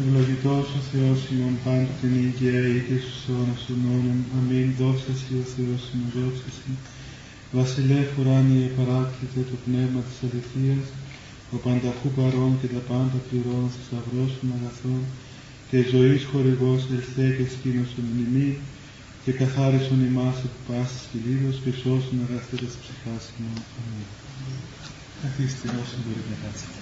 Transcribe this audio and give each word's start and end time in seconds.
Ευλογητός 0.00 0.66
ο 0.78 0.80
Θεός 0.92 1.18
ημών 1.32 1.54
πάντοτε 1.64 2.06
νίκαια 2.14 2.60
ή 2.74 2.78
και 2.86 2.96
στους 3.04 3.20
αιώνας 3.28 3.60
των 3.66 3.78
αιώνων. 3.84 4.18
Αμήν. 4.36 4.68
Δόξα 4.78 5.12
Σοι 5.20 5.32
ο 5.44 5.46
Θεός 5.54 5.82
δόξα 6.14 6.50
Σοι. 6.56 6.72
Βασιλεύ 7.56 8.06
ουράνιε 8.18 8.66
παράκλητε 8.76 9.40
το 9.50 9.56
πνεύμα 9.64 10.00
της 10.06 10.16
αληθείας, 10.24 10.86
ο 11.54 11.56
πανταχού 11.64 12.08
παρών 12.18 12.52
και 12.60 12.68
τα 12.74 12.82
πάντα 12.90 13.18
πληρώνω 13.26 13.70
σταυρός 13.86 14.30
των 14.38 14.48
αγαθών, 14.56 15.02
και 15.68 15.78
ζωής 15.92 16.22
χορηγός 16.30 16.80
ελθέ 16.94 17.26
και 17.36 17.46
σκήνωσον 17.54 18.06
ημί, 18.24 18.50
και 19.24 19.32
καθάρισον 19.40 20.00
ημάς 20.08 20.38
από 20.46 20.58
πάσης 20.68 21.02
κυλίδος 21.10 21.56
και 21.62 21.72
σώσον 21.80 22.18
αγαθέτας 22.24 22.74
ψυχάς 22.82 23.24
ημών. 23.36 23.60
Αμήν. 23.78 24.08
Καθίστε 25.22 25.66
όσοι 25.80 25.94
μπορείτε 26.02 26.28
να 26.32 26.38
κάτσετε. 26.42 26.78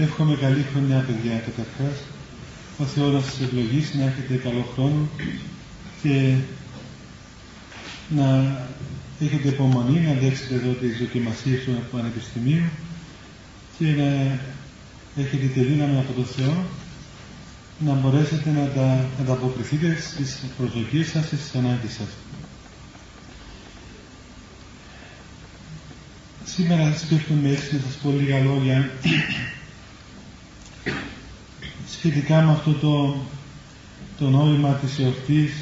Εύχομαι 0.00 0.36
καλή 0.36 0.66
χρονιά, 0.72 1.04
παιδιά, 1.06 1.42
καταρχάς. 1.46 1.98
Ο 2.78 2.84
Θεός 2.84 3.12
να 3.12 3.20
σας 3.20 3.40
ευλογήσει, 3.40 3.98
να 3.98 4.04
έχετε 4.04 4.34
καλό 4.34 4.68
χρόνο 4.74 5.08
και 6.02 6.34
να 8.08 8.58
έχετε 9.20 9.48
υπομονή, 9.48 10.00
να 10.00 10.10
αντέξετε 10.10 10.54
εδώ 10.54 10.72
τις 10.72 10.98
δοκιμασίες 10.98 11.64
του 11.64 11.82
Πανεπιστημίου 11.92 12.64
και 13.78 13.84
να 13.84 14.38
έχετε 15.22 15.46
τη 15.46 15.60
δύναμη 15.60 15.98
από 15.98 16.12
τον 16.12 16.24
Θεό 16.24 16.64
να 17.78 17.92
μπορέσετε 17.92 18.50
να 18.50 18.66
τα 18.66 19.06
ανταποκριθείτε 19.20 19.96
στις 20.00 20.42
προσδοκίες 20.58 21.08
σας 21.08 21.26
και 21.28 21.36
στις 21.36 21.54
ανάγκες 21.54 21.92
σας. 21.92 22.08
Σήμερα 26.44 26.94
σκέφτομαι 26.96 27.48
έτσι 27.48 27.74
να 27.74 27.80
σας 27.80 27.94
πω 28.02 28.10
λίγα 28.10 28.38
λόγια 28.38 28.90
σχετικά 31.90 32.42
με 32.42 32.50
αυτό 32.52 32.72
το, 32.72 33.16
το 34.18 34.30
νόημα 34.30 34.68
της 34.72 34.98
εορτής 34.98 35.52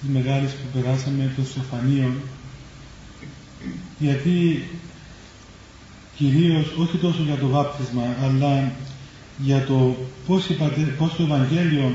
της 0.00 0.08
μεγάλης 0.12 0.50
που 0.50 0.80
περάσαμε 0.80 1.32
των 1.36 1.44
Στεφανίων 1.46 2.14
γιατί 3.98 4.64
κυρίως 6.16 6.66
όχι 6.78 6.96
τόσο 6.96 7.22
για 7.22 7.36
το 7.36 7.48
βάπτισμα 7.48 8.02
αλλά 8.22 8.72
για 9.38 9.64
το 9.64 9.96
πώς, 10.26 10.46
πώς 10.98 11.14
το 11.16 11.22
Ευαγγέλιο 11.22 11.92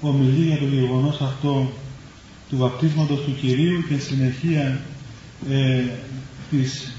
ομιλεί 0.00 0.46
για 0.46 0.58
το 0.58 0.64
γεγονός 0.64 1.20
αυτό 1.20 1.72
του 2.48 2.56
βαπτίσματος 2.56 3.20
του 3.20 3.34
Κυρίου 3.40 3.82
και 3.88 3.98
συνεχεία 3.98 4.80
ε, 5.50 5.84
της 6.50 6.92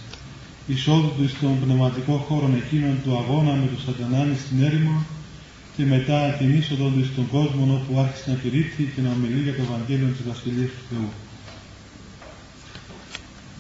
εισόδου 0.74 1.12
του 1.18 1.30
στον 1.30 1.60
πνευματικό 1.64 2.16
χώρο 2.28 2.50
εκείνον 2.64 2.98
του 3.04 3.18
αγώνα 3.18 3.52
με 3.52 3.68
τον 3.68 3.80
σατανάνη 3.86 4.36
στην 4.46 4.64
έρημο 4.64 5.06
και 5.76 5.84
μετά 5.86 6.36
την 6.40 6.58
είσοδο 6.58 6.88
τους 6.90 7.08
στον 7.08 7.28
κόσμο 7.30 7.64
όπου 7.74 8.00
άρχισε 8.00 8.30
να 8.30 8.36
κηρύττει 8.36 8.84
και 8.96 9.02
να 9.02 9.10
ομιλεί 9.12 9.42
για 9.42 9.56
το 9.56 9.62
Ευαγγέλιο 9.62 10.08
της 10.08 10.26
Βασιλείας 10.28 10.70
του 10.70 10.84
Θεού. 10.90 11.10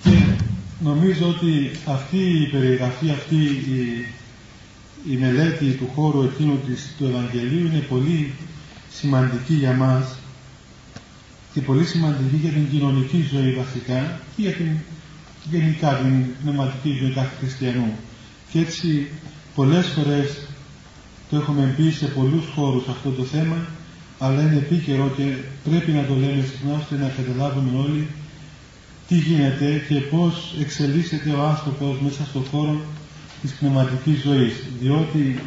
Και 0.03 0.17
νομίζω 0.83 1.27
ότι 1.27 1.71
αυτή 1.85 2.17
η 2.17 2.45
περιγραφή, 2.51 3.09
αυτή 3.09 3.35
η, 3.35 3.79
η 5.11 5.15
μελέτη 5.17 5.65
του 5.71 5.89
χώρου 5.95 6.21
εκείνου 6.23 6.57
της, 6.67 6.95
του 6.97 7.05
Ευαγγελίου 7.05 7.65
είναι 7.65 7.85
πολύ 7.89 8.33
σημαντική 8.91 9.53
για 9.53 9.73
μας 9.73 10.17
και 11.53 11.61
πολύ 11.61 11.85
σημαντική 11.85 12.35
για 12.35 12.51
την 12.51 12.69
κοινωνική 12.69 13.27
ζωή 13.31 13.51
βασικά 13.53 14.19
και 14.35 14.41
για 14.41 14.51
την 14.51 14.71
γενικά 15.51 15.93
την 15.93 16.25
πνευματική 16.41 16.97
ζωή 17.01 17.11
κάθε 17.11 17.35
χριστιανού. 17.39 17.91
Και 18.51 18.59
έτσι 18.59 19.07
πολλές 19.55 19.87
φορές 19.87 20.47
το 21.29 21.35
έχουμε 21.35 21.73
πει 21.77 21.89
σε 21.91 22.05
πολλούς 22.05 22.45
χώρους 22.55 22.87
αυτό 22.87 23.09
το 23.09 23.23
θέμα, 23.23 23.57
αλλά 24.19 24.41
είναι 24.41 24.55
επίκαιρο 24.55 25.11
και 25.17 25.23
πρέπει 25.69 25.91
να 25.91 26.03
το 26.03 26.13
λέμε 26.13 26.43
συχνά 26.51 26.73
ώστε 26.81 26.95
να 26.95 27.07
καταλάβουμε 27.07 27.79
όλοι 27.79 28.07
τι 29.07 29.15
γίνεται 29.15 29.81
και 29.87 29.95
πώς 29.95 30.55
εξελίσσεται 30.59 31.29
ο 31.31 31.41
άνθρωπος 31.47 31.99
μέσα 32.01 32.25
στον 32.25 32.45
χώρο 32.51 32.81
της 33.41 33.51
πνευματικής 33.51 34.21
ζωής. 34.21 34.53
Διότι 34.79 35.39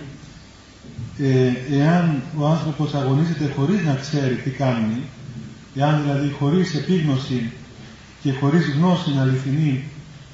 ε, 1.19 1.53
εάν 1.79 2.23
ο 2.39 2.47
άνθρωπος 2.47 2.95
αγωνίζεται 2.95 3.53
χωρίς 3.57 3.85
να 3.85 3.95
ξέρει 3.95 4.35
τι 4.35 4.51
κάνει, 4.51 5.01
εάν 5.75 6.03
δηλαδή 6.03 6.31
χωρίς 6.39 6.75
επίγνωση 6.75 7.53
και 8.23 8.33
χωρίς 8.33 8.67
γνώση 8.77 9.11
αληθινή 9.21 9.85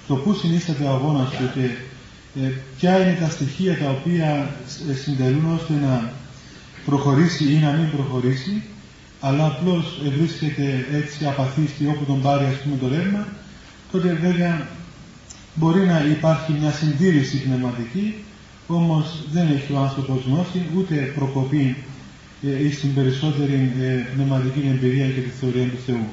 το 0.06 0.14
πού 0.14 0.34
συνίσταται 0.34 0.84
ο 0.84 0.88
αγώνας 0.88 1.30
του 1.30 1.50
και 1.54 1.66
ε, 2.40 2.52
ποια 2.78 2.98
είναι 2.98 3.16
τα 3.20 3.30
στοιχεία 3.30 3.78
τα 3.78 3.90
οποία 3.90 4.50
ε, 4.90 4.94
συντελούν 4.94 5.54
ώστε 5.54 5.72
να 5.72 6.12
προχωρήσει 6.84 7.52
ή 7.52 7.56
να 7.56 7.70
μην 7.70 7.90
προχωρήσει, 7.90 8.62
αλλά 9.20 9.46
απλώς 9.46 10.00
βρίσκεται 10.18 10.86
έτσι 10.92 11.26
απαθίστη 11.26 11.86
όπου 11.86 12.04
τον 12.04 12.22
πάρει 12.22 12.44
ας 12.44 12.56
πούμε 12.62 12.76
το 12.76 12.88
ρεύμα, 12.88 13.26
τότε 13.92 14.18
βέβαια 14.20 14.68
μπορεί 15.54 15.86
να 15.86 16.04
υπάρχει 16.04 16.52
μια 16.52 16.70
συντήρηση 16.70 17.42
πνευματική, 17.42 18.14
όμως 18.66 19.24
δεν 19.32 19.46
έχει 19.46 19.72
ο 19.72 19.78
άνθρωπος 19.78 20.24
γνώση, 20.26 20.62
ούτε 20.76 20.94
προκοπή 20.94 21.76
ε, 22.42 22.64
ή 22.64 22.72
στην 22.72 22.94
περισσότερη 22.94 23.72
ε, 23.80 23.84
πνευματική 24.14 24.68
εμπειρία 24.74 25.06
και 25.06 25.20
τη 25.20 25.30
θεωρία 25.40 25.64
του 25.64 25.78
Θεού. 25.86 26.06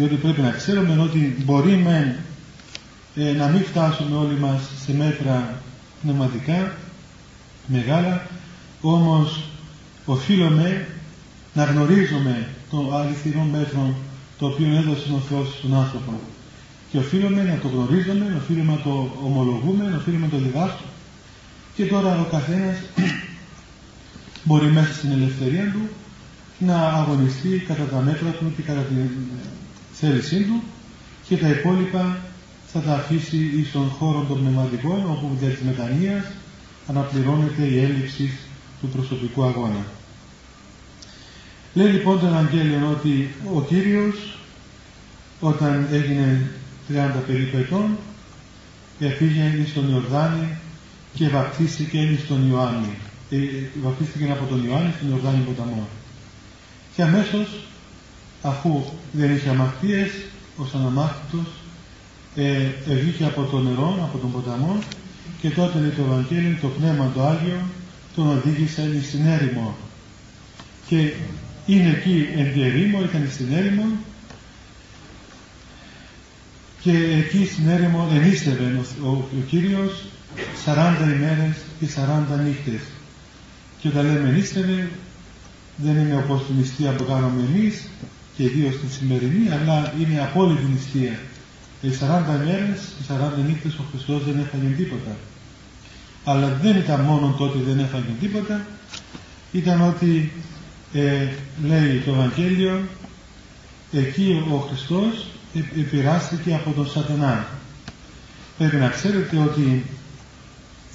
Διότι 0.00 0.14
πρέπει 0.14 0.40
να 0.40 0.50
ξέρουμε 0.50 1.02
ότι 1.02 1.36
μπορεί 1.44 1.76
με 1.76 2.18
ε, 3.14 3.32
να 3.32 3.46
μην 3.46 3.64
φτάσουμε 3.64 4.16
όλοι 4.16 4.38
μας 4.38 4.60
σε 4.84 4.92
μέτρα 4.94 5.62
πνευματικά 6.02 6.74
μεγάλα, 7.66 8.26
όμως 8.80 9.44
οφείλουμε 10.04 10.86
να 11.54 11.64
γνωρίζουμε 11.64 12.48
το 12.70 12.94
αληθινό 12.94 13.42
μέτρο 13.44 13.94
το 14.38 14.46
οποίο 14.46 14.66
έδωσε 14.76 15.12
ο 15.12 15.20
Θεός 15.28 15.54
στον 15.58 15.74
άνθρωπο. 15.74 16.20
Και 16.90 16.98
οφείλουμε 16.98 17.42
να 17.42 17.58
το 17.58 17.68
γνωρίζουμε, 17.68 18.36
οφείλουμε 18.42 18.72
να 18.72 18.80
το 18.80 19.16
ομολογούμε, 19.24 19.94
οφείλουμε 19.96 20.26
να 20.26 20.32
το 20.32 20.38
διδάσκουμε. 20.38 20.90
Και 21.74 21.84
τώρα 21.84 22.20
ο 22.20 22.24
καθένας 22.30 22.76
μπορεί 24.44 24.66
μέσα 24.66 24.92
στην 24.92 25.10
ελευθερία 25.10 25.70
του 25.72 25.88
να 26.58 26.86
αγωνιστεί 26.88 27.64
κατά 27.68 27.84
τα 27.84 28.00
μέτρα 28.00 28.30
του 28.30 28.52
και 28.56 28.62
κατά 28.62 28.80
την 28.80 28.96
θέλησή 30.00 30.40
του 30.42 30.62
και 31.28 31.36
τα 31.36 31.48
υπόλοιπα 31.48 32.18
θα 32.72 32.80
τα 32.80 32.94
αφήσει 32.94 33.36
εις 33.36 33.70
τον 33.72 33.88
χώρο 33.88 34.24
των 34.28 34.40
πνευματικών 34.40 35.04
όπου 35.10 35.36
δια 35.40 35.48
της 35.48 35.60
μετανοίας 35.60 36.24
αναπληρώνεται 36.86 37.62
η 37.62 37.78
έλλειψη 37.78 38.30
του 38.80 38.88
προσωπικού 38.88 39.44
αγώνα. 39.44 39.84
Λέει 41.74 41.86
λοιπόν 41.86 42.20
το 42.20 42.26
Ευαγγέλιο 42.26 42.88
ότι 42.90 43.34
ο 43.54 43.62
Κύριος 43.62 44.38
όταν 45.40 45.86
έγινε 45.92 46.50
30 46.88 46.94
περίπου 47.26 47.56
ετών 47.56 47.96
έφυγε 48.98 49.64
στον 49.70 49.90
Ιορδάνη 49.90 50.56
και 51.14 51.28
βαπτίστηκε 51.28 51.98
εις 51.98 52.26
τον 52.26 52.50
Ιωάννη. 52.50 52.94
Ε, 53.30 53.36
βαπτίστηκε 53.82 54.30
από 54.30 54.44
τον 54.44 54.64
Ιωάννη 54.66 54.92
στον 54.96 55.10
Ιορδάνη 55.10 55.42
ποταμό. 55.44 55.88
Και 56.96 57.02
αμέσως 57.02 57.64
αφού 58.42 58.82
δεν 59.12 59.34
είχε 59.34 59.48
αμαρτίες 59.48 60.10
ως 60.56 60.74
αναμάχητος 60.74 61.46
ε, 62.34 62.94
βγήκε 62.94 63.24
από 63.24 63.42
το 63.42 63.58
νερό, 63.58 63.98
από 64.02 64.18
τον 64.18 64.32
ποταμό 64.32 64.78
και 65.40 65.50
τότε 65.50 65.78
λέει 65.78 65.90
το 65.90 66.02
Ευαγγέλιο, 66.02 66.56
το 66.60 66.68
Πνεύμα 66.68 67.10
το 67.14 67.26
Άγιο 67.26 67.60
τον 68.14 68.28
οδήγησε 68.28 69.02
στην 69.02 69.26
έρημο. 69.26 69.76
Και 70.86 71.12
είναι 71.66 71.90
εκεί 71.90 72.28
εν 72.36 72.52
τη 72.52 72.62
ερήμο, 72.62 73.00
ήταν 73.02 73.28
στην 73.32 73.52
έρημο 73.52 73.84
και 76.80 76.92
εκεί 76.92 77.46
στην 77.46 77.68
έρημο 77.68 78.08
ενίστευε 78.12 78.80
ο, 79.02 79.06
ο, 79.06 79.10
ο 79.10 79.42
Κύριος 79.48 80.04
40 80.64 81.14
ημέρες 81.16 81.56
και 81.80 81.86
40 81.86 82.44
νύχτες. 82.44 82.80
Και 83.80 83.88
όταν 83.88 84.06
λέμε 84.06 84.28
ενίστευε 84.28 84.90
δεν 85.76 85.96
είναι 85.96 86.16
όπως 86.16 86.46
την 86.46 86.56
νηστεία 86.56 86.92
που 86.92 87.04
κάνουμε 87.04 87.42
εμείς 87.54 87.88
και 88.40 88.46
ιδίως 88.46 88.76
την 88.78 88.90
σημερινή, 88.90 89.50
αλλά 89.50 89.92
είναι 90.00 90.20
απόλυτη 90.20 90.64
νηστεία. 90.72 91.18
Οι 91.82 91.88
40 91.88 92.38
μέρες, 92.44 92.80
οι 93.00 93.04
40 93.08 93.42
νύχτες 93.46 93.74
ο 93.74 93.84
Χριστός 93.90 94.24
δεν 94.24 94.38
έφαγε 94.38 94.74
τίποτα. 94.76 95.16
Αλλά 96.24 96.58
δεν 96.62 96.76
ήταν 96.76 97.00
μόνο 97.00 97.34
τότε 97.38 97.58
δεν 97.66 97.78
έφαγε 97.78 98.12
τίποτα, 98.20 98.66
ήταν 99.52 99.80
ότι 99.88 100.32
ε, 100.92 101.28
λέει 101.66 102.02
το 102.04 102.10
Ευαγγέλιο 102.10 102.80
εκεί 103.92 104.44
ο 104.52 104.56
Χριστός 104.56 105.26
επηρεάστηκε 105.78 106.54
από 106.54 106.70
τον 106.70 106.86
σατανά. 106.86 107.46
Πρέπει 108.58 108.76
να 108.76 108.88
ξέρετε 108.88 109.36
ότι 109.38 109.84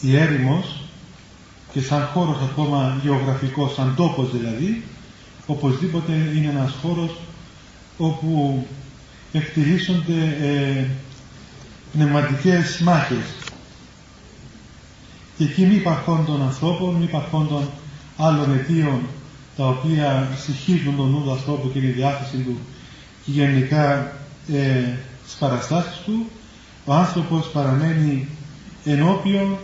η 0.02 0.18
έρημος 0.18 0.82
και 1.72 1.82
σαν 1.82 2.10
χώρος 2.14 2.38
ακόμα 2.42 3.00
γεωγραφικός, 3.04 3.74
σαν 3.74 3.94
τόπος 3.96 4.32
δηλαδή, 4.32 4.84
οπωσδήποτε 5.46 6.12
είναι 6.36 6.50
ένας 6.50 6.74
χώρος 6.82 7.18
όπου 7.98 8.66
εκτελήσονται 9.32 10.38
ε, 10.42 10.86
πνευματικές 11.94 12.80
μάχες. 12.80 13.36
Και 15.38 15.44
εκεί 15.44 15.66
μη 15.66 15.82
των 16.26 16.42
ανθρώπων, 16.42 16.96
μη 16.96 17.10
των 17.32 17.70
άλλων 18.18 18.54
αιτίων 18.54 19.02
τα 19.58 19.68
οποία 19.68 20.28
συγχύζουν 20.46 20.96
τον 20.96 21.10
νου 21.10 21.24
του 21.24 21.32
ανθρώπου 21.32 21.72
και 21.72 21.80
τη 21.80 21.88
διάθεση 21.88 22.38
του 22.38 22.58
και 23.26 23.32
γενικά 23.32 24.14
ε, 24.54 24.98
στις 25.26 25.38
παραστάσεις 25.40 25.98
του, 26.06 26.26
ο 26.86 26.94
άνθρωπος 26.94 27.48
παραμένει 27.48 28.28
ενώπιον 28.86 29.58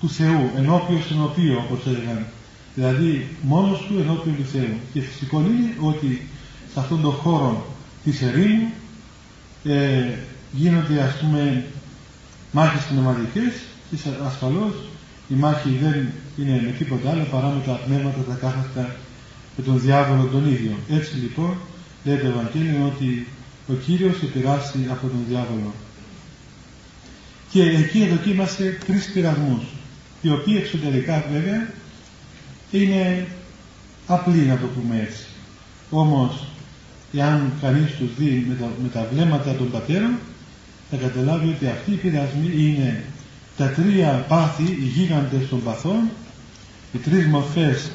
του 0.00 0.08
Θεού, 0.08 0.50
ενώπιον 0.56 1.02
στον 1.02 1.22
οποίο 1.22 1.64
όπως 1.64 1.86
έλεγαν. 1.86 2.26
Δηλαδή 2.74 3.28
μόνος 3.42 3.78
του 3.78 3.98
ενώπιον 3.98 4.36
του 4.36 4.44
Θεού. 4.52 4.74
Και 4.92 5.00
φυσικό 5.00 5.40
είναι 5.40 5.74
ότι 5.80 6.28
σε 6.78 6.84
αυτόν 6.84 7.02
τον 7.02 7.12
χώρο 7.12 7.66
της 8.04 8.22
ερήμου 8.22 8.70
ε, 9.64 10.04
γίνονται 10.52 11.02
ας 11.02 11.14
πούμε 11.20 11.64
μάχες 12.52 12.84
πνευματικές 12.84 13.52
και 13.90 13.96
ασφαλώς 14.26 14.74
η 15.28 15.34
μάχη 15.34 15.78
δεν 15.82 16.08
είναι 16.36 16.60
με 16.64 16.74
τίποτα 16.78 17.10
άλλο 17.10 17.26
παρά 17.30 17.48
με 17.48 17.62
τα 17.66 17.72
πνεύματα 17.72 18.20
τα 18.28 18.34
κάθαρτα 18.34 18.96
με 19.56 19.64
τον 19.64 19.80
διάβολο 19.80 20.24
τον 20.24 20.52
ίδιο. 20.52 20.72
Έτσι 20.90 21.16
λοιπόν 21.16 21.56
λέει 22.04 22.16
το 22.16 22.26
Ευαγγέλιο 22.26 22.92
ότι 22.94 23.26
ο 23.68 23.72
Κύριος 23.72 24.22
επηράσει 24.22 24.86
από 24.90 25.06
τον 25.06 25.24
διάβολο. 25.28 25.74
Και 27.50 27.62
εκεί 27.62 28.06
δοκίμασε 28.06 28.78
τρεις 28.86 29.12
πειρασμούς, 29.12 29.62
οι 30.22 30.30
οποίοι 30.30 30.54
εξωτερικά 30.58 31.24
βέβαια 31.32 31.68
είναι 32.70 33.26
απλοί 34.06 34.38
να 34.38 34.56
το 34.56 34.66
πούμε 34.66 35.06
έτσι. 35.08 35.22
Όμως, 35.90 36.47
εάν 37.12 37.52
κανείς 37.60 37.90
τους 37.98 38.08
δει 38.18 38.44
με 38.48 38.54
τα, 38.54 38.70
με 38.82 38.88
τα 38.88 39.06
βλέμματα 39.12 39.54
των 39.54 39.70
πατέρων, 39.70 40.18
θα 40.90 40.96
καταλάβει 40.96 41.48
ότι 41.48 41.66
αυτοί 41.66 41.90
οι 41.92 41.94
πειρασμοί 41.94 42.50
είναι 42.56 43.04
τα 43.56 43.68
τρία 43.68 44.24
πάθη, 44.28 44.62
οι 44.62 44.84
γίγαντες 44.94 45.48
των 45.48 45.62
παθών, 45.62 46.08
οι 46.92 46.98
τρεις 46.98 47.26
μορφές 47.26 47.90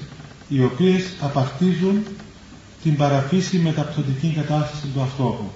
οι 0.50 0.64
οποίες 0.64 1.04
απακτίζουν 1.22 2.04
την 2.84 2.96
παραφύση 2.96 3.58
μεταπτωτική 3.58 4.34
κατάσταση 4.36 4.88
του 4.94 5.02
ανθρώπου 5.02 5.52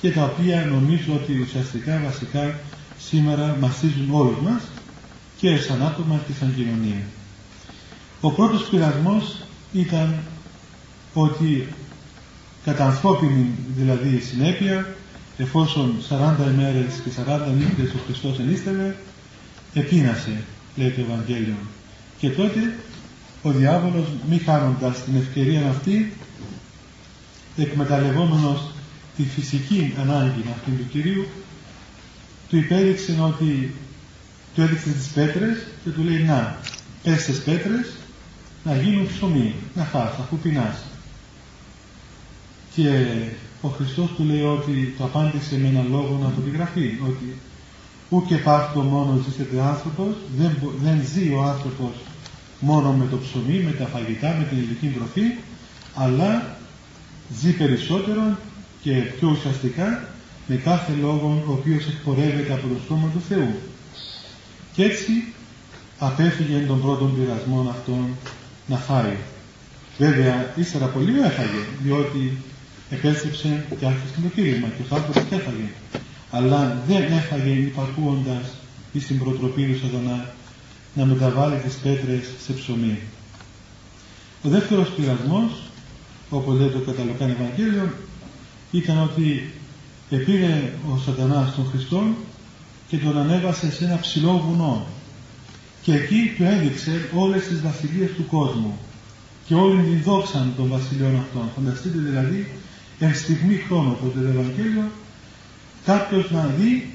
και 0.00 0.10
τα 0.10 0.24
οποία 0.24 0.64
νομίζω 0.64 1.12
ότι 1.14 1.40
ουσιαστικά 1.40 2.00
βασικά 2.04 2.58
σήμερα 2.98 3.56
μαστίζουν 3.60 4.08
όλους 4.10 4.40
μας 4.40 4.62
και 5.36 5.56
σαν 5.56 5.82
άτομα 5.82 6.20
και 6.26 6.32
σαν 6.40 6.54
κοινωνία. 6.56 7.02
Ο 8.20 8.30
πρώτος 8.32 8.68
πειρασμός 8.68 9.36
ήταν 9.72 10.14
ότι 11.14 11.68
κατά 12.68 12.84
ανθρώπινη 12.84 13.50
δηλαδή 13.76 14.20
συνέπεια 14.20 14.94
εφόσον 15.36 15.94
40 16.08 16.34
ημέρες 16.52 17.00
και 17.04 17.10
40 17.26 17.38
νύχτες 17.58 17.94
ο 17.94 17.98
Χριστός 18.06 18.38
ενίστευε 18.38 18.96
επίνασε 19.74 20.42
λέει 20.76 20.90
το 20.90 21.00
Ευαγγέλιο 21.00 21.56
και 22.18 22.30
τότε 22.30 22.78
ο 23.42 23.50
διάβολος 23.50 24.06
μη 24.28 24.38
χάνοντας 24.38 25.04
την 25.04 25.16
ευκαιρία 25.16 25.68
αυτή 25.68 26.12
εκμεταλλευόμενος 27.56 28.70
τη 29.16 29.22
φυσική 29.22 29.94
ανάγκη 30.00 30.44
αυτού 30.50 30.70
του 30.70 30.88
Κυρίου 30.90 31.26
του 32.48 32.56
υπέδειξε 32.56 33.16
ότι 33.20 33.74
του 34.54 34.60
έδειξε 34.60 34.90
τις 34.90 35.06
πέτρες 35.06 35.56
και 35.84 35.90
του 35.90 36.02
λέει 36.02 36.22
να 36.22 36.58
πες 37.02 37.24
τις 37.24 37.38
πέτρες 37.38 37.86
να 38.64 38.76
γίνουν 38.76 39.06
ψωμί, 39.06 39.54
να 39.74 39.84
φας 39.84 40.12
αφού 40.18 40.36
πεινάς. 40.36 40.87
Και 42.78 42.90
ο 43.60 43.68
Χριστός 43.68 44.10
του 44.16 44.24
λέει 44.24 44.42
ότι 44.42 44.94
το 44.98 45.04
απάντησε 45.04 45.58
με 45.58 45.68
έναν 45.68 45.86
λόγο 45.90 46.18
να 46.22 46.28
το 46.28 46.40
επιγραφεί, 46.46 46.98
ότι 47.08 47.36
ούτε 48.08 48.36
πάρτο 48.36 48.80
μόνο 48.80 49.22
ζήσεται 49.24 49.60
άνθρωπος, 49.60 50.14
δεν, 50.38 50.56
δεν 50.82 51.00
ζει 51.12 51.32
ο 51.32 51.42
άνθρωπος 51.42 51.92
μόνο 52.60 52.92
με 52.92 53.06
το 53.10 53.16
ψωμί, 53.16 53.58
με 53.58 53.70
τα 53.70 53.86
φαγητά, 53.86 54.34
με 54.38 54.44
την 54.44 54.58
ηλική 54.58 54.86
τροφή, 54.86 55.22
αλλά 55.94 56.56
ζει 57.40 57.52
περισσότερο 57.52 58.36
και 58.82 58.92
πιο 58.92 59.28
ουσιαστικά 59.28 60.08
με 60.46 60.56
κάθε 60.56 60.92
λόγο 61.00 61.42
ο 61.48 61.52
οποίος 61.52 61.86
εκπορεύεται 61.86 62.52
από 62.52 62.66
το 62.68 62.80
στόμα 62.84 63.10
του 63.12 63.22
Θεού. 63.28 63.54
Και 64.74 64.84
έτσι 64.84 65.12
απέφυγε 65.98 66.58
τον 66.58 66.80
πρώτον 66.80 67.14
πειρασμό 67.16 67.66
αυτόν 67.70 68.06
να 68.66 68.76
φάει. 68.76 69.16
Βέβαια, 69.98 70.52
ύστερα 70.56 70.84
από 70.84 71.00
λίγο 71.00 71.24
έφαγε, 71.24 71.62
διότι 71.82 72.36
επέστρεψε 72.90 73.66
και 73.78 73.86
άρχισε 73.86 74.14
το 74.22 74.28
κύλημα 74.34 74.68
και 74.68 74.82
ο 74.90 74.94
άνθρωπος 74.94 75.22
έφαγε. 75.38 75.68
Αλλά 76.30 76.82
δεν 76.88 77.02
έφαγε 77.02 77.50
υπακούοντας 77.50 78.46
ή 78.92 79.00
στην 79.00 79.18
προτροπή 79.18 79.62
του 79.62 79.78
σατανά 79.78 80.34
να 80.94 81.04
μεταβάλει 81.04 81.56
τις 81.56 81.74
πέτρες 81.74 82.24
σε 82.44 82.52
ψωμί. 82.52 82.98
Ο 84.42 84.48
δεύτερος 84.48 84.88
πειρασμός, 84.88 85.50
όπως 86.30 86.58
λέει 86.58 86.68
το 86.68 86.78
καταλοκάνει 86.78 87.36
Ευαγγέλιο, 87.40 87.92
ήταν 88.70 89.02
ότι 89.02 89.52
επήρε 90.10 90.72
ο 90.92 90.98
σατανάς 90.98 91.54
τον 91.54 91.66
Χριστό 91.70 92.02
και 92.88 92.96
τον 92.96 93.18
ανέβασε 93.18 93.70
σε 93.72 93.84
ένα 93.84 93.98
ψηλό 93.98 94.38
βουνό 94.46 94.86
και 95.82 95.94
εκεί 95.94 96.32
του 96.36 96.42
έδειξε 96.42 97.08
όλες 97.14 97.46
τις 97.46 97.60
βασιλείες 97.60 98.10
του 98.16 98.26
κόσμου 98.26 98.78
και 99.46 99.54
όλη 99.54 99.82
την 99.82 100.02
δόξα 100.02 100.46
των 100.56 100.68
βασιλειών 100.68 101.16
αυτών. 101.16 101.50
Φανταστείτε 101.56 101.98
δηλαδή 101.98 102.48
εν 102.98 103.14
στιγμή 103.14 103.54
χρόνο 103.54 103.90
από 103.90 104.08
το 104.08 104.20
Ευαγγέλιο 104.20 104.90
κάποιος 105.84 106.30
να 106.30 106.46
δει 106.58 106.92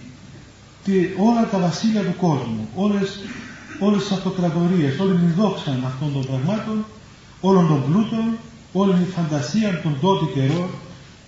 όλα 1.18 1.50
τα 1.50 1.60
βασίλεια 1.60 2.02
του 2.02 2.16
κόσμου, 2.18 2.68
όλες, 2.76 3.20
όλες 3.80 4.02
τις 4.02 4.12
αυτοκρατορίες, 4.12 5.00
όλη 5.00 5.16
την 5.16 5.34
δόξα 5.38 5.80
αυτών 5.86 6.14
των 6.14 6.26
πραγμάτων, 6.26 6.86
όλων 7.42 7.68
των 7.68 7.84
πλούτων, 7.86 8.38
όλη 8.74 8.94
την 8.94 9.06
φαντασία 9.06 9.82
των 9.82 9.98
τότε 10.02 10.26
καιρών 10.34 10.70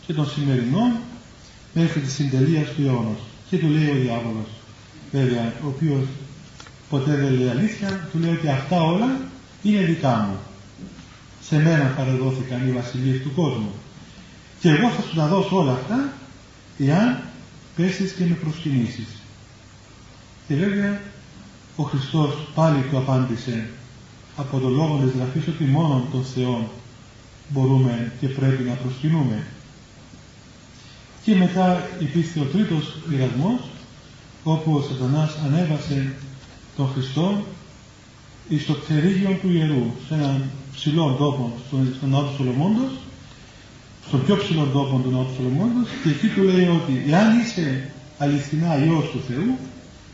και 0.05 0.13
των 0.13 0.29
σημερινών 0.29 0.91
μέχρι 1.73 1.99
τη 1.99 2.11
συντελεία 2.11 2.61
του 2.61 2.81
αιώνας. 2.81 3.19
Και 3.49 3.57
του 3.57 3.67
λέει 3.67 3.89
ο 3.89 4.01
διάβολος, 4.01 4.49
βέβαια, 5.11 5.53
ο 5.63 5.67
οποίος 5.67 6.03
ποτέ 6.89 7.15
δεν 7.15 7.33
λέει 7.33 7.49
αλήθεια, 7.49 8.07
του 8.11 8.19
λέει 8.19 8.31
ότι 8.33 8.47
αυτά 8.47 8.83
όλα 8.83 9.19
είναι 9.63 9.81
δικά 9.81 10.27
μου. 10.29 10.37
Σε 11.41 11.55
μένα 11.55 11.93
παρεδόθηκαν 11.97 12.67
οι 12.67 12.71
βασιλείες 12.71 13.21
του 13.21 13.33
κόσμου. 13.35 13.71
Και 14.65 14.71
εγώ 14.71 14.89
θα 14.89 15.01
σου 15.01 15.15
τα 15.15 15.27
δώσω 15.27 15.57
όλα 15.57 15.71
αυτά, 15.71 16.13
εάν 16.77 17.19
πέσεις 17.75 18.11
και 18.11 18.23
με 18.25 18.35
προσκυνήσεις. 18.35 19.07
Και 20.47 20.55
βέβαια, 20.55 21.01
ο 21.75 21.83
Χριστός 21.83 22.47
πάλι 22.55 22.81
του 22.89 22.97
απάντησε 22.97 23.69
από 24.35 24.59
το 24.59 24.69
λόγο 24.69 24.97
της 25.03 25.13
Γραφής 25.17 25.47
ότι 25.47 25.63
μόνο 25.63 26.07
τον 26.11 26.23
Θεό 26.23 26.69
μπορούμε 27.49 28.11
και 28.19 28.27
πρέπει 28.27 28.63
να 28.63 28.73
προσκυνούμε. 28.73 29.43
Και 31.23 31.35
μετά 31.35 31.87
υπήρχε 31.99 32.39
ο 32.39 32.43
τρίτος 32.43 32.97
πειρασμός, 33.09 33.59
όπου 34.43 34.73
ο 34.73 34.81
Σατανάς 34.81 35.37
ανέβασε 35.45 36.13
τον 36.75 36.89
Χριστό 36.93 37.43
εις 38.49 38.65
το 38.65 38.73
πτερίγιο 38.73 39.37
του 39.41 39.51
Ιερού, 39.51 39.91
σε 40.07 40.13
έναν 40.13 40.43
ψηλό 40.75 41.15
τόπο 41.19 41.53
στον, 41.67 41.93
στον 41.97 42.09
Ναό 42.09 42.21
του 42.21 42.35
Σολομόντος, 42.37 42.91
στον 44.07 44.25
πιο 44.25 44.35
ψηλό 44.37 44.65
τόπο 44.73 45.01
του 45.03 45.11
Ναού 45.11 45.25
του 45.25 45.33
Σολομόντος 45.37 45.89
και 46.03 46.09
εκεί 46.09 46.27
του 46.27 46.43
λέει 46.43 46.67
ότι 46.67 46.93
εάν 47.09 47.39
είσαι 47.39 47.89
αληθινά 48.17 48.85
Υιός 48.85 49.09
του 49.11 49.21
Θεού, 49.27 49.57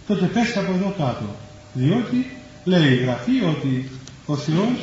τότε 0.08 0.26
πες 0.26 0.58
από 0.58 0.72
εδώ 0.74 0.94
κάτω. 0.98 1.26
Διότι 1.74 2.32
λέει 2.64 2.94
η 2.94 2.96
Γραφή 2.96 3.36
ότι 3.54 3.90
ο 4.26 4.36
Θεός 4.36 4.78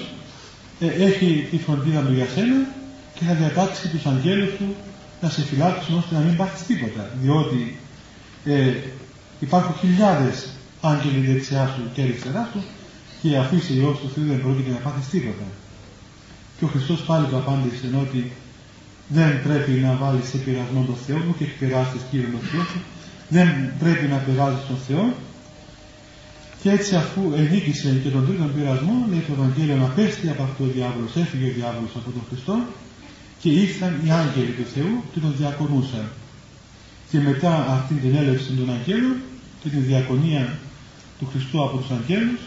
ε, 0.80 0.86
έχει 0.86 1.46
τη 1.50 1.58
φροντίδα 1.58 2.00
του 2.00 2.12
για 2.12 2.26
σένα 2.34 2.66
και 3.14 3.24
θα 3.24 3.34
διατάξει 3.34 3.88
τους 3.88 4.06
αγγέλους 4.06 4.50
του 4.58 4.74
να 5.20 5.28
σε 5.28 5.40
φυλάξουν 5.42 5.98
ώστε 5.98 6.14
να 6.14 6.20
μην 6.20 6.36
πάθεις 6.36 6.66
τίποτα. 6.66 7.10
Διότι 7.22 7.78
ε, 8.44 8.72
υπάρχουν 9.40 9.74
χιλιάδες 9.74 10.48
άγγελοι 10.80 11.26
δεξιά 11.26 11.72
σου 11.74 11.82
και 11.94 12.02
αριστερά 12.02 12.48
σου 12.52 12.62
και 13.22 13.36
αφού 13.36 13.56
είσαι 13.56 13.72
Υιός 13.72 13.98
του 13.98 14.10
Θεού 14.14 14.24
δεν 14.24 14.40
πρόκειται 14.42 14.70
να 14.70 14.76
πάθεις 14.76 15.08
τίποτα. 15.08 15.46
Και 16.58 16.64
ο 16.64 16.68
Χριστός 16.68 17.00
πάλι 17.00 17.26
του 17.26 17.36
απάντησε 17.36 17.86
ότι 18.00 18.32
δεν 19.08 19.42
πρέπει 19.42 19.70
να 19.70 19.92
βάλεις 20.00 20.28
σε 20.28 20.36
πειρασμό 20.36 20.82
τον 20.90 20.98
Θεό 21.06 21.18
μου 21.18 21.34
και 21.38 21.44
εκπειράσεις 21.44 22.00
Κύριε 22.10 22.26
τον 22.26 22.44
Θεό 22.50 22.62
σου. 22.70 22.80
Δεν 23.28 23.48
πρέπει 23.78 24.06
να 24.06 24.16
πειράζεις 24.16 24.64
τον 24.70 24.78
Θεό. 24.86 25.04
Και 26.62 26.70
έτσι 26.70 26.94
αφού 27.02 27.20
ενίκησε 27.36 28.00
και 28.02 28.08
τον 28.08 28.26
τρίτον 28.26 28.54
πειρασμό, 28.54 28.96
λέει 29.10 29.24
το 29.26 29.32
Ευαγγέλιο 29.38 29.76
να 29.76 29.88
πέστη 29.96 30.28
από 30.28 30.42
αυτό 30.42 30.64
ο 30.64 30.70
διάβολος, 30.74 31.16
έφυγε 31.22 31.46
ο 31.50 31.52
διάβολος 31.58 31.92
από 31.98 32.10
τον 32.16 32.24
Χριστό 32.28 32.56
και 33.40 33.50
ήρθαν 33.64 33.92
οι 34.04 34.10
άγγελοι 34.20 34.52
του 34.58 34.66
Θεού 34.74 34.92
και 35.12 35.20
τον 35.24 35.32
διακονούσαν. 35.38 36.06
Και 37.10 37.18
μετά 37.28 37.52
αυτή 37.76 37.94
την 37.94 38.12
έλευση 38.20 38.50
των 38.58 38.70
αγγέλων 38.76 39.16
και 39.62 39.68
την 39.68 39.82
διακονία 39.90 40.58
του 41.18 41.26
Χριστού 41.32 41.62
από 41.64 41.76
τους 41.76 41.90
αγγέλους, 41.90 42.40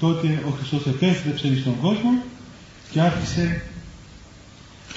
τότε 0.00 0.42
ο 0.48 0.50
Χριστός 0.56 0.86
επέστρεψε 0.86 1.56
στον 1.60 1.76
κόσμο 1.80 2.12
και 2.90 3.00
άρχισε 3.00 3.62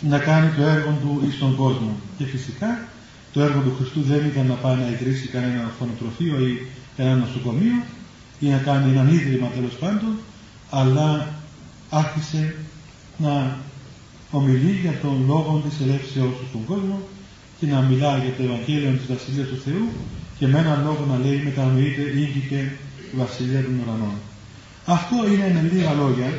να 0.01 0.17
κάνει 0.19 0.49
το 0.57 0.63
έργο 0.63 0.97
του 1.01 1.23
εις 1.27 1.37
τον 1.37 1.55
κόσμο. 1.55 1.95
Και 2.17 2.25
φυσικά 2.25 2.87
το 3.33 3.41
έργο 3.41 3.59
του 3.59 3.73
Χριστού 3.77 4.01
δεν 4.01 4.25
ήταν 4.25 4.45
να 4.45 4.53
πάει 4.53 4.75
να 4.75 4.87
ιδρύσει 4.87 5.27
κανένα 5.27 5.71
φωνοτροφείο 5.79 6.47
ή 6.47 6.67
ένα 6.97 7.15
νοσοκομείο 7.15 7.83
ή 8.39 8.47
να 8.47 8.57
κάνει 8.57 8.91
έναν 8.91 9.07
ίδρυμα 9.13 9.47
τέλος 9.47 9.73
πάντων, 9.73 10.17
αλλά 10.69 11.27
άρχισε 11.89 12.55
να 13.17 13.57
ομιλεί 14.31 14.71
για 14.81 14.93
τον 15.01 15.23
λόγο 15.27 15.63
της 15.69 15.87
ελεύσεως 15.87 16.33
του 16.37 16.45
στον 16.49 16.65
κόσμο 16.65 17.01
και 17.59 17.65
να 17.67 17.81
μιλά 17.81 18.17
για 18.17 18.33
το 18.37 18.43
Ευαγγέλιο 18.43 18.91
της 18.91 19.07
Βασιλείας 19.07 19.47
του 19.47 19.61
Θεού 19.65 19.87
και 20.37 20.47
με 20.47 20.59
έναν 20.59 20.83
λόγο 20.83 21.05
να 21.11 21.17
λέει 21.25 21.41
μετανοείται 21.43 22.01
ήγηκε 22.01 22.71
η 23.13 23.17
Βασιλεία 23.17 23.61
των 23.63 23.79
Ουρανών. 23.79 24.15
Αυτό 24.85 25.15
είναι 25.31 25.47
με 25.53 25.69
λίγα 25.71 25.93
λόγια 25.93 26.29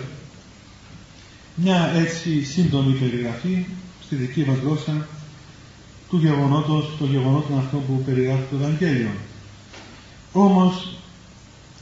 μια 1.55 1.93
έτσι 1.95 2.45
σύντομη 2.45 2.93
περιγραφή 2.93 3.67
στη 4.05 4.15
δική 4.15 4.45
μας 4.45 4.59
γλώσσα 4.59 5.07
του 6.09 6.17
γεγονότος, 6.17 6.97
το 6.99 7.05
γεγονότων 7.05 7.59
αυτό 7.59 7.77
που 7.77 8.03
περιγράφει 8.05 8.43
το 8.51 8.57
Ευαγγέλιο. 8.57 9.11
Όμως 10.33 10.97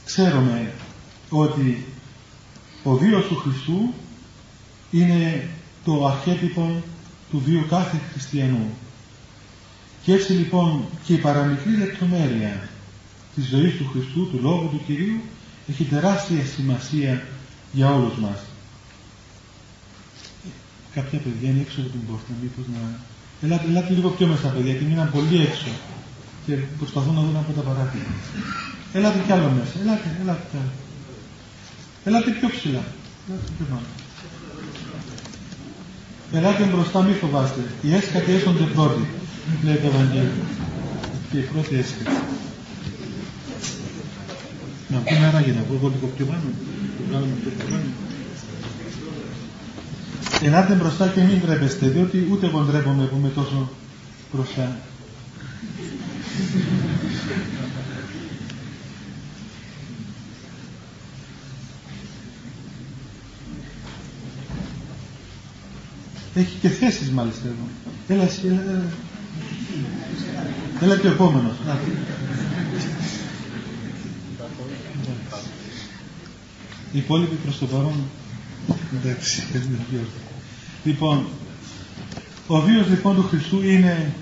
ξέρουμε 0.05 0.73
ότι 1.29 1.85
ο 2.83 2.95
βίος 2.95 3.25
του 3.25 3.35
Χριστού 3.35 3.93
είναι 4.91 5.49
το 5.85 6.05
αρχέτυπο 6.05 6.83
του 7.31 7.41
βίου 7.45 7.65
κάθε 7.69 8.01
χριστιανού. 8.11 8.69
Και 10.03 10.13
έτσι 10.13 10.31
λοιπόν 10.31 10.83
και 11.05 11.13
η 11.13 11.17
παραμικρή 11.17 11.77
λεπτομέρεια 11.77 12.69
της 13.35 13.47
ζωής 13.47 13.77
του 13.77 13.89
Χριστού, 13.91 14.29
του 14.29 14.39
Λόγου 14.41 14.69
του 14.69 14.81
Κυρίου, 14.85 15.21
έχει 15.67 15.83
τεράστια 15.83 16.45
σημασία 16.55 17.23
για 17.71 17.93
όλους 17.93 18.17
μας. 18.17 18.48
Κάποια 20.95 21.19
παιδιά 21.23 21.49
είναι 21.49 21.61
έξω 21.65 21.77
από 21.81 21.89
την 21.89 22.01
πόρτα, 22.07 22.31
μήπως 22.41 22.65
να... 22.73 22.81
Ελάτε, 23.43 23.65
ελάτε 23.71 23.93
λίγο 23.93 24.09
πιο 24.09 24.25
μέσα 24.27 24.47
παιδιά, 24.53 24.71
γιατί 24.71 24.85
μείναν 24.89 25.09
πολύ 25.15 25.37
έξω 25.47 25.71
και 26.45 26.53
προσπαθούν 26.81 27.13
να 27.15 27.21
δουν 27.21 27.37
από 27.43 27.51
τα 27.57 27.61
παράθυρα. 27.67 28.11
Ελάτε 28.93 29.19
κι 29.25 29.31
άλλο 29.31 29.49
μέσα, 29.57 29.73
ελάτε, 29.81 30.07
ελάτε 30.21 30.45
κι 30.51 30.57
άλλο. 30.61 30.73
Ελάτε 32.07 32.29
πιο 32.37 32.47
ψηλά. 32.55 32.83
Ελάτε 33.27 33.49
πιο 33.57 33.65
πάνω. 33.71 33.87
Ελάτε 36.37 36.63
μπροστά, 36.63 37.03
μη 37.03 37.13
φοβάστε. 37.13 37.61
Οι 37.81 37.93
έσκατοι 37.93 38.31
έρχονται 38.31 38.63
πρώτοι, 38.63 39.03
λέει 39.63 39.75
το 39.75 39.87
Ευαγγέλιο. 39.87 40.43
Και 41.31 41.37
η 41.37 41.47
πρώτη 41.51 41.75
έσκατη. 41.75 42.17
Να 44.87 44.97
πούμε 44.97 45.25
άραγε 45.27 45.51
να 45.51 45.61
πω 45.61 45.73
εγώ 45.73 45.87
λίγο 45.87 46.07
πιο 46.15 46.25
πάνω. 46.25 46.49
Ελάτε 50.41 50.73
μπροστά 50.73 51.07
και 51.07 51.21
μην 51.21 51.41
τρέπεστε, 51.41 51.87
διότι 51.87 52.27
ούτε 52.31 52.45
εγώ 52.45 52.59
ντρέπομαι 52.61 53.05
που 53.05 53.15
είμαι 53.15 53.29
τόσο 53.29 53.69
μπροστά. 54.33 54.77
Έχει 66.33 66.57
και 66.61 66.69
θέσεις 66.69 67.09
μάλιστα 67.09 67.47
εδώ. 67.47 67.67
Έλα 68.07 68.23
εσύ, 68.23 68.41
έλα, 68.45 68.61
έλα. 68.61 68.91
Έλα 70.81 70.97
και 70.97 71.07
ο 71.07 71.11
επόμενος. 71.11 71.55
Οι 76.91 76.97
υπόλοιποι 76.97 77.35
προς 77.35 77.59
το 77.59 77.65
παρόν. 77.65 77.93
Εντάξει, 79.03 79.43
Λοιπόν, 80.89 81.25
ο 82.47 82.61
βίος 82.61 82.87
λοιπόν 82.87 83.15
του 83.15 83.23
Χριστού 83.23 83.63
είναι, 83.63 84.13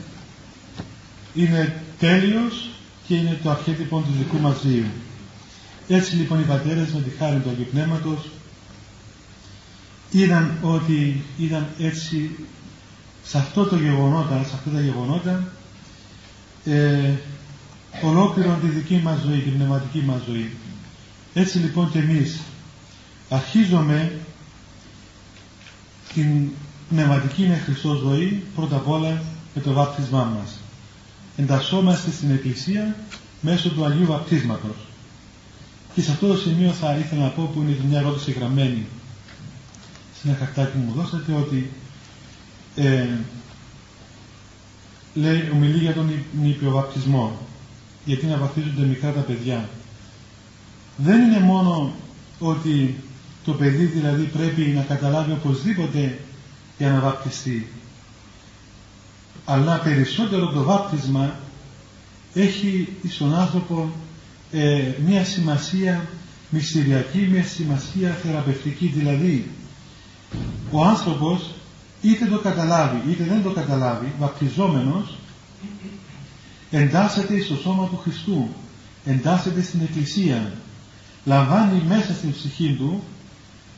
είναι 1.33 1.81
τέλειος 2.00 2.69
και 3.07 3.15
είναι 3.15 3.39
το 3.43 3.50
αρχέτυπο 3.50 4.00
του 4.00 4.13
δικού 4.17 4.39
μας 4.39 4.59
βίου. 4.65 4.86
Έτσι 5.88 6.15
λοιπόν 6.15 6.39
οι 6.39 6.43
πατέρες 6.43 6.91
με 6.91 7.01
τη 7.01 7.09
χάρη 7.09 7.39
του 7.39 7.50
Αγίου 7.50 7.67
Πνεύματος 7.71 8.29
είδαν 10.12 10.57
ότι 10.62 11.24
είδαν 11.38 11.67
έτσι 11.79 12.31
σε 13.24 13.38
αυτό 13.38 13.65
το 13.65 13.75
γεγονότα, 13.75 14.43
σε 14.43 14.51
αυτά 14.53 14.69
τα 14.69 14.81
γεγονότα 14.81 15.51
ε, 16.65 17.13
ολόκληρον 18.03 18.59
τη 18.62 18.67
δική 18.67 19.01
μας 19.03 19.19
ζωή, 19.25 19.39
την 19.39 19.53
πνευματική 19.53 20.03
μας 20.05 20.21
ζωή. 20.27 20.51
Έτσι 21.33 21.57
λοιπόν 21.57 21.91
και 21.91 22.00
εμείς 22.00 22.39
αρχίζουμε 23.29 24.12
την 26.17 26.50
πνευματική 26.89 27.43
είναι 27.43 27.62
Χριστός 27.65 28.00
ζωή 28.00 28.43
πρώτα 28.55 28.75
απ' 28.75 28.89
όλα 28.89 29.21
με 29.55 29.62
το 29.62 29.74
βάπτισμά 29.74 30.24
μας. 30.24 30.59
Εντασσόμαστε 31.38 32.12
στην 32.12 32.31
Εκκλησία 32.31 32.95
μέσω 33.41 33.69
του 33.69 33.86
Αγίου 33.86 34.05
Βαπτίσματος. 34.05 34.75
Και 35.93 36.01
σε 36.01 36.12
αυτό 36.12 36.27
το 36.27 36.38
σημείο 36.38 36.71
θα 36.71 36.95
ήθελα 36.97 37.21
να 37.21 37.29
πω 37.29 37.51
που 37.53 37.62
είναι 37.62 37.77
μια 37.89 38.00
ερώτηση 38.00 38.31
γραμμένη 38.31 38.86
σε 40.21 40.27
ένα 40.27 40.38
χαρτάκι 40.38 40.71
που 40.71 40.77
μου 40.77 40.93
δώσατε 40.93 41.33
ότι 41.33 41.69
ε, 42.75 43.07
λέει, 45.13 45.50
ομιλεί 45.53 45.77
για 45.77 45.93
τον 45.93 46.12
νηπιοβαπτισμό 46.41 47.38
γιατί 48.05 48.25
να 48.25 48.38
βαπτίζονται 48.38 48.86
μικρά 48.86 49.12
τα 49.12 49.19
παιδιά. 49.19 49.69
Δεν 50.97 51.21
είναι 51.21 51.39
μόνο 51.39 51.93
ότι 52.39 52.95
το 53.47 53.53
παιδί 53.53 53.85
δηλαδή 53.85 54.23
πρέπει 54.23 54.61
να 54.61 54.81
καταλάβει 54.81 55.31
οπωσδήποτε 55.31 56.19
για 56.77 56.89
να 56.89 56.99
βαπτιστεί. 56.99 57.67
Αλλά 59.45 59.79
περισσότερο 59.79 60.47
το 60.47 60.63
βάπτισμα 60.63 61.39
έχει 62.33 62.87
στον 63.09 63.35
άνθρωπο 63.35 63.89
ε, 64.51 64.81
μια 65.05 65.25
σημασία 65.25 66.07
μυστηριακή, 66.49 67.27
μια 67.31 67.43
σημασία 67.43 68.09
θεραπευτική. 68.23 68.87
Δηλαδή, 68.95 69.51
ο 70.71 70.83
άνθρωπος 70.83 71.51
είτε 72.01 72.25
το 72.25 72.39
καταλάβει 72.39 73.11
είτε 73.11 73.23
δεν 73.23 73.43
το 73.43 73.51
καταλάβει, 73.51 74.13
βαπτιζόμενος, 74.19 75.17
εντάσσεται 76.71 77.41
στο 77.41 77.55
σώμα 77.55 77.87
του 77.87 77.99
Χριστού, 78.03 78.49
εντάσσεται 79.05 79.61
στην 79.61 79.81
Εκκλησία, 79.81 80.51
λαμβάνει 81.25 81.83
μέσα 81.87 82.13
στην 82.13 82.31
ψυχή 82.31 82.75
του 82.79 83.03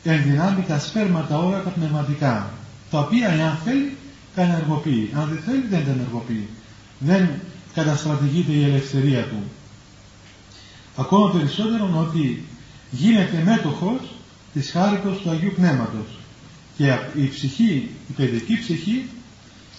ενδυνάμει 0.03 0.63
τα 0.68 0.79
σπέρματα 0.79 1.38
όλα 1.38 1.63
τα 1.63 1.70
πνευματικά, 1.70 2.50
τα 2.91 3.00
οποία 3.00 3.29
εάν 3.29 3.58
θέλει 3.65 3.98
τα 4.36 4.41
ενεργοποιεί, 4.41 5.10
αν 5.15 5.29
δεν 5.29 5.39
θέλει 5.46 5.65
δεν 5.70 5.86
τα 5.86 5.91
ενεργοποιεί. 5.91 6.48
Δεν 7.00 7.29
καταστρατηγείται 7.74 8.51
η 8.51 8.63
ελευθερία 8.63 9.24
του. 9.24 9.44
Ακόμα 10.96 11.32
περισσότερο 11.32 12.06
ότι 12.10 12.44
γίνεται 12.91 13.41
μέτοχος 13.46 14.00
της 14.53 14.72
χάριτος 14.72 15.18
του 15.18 15.29
Αγίου 15.29 15.51
Πνεύματος 15.56 16.20
και 16.77 16.98
η 17.15 17.27
ψυχή, 17.27 17.89
η 18.10 18.12
παιδική 18.15 18.60
ψυχή 18.60 19.06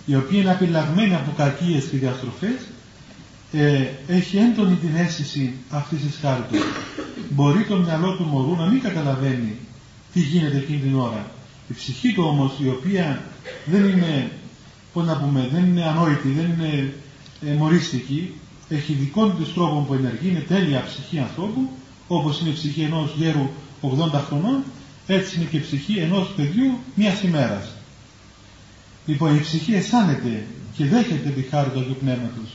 η 0.06 0.14
οποία 0.16 0.40
είναι 0.40 0.50
απειλαγμένη 0.50 1.14
από 1.14 1.32
κακίες 1.36 1.84
και 1.84 1.96
διαστροφές 1.96 2.66
ε, 3.52 3.86
έχει 4.06 4.36
έντονη 4.36 4.74
την 4.74 4.96
αίσθηση 4.96 5.52
αυτής 5.70 6.00
της 6.00 6.18
χάριτος. 6.22 6.60
Μπορεί 7.30 7.64
το 7.64 7.76
μυαλό 7.76 8.16
του 8.16 8.24
μωρού 8.24 8.56
να 8.56 8.66
μην 8.66 8.80
καταλαβαίνει 8.80 9.56
τι 10.12 10.20
γίνεται 10.20 10.56
εκείνη 10.56 10.78
την 10.78 10.94
ώρα. 10.94 11.30
Η 11.68 11.72
ψυχή 11.72 12.12
του 12.12 12.24
όμως 12.26 12.52
η 12.62 12.68
οποία 12.68 13.22
δεν 13.66 13.84
είναι, 13.84 14.30
πώς 14.92 15.06
να 15.06 15.16
πούμε, 15.16 15.48
δεν 15.52 15.64
είναι 15.64 15.84
ανόητη, 15.84 16.28
δεν 16.28 16.44
είναι 16.44 16.94
ε, 17.46 17.52
μορίστικη, 17.52 18.32
έχει 18.68 18.92
δικό 18.92 19.28
τους 19.28 19.54
τρόπο 19.54 19.80
που 19.80 19.94
ενεργεί, 19.94 20.28
είναι 20.28 20.44
τέλεια 20.48 20.84
ψυχή 20.86 21.18
ανθρώπου, 21.18 21.68
όπως 22.08 22.40
είναι 22.40 22.50
η 22.50 22.52
ψυχή 22.52 22.80
ενός 22.80 23.14
γέρου 23.16 23.48
80 23.82 24.22
χρονών, 24.26 24.62
έτσι 25.06 25.36
είναι 25.36 25.44
και 25.50 25.56
η 25.56 25.60
ψυχή 25.60 25.98
ενός 25.98 26.28
παιδιού 26.36 26.78
μιας 26.94 27.22
ημέρας. 27.22 27.72
Λοιπόν, 29.06 29.36
η 29.36 29.40
ψυχή 29.40 29.74
αισθάνεται 29.74 30.46
και 30.76 30.84
δέχεται 30.84 31.28
τη 31.28 31.42
χάρη 31.42 31.70
του 31.70 31.80
Αγίου 31.80 31.96
Πνεύματος 32.00 32.50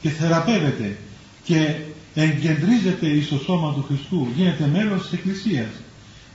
και 0.00 0.08
θεραπεύεται 0.08 0.96
και 1.44 1.74
εγκεντρίζεται 2.14 3.20
στο 3.22 3.38
σώμα 3.38 3.74
του 3.74 3.84
Χριστού, 3.88 4.28
γίνεται 4.36 4.66
μέλος 4.66 5.02
της 5.02 5.12
Εκκλησίας. 5.12 5.68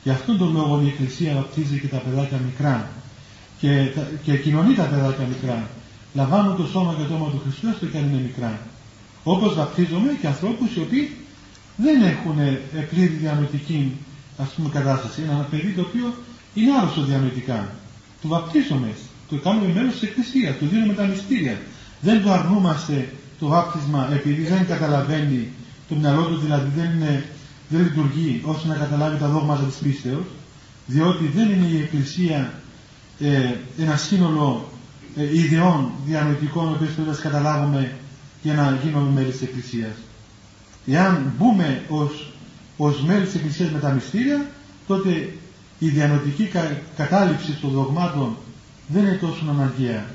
Γι' 0.05 0.11
αυτόν 0.11 0.37
τον 0.37 0.51
λόγο 0.53 0.81
η 0.83 0.87
Εκκλησία 0.87 1.33
βαπτίζει 1.33 1.79
και 1.79 1.87
τα 1.87 1.97
παιδάκια 1.97 2.39
μικρά 2.45 2.89
και, 3.59 3.69
και 4.23 4.37
κοινωνεί 4.37 4.73
τα 4.73 4.83
παιδάκια 4.83 5.25
μικρά. 5.25 5.67
Λαμβάνουν 6.13 6.55
το 6.57 6.65
σώμα 6.67 6.93
και 6.97 7.03
το 7.07 7.13
όνομα 7.13 7.31
του 7.31 7.41
Χριστού 7.43 7.67
έστω 7.67 7.85
και 7.85 7.97
αν 7.97 8.03
είναι 8.03 8.21
μικρά. 8.21 8.59
Όπως 9.23 9.55
βαπτίζουμε 9.55 10.17
και 10.21 10.27
ανθρώπους 10.27 10.75
οι 10.75 10.79
οποίοι 10.79 11.11
δεν 11.75 12.01
έχουν 12.01 12.37
πλήρη 12.89 13.15
διανοητική 13.21 13.91
ας 14.37 14.49
πούμε, 14.49 14.69
κατάσταση. 14.69 15.21
Ένα 15.21 15.47
παιδί 15.51 15.71
το 15.77 15.81
οποίο 15.81 16.13
είναι 16.53 16.71
άρρωστο 16.77 17.01
διανοητικά. 17.01 17.69
Του 18.21 18.27
βαπτίζουμε, 18.27 18.89
το 19.29 19.35
κάνουμε 19.35 19.73
μέρος 19.73 19.93
της 19.93 20.01
Εκκλησίας, 20.01 20.55
του 20.57 20.67
δίνουμε 20.71 20.93
τα 20.93 21.03
μυστήρια. 21.03 21.57
Δεν 22.01 22.23
το 22.23 22.31
αρνούμαστε 22.31 23.13
το 23.39 23.47
βάπτισμα 23.47 24.09
επειδή 24.13 24.43
δεν 24.43 24.65
καταλαβαίνει 24.67 25.47
το 25.89 25.95
μυαλό 25.95 26.23
του, 26.23 26.37
δηλαδή 26.37 26.69
δεν 26.75 26.89
είναι 26.95 27.25
δεν 27.69 27.81
λειτουργεί 27.81 28.41
ώστε 28.45 28.67
να 28.67 28.75
καταλάβει 28.75 29.17
τα 29.19 29.27
δόγματα 29.27 29.63
της 29.63 29.75
πίστεως, 29.75 30.25
διότι 30.85 31.27
δεν 31.35 31.49
είναι 31.49 31.67
η 31.67 31.77
Εκκλησία 31.81 32.53
ε, 33.19 33.53
ένα 33.77 33.95
σύνολο 33.97 34.69
ε, 35.17 35.37
ιδεών 35.37 35.91
διανοητικών, 36.05 36.73
οποίες 36.73 36.91
πρέπει 36.91 37.09
να 37.09 37.15
καταλάβουμε 37.15 37.91
για 38.43 38.53
να 38.53 38.79
γίνουμε 38.83 39.11
μέλη 39.11 39.31
της 39.31 39.41
Εκκλησίας. 39.41 39.93
Εάν 40.87 41.33
μπούμε 41.37 41.81
ως, 41.89 42.31
ως 42.77 43.01
μέλη 43.03 43.25
της 43.25 43.35
Εκκλησίας 43.35 43.71
με 43.71 43.79
τα 43.79 43.89
μυστήρια, 43.91 44.45
τότε 44.87 45.33
η 45.79 45.87
διανοητική 45.89 46.49
κατάληψη 46.95 47.51
των 47.61 47.69
δογμάτων 47.69 48.35
δεν 48.87 49.03
είναι 49.03 49.17
τόσο 49.21 49.43
αναγκαία. 49.49 50.05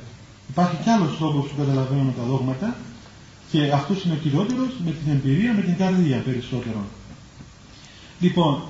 Υπάρχει 0.48 0.76
κι 0.82 0.90
άλλος 0.90 1.16
τρόπος 1.18 1.46
που 1.48 1.56
καταλαβαίνουμε 1.58 2.12
τα 2.16 2.22
δόγματα 2.22 2.76
και 3.50 3.70
αυτός 3.72 4.04
είναι 4.04 4.14
ο 4.14 4.16
κυριότερος 4.16 4.68
με 4.84 4.90
την 4.90 5.12
εμπειρία, 5.12 5.52
με 5.54 5.62
την 5.62 5.76
καρδία 5.76 6.16
περισσότερο. 6.18 6.84
Λοιπόν, 8.20 8.62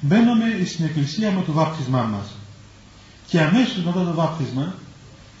μπαίνουμε 0.00 0.44
στην 0.66 0.84
Εκκλησία 0.84 1.32
με 1.32 1.42
το 1.46 1.52
βάπτισμά 1.52 2.02
μας. 2.02 2.28
Και 3.26 3.40
αμέσως 3.40 3.84
μετά 3.84 4.04
το 4.04 4.14
βάπτισμα 4.14 4.74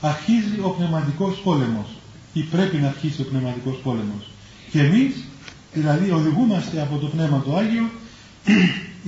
αρχίζει 0.00 0.60
ο 0.62 0.68
πνευματικός 0.68 1.36
πόλεμος 1.36 1.86
ή 2.32 2.40
πρέπει 2.40 2.76
να 2.76 2.88
αρχίσει 2.88 3.20
ο 3.20 3.24
πνευματικός 3.24 3.76
πόλεμος. 3.82 4.30
Και 4.70 4.80
εμείς 4.80 5.24
δηλαδή 5.72 6.10
οδηγούμαστε 6.10 6.80
από 6.80 6.96
το 6.96 7.06
Πνεύμα 7.06 7.40
του 7.40 7.56
Άγιο 7.56 7.90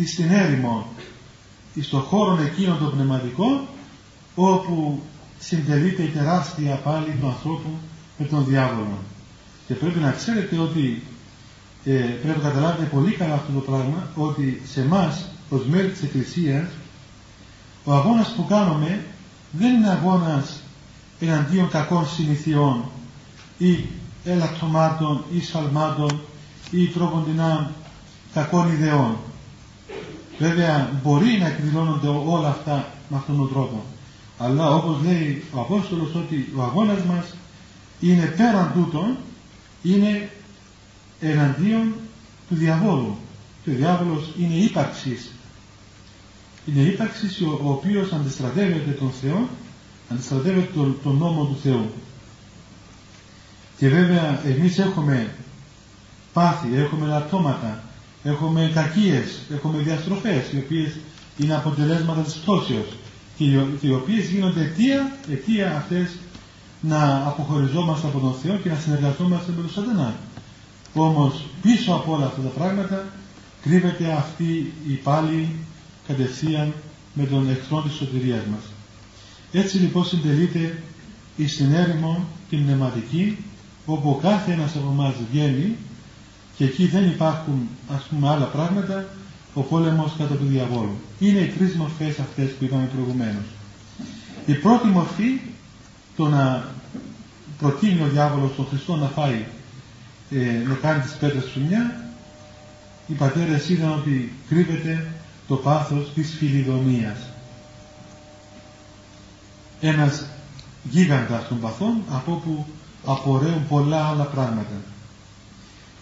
στην 0.07 0.31
έρημο, 0.43 0.87
στο 1.81 1.99
χώρο 1.99 2.43
εκείνο 2.43 2.77
το 2.77 2.85
πνευματικό 2.85 3.69
όπου 4.35 5.03
συντελείται 5.39 6.03
η 6.03 6.09
τεράστια 6.09 6.75
πάλι 6.75 7.17
του 7.21 7.27
ανθρώπου 7.27 7.71
με 8.19 8.27
τον 8.27 8.45
διάβολο. 8.45 8.99
Και 9.67 9.75
πρέπει 9.75 9.99
να 9.99 10.11
ξέρετε 10.11 10.59
ότι 10.59 11.03
ε, 11.85 11.93
πρέπει 11.93 12.39
να 12.39 12.49
καταλάβετε 12.49 12.85
πολύ 12.85 13.13
καλά 13.13 13.35
αυτό 13.35 13.53
το 13.53 13.61
πράγμα 13.61 14.09
ότι 14.15 14.63
σε 14.65 14.81
εμάς 14.81 15.29
ως 15.51 15.67
μέλη 15.67 15.89
της 15.89 16.03
Εκκλησίας 16.03 16.69
ο 17.85 17.93
αγώνας 17.93 18.29
που 18.37 18.47
κάνουμε 18.47 19.05
δεν 19.53 19.75
είναι 19.75 19.89
αγώνας 19.91 20.63
εναντίον 21.21 21.69
κακών 21.69 22.07
συνηθιών 22.07 22.85
ή 23.59 23.85
ελαττωμάτων 24.25 25.25
ή 25.33 25.43
σφαλμάτων 25.43 26.21
ή 26.71 26.87
τρόποντινά 26.87 27.71
κακών 28.35 28.73
ιδεών. 28.73 29.17
Βέβαια 30.39 30.91
μπορεί 31.03 31.39
να 31.41 31.47
εκδηλώνονται 31.47 32.09
όλα 32.09 32.49
αυτά 32.49 32.87
με 33.09 33.17
αυτόν 33.17 33.37
τον 33.37 33.49
τρόπο. 33.49 33.85
Αλλά 34.39 34.75
όπως 34.75 35.03
λέει 35.05 35.45
ο 35.53 35.61
Απόστολος 35.61 36.15
ότι 36.15 36.53
ο 36.57 36.63
αγώνας 36.63 37.03
μας 37.05 37.35
είναι 38.01 38.25
πέραν 38.37 38.73
τούτων, 38.75 39.17
είναι 39.83 40.31
εναντίον 41.21 41.95
του 42.49 42.55
διαβόλου. 42.55 43.17
Και 43.65 43.71
ο 43.71 43.75
διάβολος 43.75 44.33
είναι 44.39 44.55
ύπαρξης. 44.55 45.31
Είναι 46.67 46.81
ύπαρξης 46.81 47.41
ο, 47.41 47.61
ο 47.65 47.71
οποίος 47.71 48.13
αντιστρατεύεται 48.13 48.91
τον 48.91 49.11
Θεό, 49.11 49.49
αντιστρατεύεται 50.09 50.71
τον, 50.75 50.97
τον 51.03 51.17
νόμο 51.17 51.45
του 51.45 51.59
Θεού. 51.63 51.91
Και 53.79 53.89
βέβαια 53.89 54.41
εμείς 54.45 54.79
έχουμε 54.79 55.35
πάθη, 56.33 56.69
έχουμε 56.75 57.07
λατώματα, 57.07 57.83
έχουμε 58.23 58.71
κακίες, 58.75 59.41
έχουμε 59.53 59.83
διαστροφές 59.83 60.53
οι 60.53 60.57
οποίες 60.57 60.97
είναι 61.39 61.55
αποτελέσματα 61.55 62.21
της 62.21 62.35
πτώσεως 62.35 62.87
και 63.37 63.45
οι 63.81 63.93
οποίες 63.93 64.29
γίνονται 64.29 64.61
αιτία, 64.61 65.17
αιτία 65.31 65.77
αυτές 65.77 66.17
να 66.81 67.27
αποχωριζόμαστε 67.27 68.07
από 68.07 68.19
τον 68.19 68.35
Θεό 68.35 68.57
και 68.57 68.69
να 68.69 68.77
συνεργαζόμαστε 68.77 69.53
με 69.57 69.63
τον 69.63 69.71
σατανά. 69.71 70.15
Όμως 70.95 71.45
πίσω 71.63 71.93
από 71.93 72.13
όλα 72.15 72.27
αυτά 72.27 72.41
τα 72.41 72.49
πράγματα 72.49 73.05
κρύβεται 73.63 74.13
αυτή 74.13 74.73
η 74.89 74.93
πάλι 74.93 75.49
κατευθείαν 76.07 76.73
με 77.15 77.25
τον 77.25 77.51
εχθρό 77.51 77.83
της 77.83 77.93
σωτηρίας 77.93 78.45
μας. 78.51 78.63
Έτσι 79.53 79.77
λοιπόν 79.79 80.05
συντελείται 80.05 80.83
η 81.37 81.47
συνέρημο 81.47 82.25
την 82.51 82.65
πνευματική 82.65 83.37
όπου 83.87 84.19
κάθε 84.23 84.53
ένας 84.53 84.77
από 84.77 84.91
εμάς 84.93 85.15
βγαίνει 85.31 85.77
και 86.57 86.65
εκεί 86.65 86.87
δεν 86.87 87.05
υπάρχουν 87.05 87.69
ας 87.95 88.03
πούμε 88.03 88.29
άλλα 88.29 88.45
πράγματα 88.45 89.05
ο 89.55 89.61
πόλεμος 89.61 90.13
κατά 90.19 90.35
του 90.35 90.45
διαβόλου. 90.47 90.97
Είναι 91.19 91.39
οι 91.39 91.47
τρεις 91.47 91.75
μορφές 91.75 92.19
αυτές 92.19 92.51
που 92.51 92.65
είπαμε 92.65 92.89
προηγουμένως. 92.95 93.45
Η 94.47 94.53
πρώτη 94.53 94.87
μορφή 94.87 95.41
το 96.17 96.29
να 96.29 96.65
προτείνει 97.59 98.03
ο 98.03 98.07
διάβολος 98.07 98.51
τον 98.57 98.67
Χριστό 98.67 98.97
να 98.97 99.07
φάει 99.07 99.45
ε, 100.31 100.69
να 100.69 100.75
κάνει 100.75 101.03
τις 101.03 101.13
πέτρες 101.13 101.45
του 101.45 101.61
μια 101.69 102.11
οι 103.11 103.13
πατέρες 103.13 103.69
είδαν 103.69 103.93
ότι 103.93 104.33
κρύβεται 104.49 105.07
το 105.49 105.57
πάθος 105.57 106.13
της 106.15 106.35
φιλιδονίας. 106.39 107.19
Ένας 109.81 110.27
γίγαντας 110.83 111.49
των 111.49 111.61
παθών 111.61 112.03
από 112.11 112.33
όπου 112.33 112.67
απορρέουν 113.07 113.67
πολλά 113.69 114.07
άλλα 114.07 114.25
πράγματα. 114.25 114.83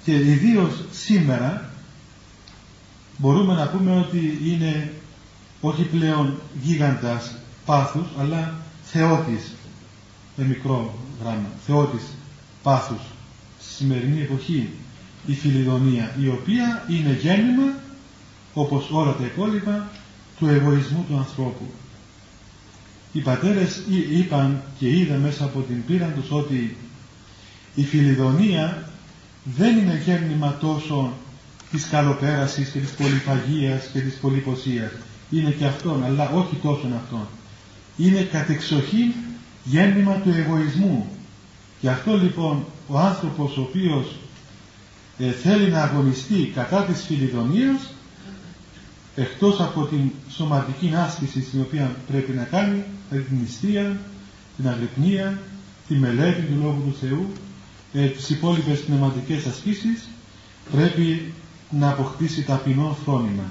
Και 0.05 0.15
ιδίως 0.15 0.85
σήμερα 0.93 1.71
μπορούμε 3.17 3.55
να 3.55 3.69
πούμε 3.69 3.97
ότι 3.97 4.41
είναι 4.45 4.93
όχι 5.61 5.83
πλέον 5.83 6.41
γίγαντας 6.63 7.35
πάθους, 7.65 8.07
αλλά 8.21 8.55
θεότης, 8.85 9.55
με 10.37 10.45
μικρό 10.45 10.95
γράμμα, 11.23 11.49
θεότης 11.67 12.03
πάθους, 12.63 13.01
στη 13.01 13.18
σημερινή 13.79 14.21
εποχή 14.21 14.69
η 15.27 15.33
φιλιδονία, 15.35 16.15
η 16.21 16.29
οποία 16.29 16.85
είναι 16.89 17.19
γέννημα, 17.21 17.75
όπως 18.55 18.89
όλα 18.91 19.13
τα 19.15 19.25
υπόλοιπα, 19.25 19.91
του 20.39 20.47
εγωισμού 20.47 21.05
του 21.09 21.17
ανθρώπου. 21.17 21.67
Οι 23.13 23.21
πατέρες 23.21 23.83
είπαν 24.13 24.63
και 24.79 24.89
είδα 24.89 25.17
μέσα 25.17 25.45
από 25.45 25.61
την 25.61 25.85
πείρα 25.87 26.07
τους 26.07 26.31
ότι 26.31 26.77
η 27.75 27.83
φιλιδονία 27.85 28.89
δεν 29.45 29.79
είναι 29.79 30.03
γέννημα 30.05 30.57
τόσο 30.61 31.13
της 31.71 31.89
καλοπέρασης 31.89 32.69
και 32.69 32.79
της 32.79 32.91
πολυπαγίας 32.91 33.87
και 33.93 34.01
της 34.01 34.15
πολυποσίας. 34.15 34.91
Είναι 35.31 35.51
και 35.51 35.65
αυτόν, 35.65 36.05
αλλά 36.05 36.31
όχι 36.31 36.57
τόσο 36.63 36.87
αυτόν. 36.97 37.27
Είναι 37.97 38.21
κατεξοχή 38.21 39.15
γέννημα 39.65 40.15
του 40.15 40.31
εγωισμού. 40.37 41.07
Γι' 41.81 41.89
αυτό 41.89 42.17
λοιπόν 42.17 42.65
ο 42.89 42.99
άνθρωπος 42.99 43.57
ο 43.57 43.61
οποίος 43.61 44.17
ε, 45.19 45.31
θέλει 45.31 45.71
να 45.71 45.83
αγωνιστεί 45.83 46.53
κατά 46.55 46.83
της 46.85 47.05
φιλιδονίας 47.05 47.93
εκτός 49.17 49.61
από 49.61 49.85
την 49.85 50.11
σωματική 50.31 50.93
άσκηση 50.97 51.41
την 51.41 51.61
οποία 51.61 51.97
πρέπει 52.11 52.33
να 52.33 52.43
κάνει, 52.43 52.85
δηλαδή 53.09 53.29
την 53.29 53.39
νηστεία, 53.41 54.01
την 54.57 54.69
αγρυπνία, 54.69 55.39
τη 55.89 55.95
μελέτη 55.95 56.41
του 56.43 56.59
Λόγου 56.63 56.83
του 56.87 56.97
Θεού, 57.01 57.27
ε, 57.93 58.07
τις 58.07 58.31
υπόλοιπες 58.31 58.81
πνευματικές 58.81 59.47
ασκήσεις, 59.47 60.09
πρέπει 60.73 61.33
να 61.71 61.89
αποκτήσει 61.89 62.43
ταπεινό 62.43 62.97
φρόνημα. 63.05 63.45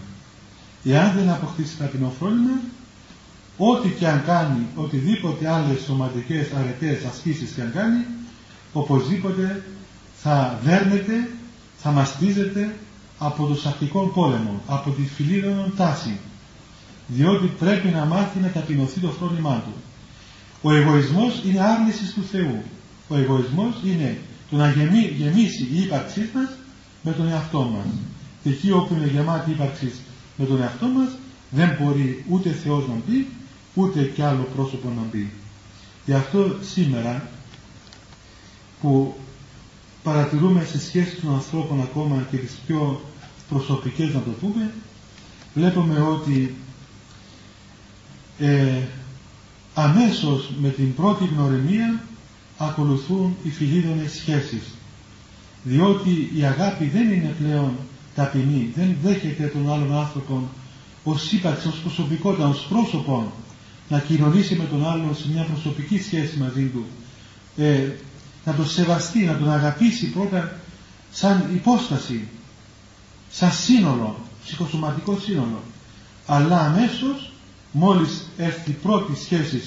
Εάν 0.84 1.14
δεν 1.16 1.30
αποκτήσει 1.30 1.78
ταπεινό 1.78 2.14
φρόνημα, 2.20 2.60
ό,τι 3.58 3.90
και 3.90 4.08
αν 4.08 4.24
κάνει, 4.26 4.66
οτιδήποτε 4.76 5.48
άλλες 5.50 5.82
σωματικές 5.86 6.48
αρετές 6.54 7.06
ασκήσεις 7.06 7.52
και 7.52 7.62
αν 7.62 7.72
κάνει, 7.74 8.06
οπωσδήποτε 8.74 9.64
θα 10.16 10.60
δέρνεται, 10.64 11.30
θα 11.78 11.92
μαστίζεται 11.92 12.76
από 13.20 13.46
το 13.46 13.56
σακτικό 13.56 14.08
πόλεμο, 14.08 14.62
από 14.68 14.92
τη 14.92 15.02
φιλίδωνον 15.02 15.74
τάση. 15.76 16.18
Διότι 17.08 17.48
πρέπει 17.60 17.88
να 17.88 18.06
μάθει 18.06 18.40
να 18.40 18.48
ταπεινωθεί 18.48 19.00
το 19.00 19.08
φρόνημά 19.08 19.64
του. 19.66 19.74
Ο 20.62 20.74
εγωισμός 20.74 21.42
είναι 21.46 21.60
άρνησης 21.60 22.14
του 22.14 22.24
Θεού. 22.32 22.64
Ο 23.08 23.18
εγωισμός 23.18 23.76
είναι 23.86 24.18
το 24.50 24.56
να 24.56 24.70
γεμίσει 25.18 25.68
η 25.74 25.82
ύπαρξής 25.82 26.30
μας 26.34 26.50
με 27.02 27.12
τον 27.12 27.28
εαυτό 27.28 27.60
μας. 27.60 27.94
Και 28.44 28.50
εκεί 28.50 28.72
όπου 28.72 28.94
είναι 28.94 29.08
γεμάτη 29.08 29.50
η 29.50 29.54
ύπαρξής 29.54 30.02
με 30.38 30.46
τον 30.46 30.62
εαυτό 30.62 30.88
μας 30.88 31.10
δεν 31.50 31.78
μπορεί 31.80 32.26
ούτε 32.30 32.50
Θεός 32.50 32.88
να 32.88 32.94
μπει 33.06 33.28
ούτε 33.74 34.04
κι 34.04 34.22
άλλο 34.22 34.48
πρόσωπο 34.56 34.88
να 34.96 35.02
μπει. 35.12 35.32
Γι' 36.06 36.14
αυτό 36.14 36.56
σήμερα 36.62 37.30
που 38.82 39.16
παρατηρούμε 40.04 40.64
σε 40.64 40.80
σχέση 40.80 41.16
των 41.16 41.34
ανθρώπων 41.34 41.82
ακόμα 41.82 42.28
και 42.32 42.38
τις 42.38 42.52
πιο 42.68 43.02
προσωπικές 43.50 44.14
να 44.14 44.22
το 44.22 44.30
πούμε 44.42 44.72
βλέπουμε 45.54 46.00
ότι 46.02 46.56
ε, 48.40 48.82
αμέσως 49.74 50.52
με 50.62 50.70
την 50.70 50.96
πρώτη 50.96 51.26
γνωριμία 51.26 52.04
ακολουθούν 52.58 53.36
οι 53.44 53.50
φιλίδωνες 53.50 54.12
σχέσεις. 54.12 54.64
Διότι 55.64 56.32
η 56.38 56.44
αγάπη 56.44 56.86
δεν 56.86 57.12
είναι 57.12 57.36
πλέον 57.40 57.72
ταπεινή 58.16 58.72
δεν 58.76 58.96
δέχεται 59.04 59.48
τον 59.48 59.72
άλλον 59.74 59.94
άνθρωπο 59.96 60.50
ως 61.04 61.32
ύπαρξη, 61.32 61.68
ως 61.68 61.76
προσωπικότητα, 61.80 62.48
ως 62.48 62.66
πρόσωπο 62.70 63.32
να 63.90 64.00
κοινωνήσει 64.00 64.56
με 64.56 64.64
τον 64.64 64.88
άλλον 64.88 65.16
σε 65.16 65.28
μια 65.34 65.44
προσωπική 65.44 66.02
σχέση 66.02 66.38
μαζί 66.38 66.64
του. 66.64 66.86
Ε, 67.58 67.90
να 68.48 68.54
τον 68.54 68.68
σεβαστεί, 68.68 69.20
να 69.26 69.38
τον 69.38 69.52
αγαπήσει 69.52 70.06
πρώτα 70.06 70.60
σαν 71.12 71.50
υπόσταση 71.54 72.28
σαν 73.32 73.52
σύνολο, 73.52 74.20
ψυχοσωματικό 74.46 75.20
σύνολο 75.20 75.62
αλλά 76.28 76.60
αμέσως 76.60 77.32
μόλις 77.72 78.28
έρθει 78.38 78.70
η 78.70 78.74
πρώτη 78.74 79.16
σχέση 79.16 79.62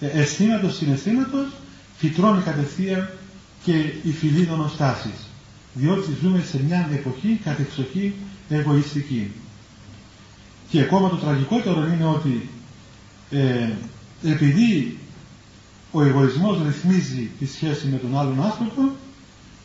ε, 0.00 0.06
αισθήματος 0.06 0.76
συναισθήματος 0.76 1.46
φυτρώνει 1.96 2.42
κατευθείαν 2.42 3.10
και 3.64 3.72
η 4.02 4.10
φιλίδωνος 4.18 4.72
στάσης. 4.72 5.28
Διότι 5.74 6.16
ζούμε 6.22 6.42
σε 6.50 6.62
μια 6.62 6.88
εποχή 6.92 7.40
κατεξοχή 7.44 8.14
εγωιστική. 8.48 9.30
Και 10.70 10.80
ακόμα 10.80 11.08
το 11.08 11.16
τραγικότερο 11.16 11.86
είναι 11.86 12.04
ότι 12.04 12.48
ε, 13.30 13.68
επειδή 14.24 14.98
ο 15.96 16.02
εγωισμός 16.02 16.62
ρυθμίζει 16.66 17.30
τη 17.38 17.46
σχέση 17.46 17.86
με 17.86 17.96
τον 17.96 18.18
άλλον 18.18 18.42
άνθρωπο, 18.44 18.82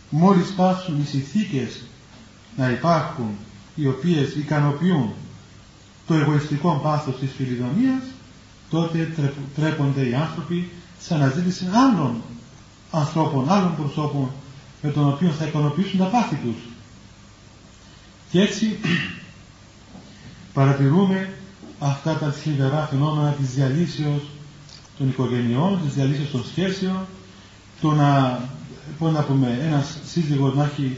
μόλις 0.09 0.53
πάψουν 0.55 1.01
οι 1.01 1.05
συνθήκες 1.05 1.83
να 2.57 2.69
υπάρχουν 2.69 3.29
οι 3.75 3.87
οποίες 3.87 4.35
ικανοποιούν 4.35 5.13
το 6.07 6.13
εγωιστικό 6.13 6.79
πάθος 6.83 7.19
της 7.19 7.31
φιλιδονίας, 7.31 8.03
τότε 8.69 9.13
τρέπονται 9.55 10.09
οι 10.09 10.13
άνθρωποι 10.13 10.69
σε 10.99 11.13
αναζήτηση 11.13 11.65
άλλων 11.73 12.21
ανθρώπων, 12.91 13.49
άλλων 13.49 13.75
προσώπων 13.75 14.31
με 14.81 14.89
τον 14.89 15.07
οποίο 15.07 15.29
θα 15.29 15.45
ικανοποιήσουν 15.45 15.99
τα 15.99 16.05
πάθη 16.05 16.35
τους. 16.35 16.57
Και 18.31 18.41
έτσι 18.41 18.79
παρατηρούμε 20.53 21.33
αυτά 21.79 22.17
τα 22.17 22.31
θλιβερά 22.31 22.87
φαινόμενα 22.91 23.31
της 23.31 23.49
διαλύσεως 23.49 24.21
των 24.99 25.09
οικογενειών, 25.09 25.79
της 25.85 25.93
διαλύσεως 25.93 26.31
των 26.31 26.43
σχέσεων, 26.51 27.05
το 27.81 27.91
να, 27.91 28.39
πώς 28.99 29.11
να 29.13 29.21
πούμε, 29.23 29.59
ένας 29.67 29.97
σύζυγος 30.05 30.55
να 30.55 30.63
έχει 30.63 30.97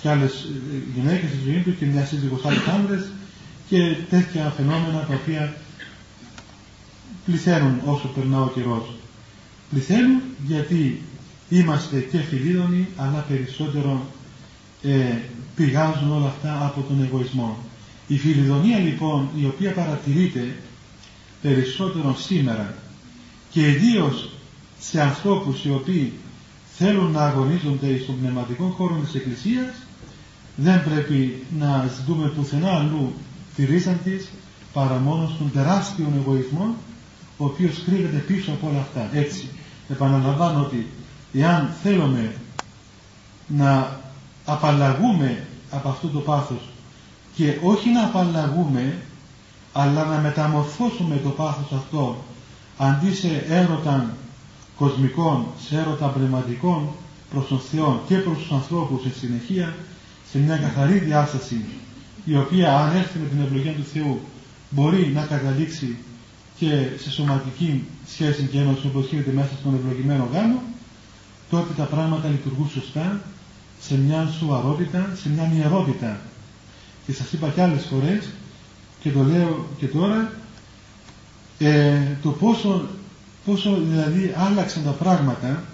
και 0.00 0.08
άλλες 0.08 0.32
ε, 0.32 0.48
γυναίκες 0.94 1.28
στη 1.30 1.38
ζωή 1.44 1.60
του 1.62 1.76
και 1.78 1.86
μια 1.86 2.04
σύζυγος 2.04 2.44
άλλες 2.44 2.66
άντρες 2.66 3.04
και 3.68 3.96
τέτοια 4.10 4.52
φαινόμενα 4.56 5.00
τα 5.08 5.14
οποία 5.22 5.54
πληθαίνουν 7.24 7.80
όσο 7.84 8.08
περνά 8.08 8.40
ο 8.42 8.48
καιρός. 8.48 8.94
Πληθαίνουν 9.70 10.20
γιατί 10.46 11.02
είμαστε 11.48 11.98
και 12.00 12.18
φιλίδωνοι 12.18 12.88
αλλά 12.96 13.24
περισσότερο 13.28 14.06
ε, 14.82 15.18
πηγάζουν 15.56 16.12
όλα 16.12 16.26
αυτά 16.26 16.66
από 16.66 16.80
τον 16.80 17.02
εγωισμό. 17.02 17.58
Η 18.06 18.18
φιλιδονία 18.18 18.78
λοιπόν 18.78 19.28
η 19.40 19.44
οποία 19.44 19.72
παρατηρείται 19.72 20.56
περισσότερο 21.42 22.16
σήμερα 22.18 22.74
και 23.54 23.68
ιδίως 23.70 24.28
σε 24.80 25.00
ανθρώπους 25.00 25.64
οι 25.64 25.70
οποίοι 25.70 26.12
θέλουν 26.76 27.10
να 27.10 27.24
αγωνίζονται 27.24 27.98
στον 27.98 28.18
πνευματικό 28.20 28.74
χώρο 28.76 28.94
της 28.94 29.14
Εκκλησίας 29.14 29.74
δεν 30.56 30.84
πρέπει 30.84 31.42
να 31.58 31.90
ζητούμε 31.96 32.28
πουθενά 32.28 32.70
αλλού 32.70 33.12
τη 33.56 33.64
ρίζα 33.64 33.90
της 33.92 34.28
παρά 34.72 34.94
μόνος 34.98 35.30
στον 35.30 35.50
τεράστιο 35.52 36.12
εγωισμό 36.16 36.74
ο 37.38 37.44
οποίος 37.44 37.82
κρύβεται 37.86 38.16
πίσω 38.16 38.50
από 38.50 38.68
όλα 38.68 38.78
αυτά. 38.80 39.08
Έτσι, 39.12 39.48
επαναλαμβάνω 39.88 40.60
ότι 40.60 40.86
εάν 41.32 41.70
θέλουμε 41.82 42.32
να 43.46 44.00
απαλλαγούμε 44.44 45.46
από 45.70 45.88
αυτό 45.88 46.08
το 46.08 46.18
πάθος 46.18 46.60
και 47.34 47.58
όχι 47.62 47.90
να 47.90 48.04
απαλλαγούμε 48.04 48.98
αλλά 49.72 50.04
να 50.04 50.16
μεταμορφώσουμε 50.18 51.16
το 51.16 51.28
πάθος 51.28 51.72
αυτό 51.72 52.24
αντί 52.76 53.14
σε 53.14 53.44
έρωτα 53.48 54.16
κοσμικών, 54.76 55.46
σε 55.68 55.78
έρωτα 55.78 56.06
πνευματικών 56.06 56.88
προς 57.30 57.46
τον 57.48 57.58
Θεό 57.58 58.02
και 58.08 58.16
προς 58.16 58.38
τους 58.38 58.50
ανθρώπους 58.52 59.02
σε 59.02 59.18
συνεχεία 59.18 59.74
σε 60.30 60.38
μια 60.38 60.56
καθαρή 60.56 60.98
διάσταση 60.98 61.64
η 62.24 62.36
οποία 62.36 62.78
αν 62.78 62.96
έρθει 62.96 63.18
με 63.18 63.28
την 63.28 63.40
ευλογία 63.40 63.72
του 63.72 63.84
Θεού 63.92 64.20
μπορεί 64.70 65.12
να 65.14 65.22
καταλήξει 65.22 65.96
και 66.58 66.86
σε 66.98 67.10
σωματική 67.10 67.84
σχέση 68.06 68.48
και 68.52 68.58
ένωση 68.58 68.86
όπως 68.86 69.08
γίνεται 69.08 69.32
μέσα 69.32 69.50
στον 69.60 69.74
ευλογημένο 69.74 70.28
γάμο 70.32 70.62
τότε 71.50 71.72
τα 71.76 71.84
πράγματα 71.84 72.28
λειτουργούν 72.28 72.68
σωστά 72.68 73.20
σε 73.80 73.96
μια 73.98 74.32
σοβαρότητα, 74.38 75.10
σε 75.22 75.28
μια 75.28 75.52
ιερότητα. 75.56 76.20
Και 77.06 77.12
σας 77.12 77.32
είπα 77.32 77.48
και 77.48 77.62
άλλες 77.62 77.84
φορές 77.90 78.28
και 79.00 79.10
το 79.10 79.22
λέω 79.22 79.66
και 79.78 79.86
τώρα 79.86 80.32
ε, 81.64 82.16
το 82.22 82.30
πόσο, 82.30 82.88
πόσο 83.44 83.76
δηλαδή 83.88 84.34
άλλαξαν 84.36 84.84
τα 84.84 84.90
πράγματα 84.90 85.64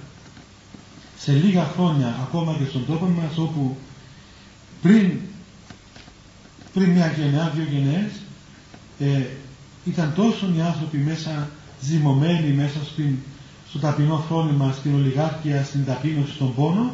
σε 1.19 1.33
λίγα 1.33 1.65
χρόνια 1.65 2.19
ακόμα 2.23 2.57
και 2.59 2.65
στον 2.69 2.87
τόπο 2.87 3.07
μας 3.07 3.39
όπου 3.39 3.77
πριν, 4.83 5.11
πριν 6.73 6.91
μια 6.91 7.13
γενιά, 7.19 7.53
δύο 7.55 7.65
γενναίες 7.71 8.11
ε, 8.99 9.27
ήταν 9.85 10.13
τόσο 10.17 10.47
οι 10.57 10.61
άνθρωποι 10.61 10.97
μέσα 10.97 11.49
ζυμωμένοι 11.81 12.53
μέσα 12.53 12.79
στην, 12.93 13.17
στο 13.69 13.79
ταπεινό 13.79 14.25
φρόνημα, 14.29 14.73
στην 14.73 14.95
ολιγάρκεια, 14.95 15.65
στην 15.65 15.85
ταπείνωση, 15.85 16.33
στον 16.33 16.55
πόνο 16.55 16.93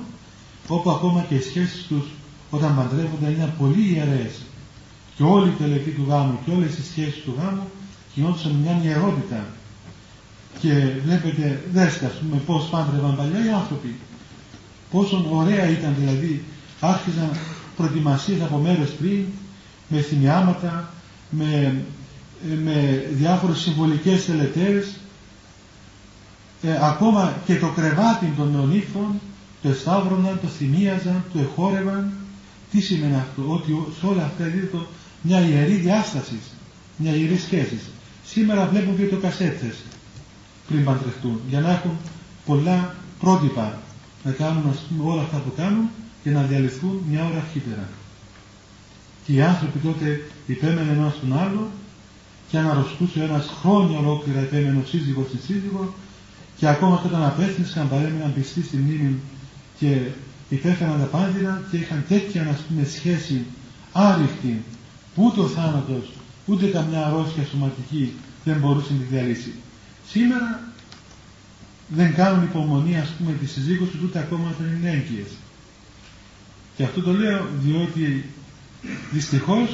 όπου 0.69 0.91
ακόμα 0.91 1.25
και 1.29 1.35
οι 1.35 1.41
σχέσεις 1.41 1.87
τους 1.87 2.07
όταν 2.51 2.77
παντρεύονται 2.77 3.31
είναι 3.31 3.55
πολύ 3.59 3.93
ιερές. 3.95 4.41
Και 5.17 5.23
όλη 5.23 5.49
η 5.49 5.55
τελετή 5.59 5.91
του 5.91 6.05
γάμου 6.09 6.39
και 6.45 6.51
όλες 6.51 6.79
οι 6.79 6.83
σχέσεις 6.83 7.23
του 7.23 7.35
γάμου 7.39 7.69
γινόντουσαν 8.17 8.53
μια 8.53 8.81
ιερότητα 8.85 9.45
και 10.59 10.73
βλέπετε 11.05 11.63
δέστε 11.73 12.07
ας 12.07 12.13
πούμε 12.13 12.41
πως 12.47 12.69
πάντρευαν 12.71 13.17
παλιά 13.17 13.45
οι 13.47 13.51
άνθρωποι. 13.53 13.95
Πόσο 14.91 15.27
ωραία 15.33 15.69
ήταν 15.71 15.95
δηλαδή 15.99 16.45
άρχιζαν 16.81 17.31
προετοιμασίες 17.77 18.43
από 18.43 18.57
μέρες 18.57 18.91
πριν 18.91 19.25
με 19.89 20.01
θυμιάματα 20.01 20.93
με, 21.31 21.83
με 22.65 23.07
διάφορες 23.13 23.59
συμβολικές 23.59 24.25
τελετές 24.25 24.97
ε, 26.63 26.79
ακόμα 26.81 27.37
και 27.47 27.57
το 27.59 27.69
κρεβάτι 27.69 28.33
των 28.37 28.51
νεονύφων 28.51 29.21
το 29.63 29.69
εσταύρωναν, 29.69 30.39
το 30.43 30.49
θυμίαζαν, 30.49 31.25
το 31.33 31.39
εχόρευαν. 31.39 32.13
Τι 32.71 32.81
σημαίνει 32.81 33.15
αυτό, 33.15 33.43
ότι 33.47 33.87
σε 34.01 34.07
όλα 34.07 34.25
αυτά 34.25 34.45
δίδεται 34.45 34.79
μια 35.23 35.41
ιερή 35.41 35.75
διάστασης, 35.75 36.55
μια 36.97 37.15
ιερή 37.17 37.39
σχέση. 37.39 37.79
Σήμερα 38.27 38.67
βλέπουν 38.67 38.97
και 38.97 39.07
το 39.07 39.17
κασέτες 39.17 39.77
πριν 40.69 40.85
παντρευτούν, 40.85 41.41
για 41.49 41.61
να 41.61 41.71
έχουν 41.71 41.91
πολλά 42.47 42.95
πρότυπα 43.21 43.79
να 44.25 44.31
κάνουν 44.31 44.69
ας 44.71 44.79
πούμε, 44.79 45.11
όλα 45.11 45.23
αυτά 45.23 45.37
που 45.37 45.53
κάνουν 45.57 45.89
και 46.23 46.31
να 46.31 46.43
διαλυθούν 46.43 47.03
μια 47.11 47.25
ώρα 47.25 47.37
αρχίτερα. 47.37 47.89
Και 49.25 49.33
οι 49.33 49.43
άνθρωποι 49.43 49.79
τότε 49.79 50.31
υπέμενε 50.47 50.93
ένα 50.93 51.15
στον 51.17 51.39
άλλο 51.39 51.71
και 52.51 52.59
αν 52.59 52.71
αρρωστούσε 52.71 53.23
ένας 53.23 53.51
χρόνια 53.61 53.99
ολόκληρα 53.99 54.41
υπέμενε 54.41 54.79
ο 54.79 54.87
σύζυγος 54.87 55.27
στη 55.29 55.39
σύζυγο 55.39 55.95
και 56.57 56.69
ακόμα 56.69 56.99
και 57.03 57.07
όταν 57.07 57.23
απέθυνσαν 57.25 57.89
παρέμειναν 57.89 58.35
πιστοί 58.35 58.63
στη 58.63 58.77
μνήμη 58.77 59.21
και 59.79 59.99
υπέφεραν 60.49 60.99
τα 60.99 61.19
πάντηρα 61.19 61.63
και 61.71 61.77
είχαν 61.77 62.05
τέτοια 62.09 62.43
να 62.43 62.59
πούμε 62.69 62.85
σχέση 62.85 63.45
άρρηκτη 63.93 64.63
που 65.15 65.25
ούτε 65.25 65.41
ο 65.41 65.47
θάνατος 65.47 66.13
ούτε 66.47 66.67
καμιά 66.67 67.07
αρρώστια 67.07 67.45
σωματική 67.51 68.13
δεν 68.45 68.57
μπορούσε 68.57 68.93
να 68.93 68.99
τη 68.99 69.05
διαλύσει. 69.05 69.53
Σήμερα 70.09 70.61
δεν 71.89 72.15
κάνουν 72.15 72.43
υπομονή 72.43 72.99
ας 72.99 73.09
πούμε 73.19 73.33
τη 73.33 73.47
συζύγωση 73.47 73.99
ούτε 74.05 74.19
ακόμα 74.19 74.49
όταν 74.59 74.77
είναι 74.77 74.91
έγκυες. 74.91 75.29
Και 76.77 76.83
αυτό 76.85 77.03
το 77.03 77.13
λέω 77.13 77.47
διότι 77.61 78.25
δυστυχώς 79.13 79.69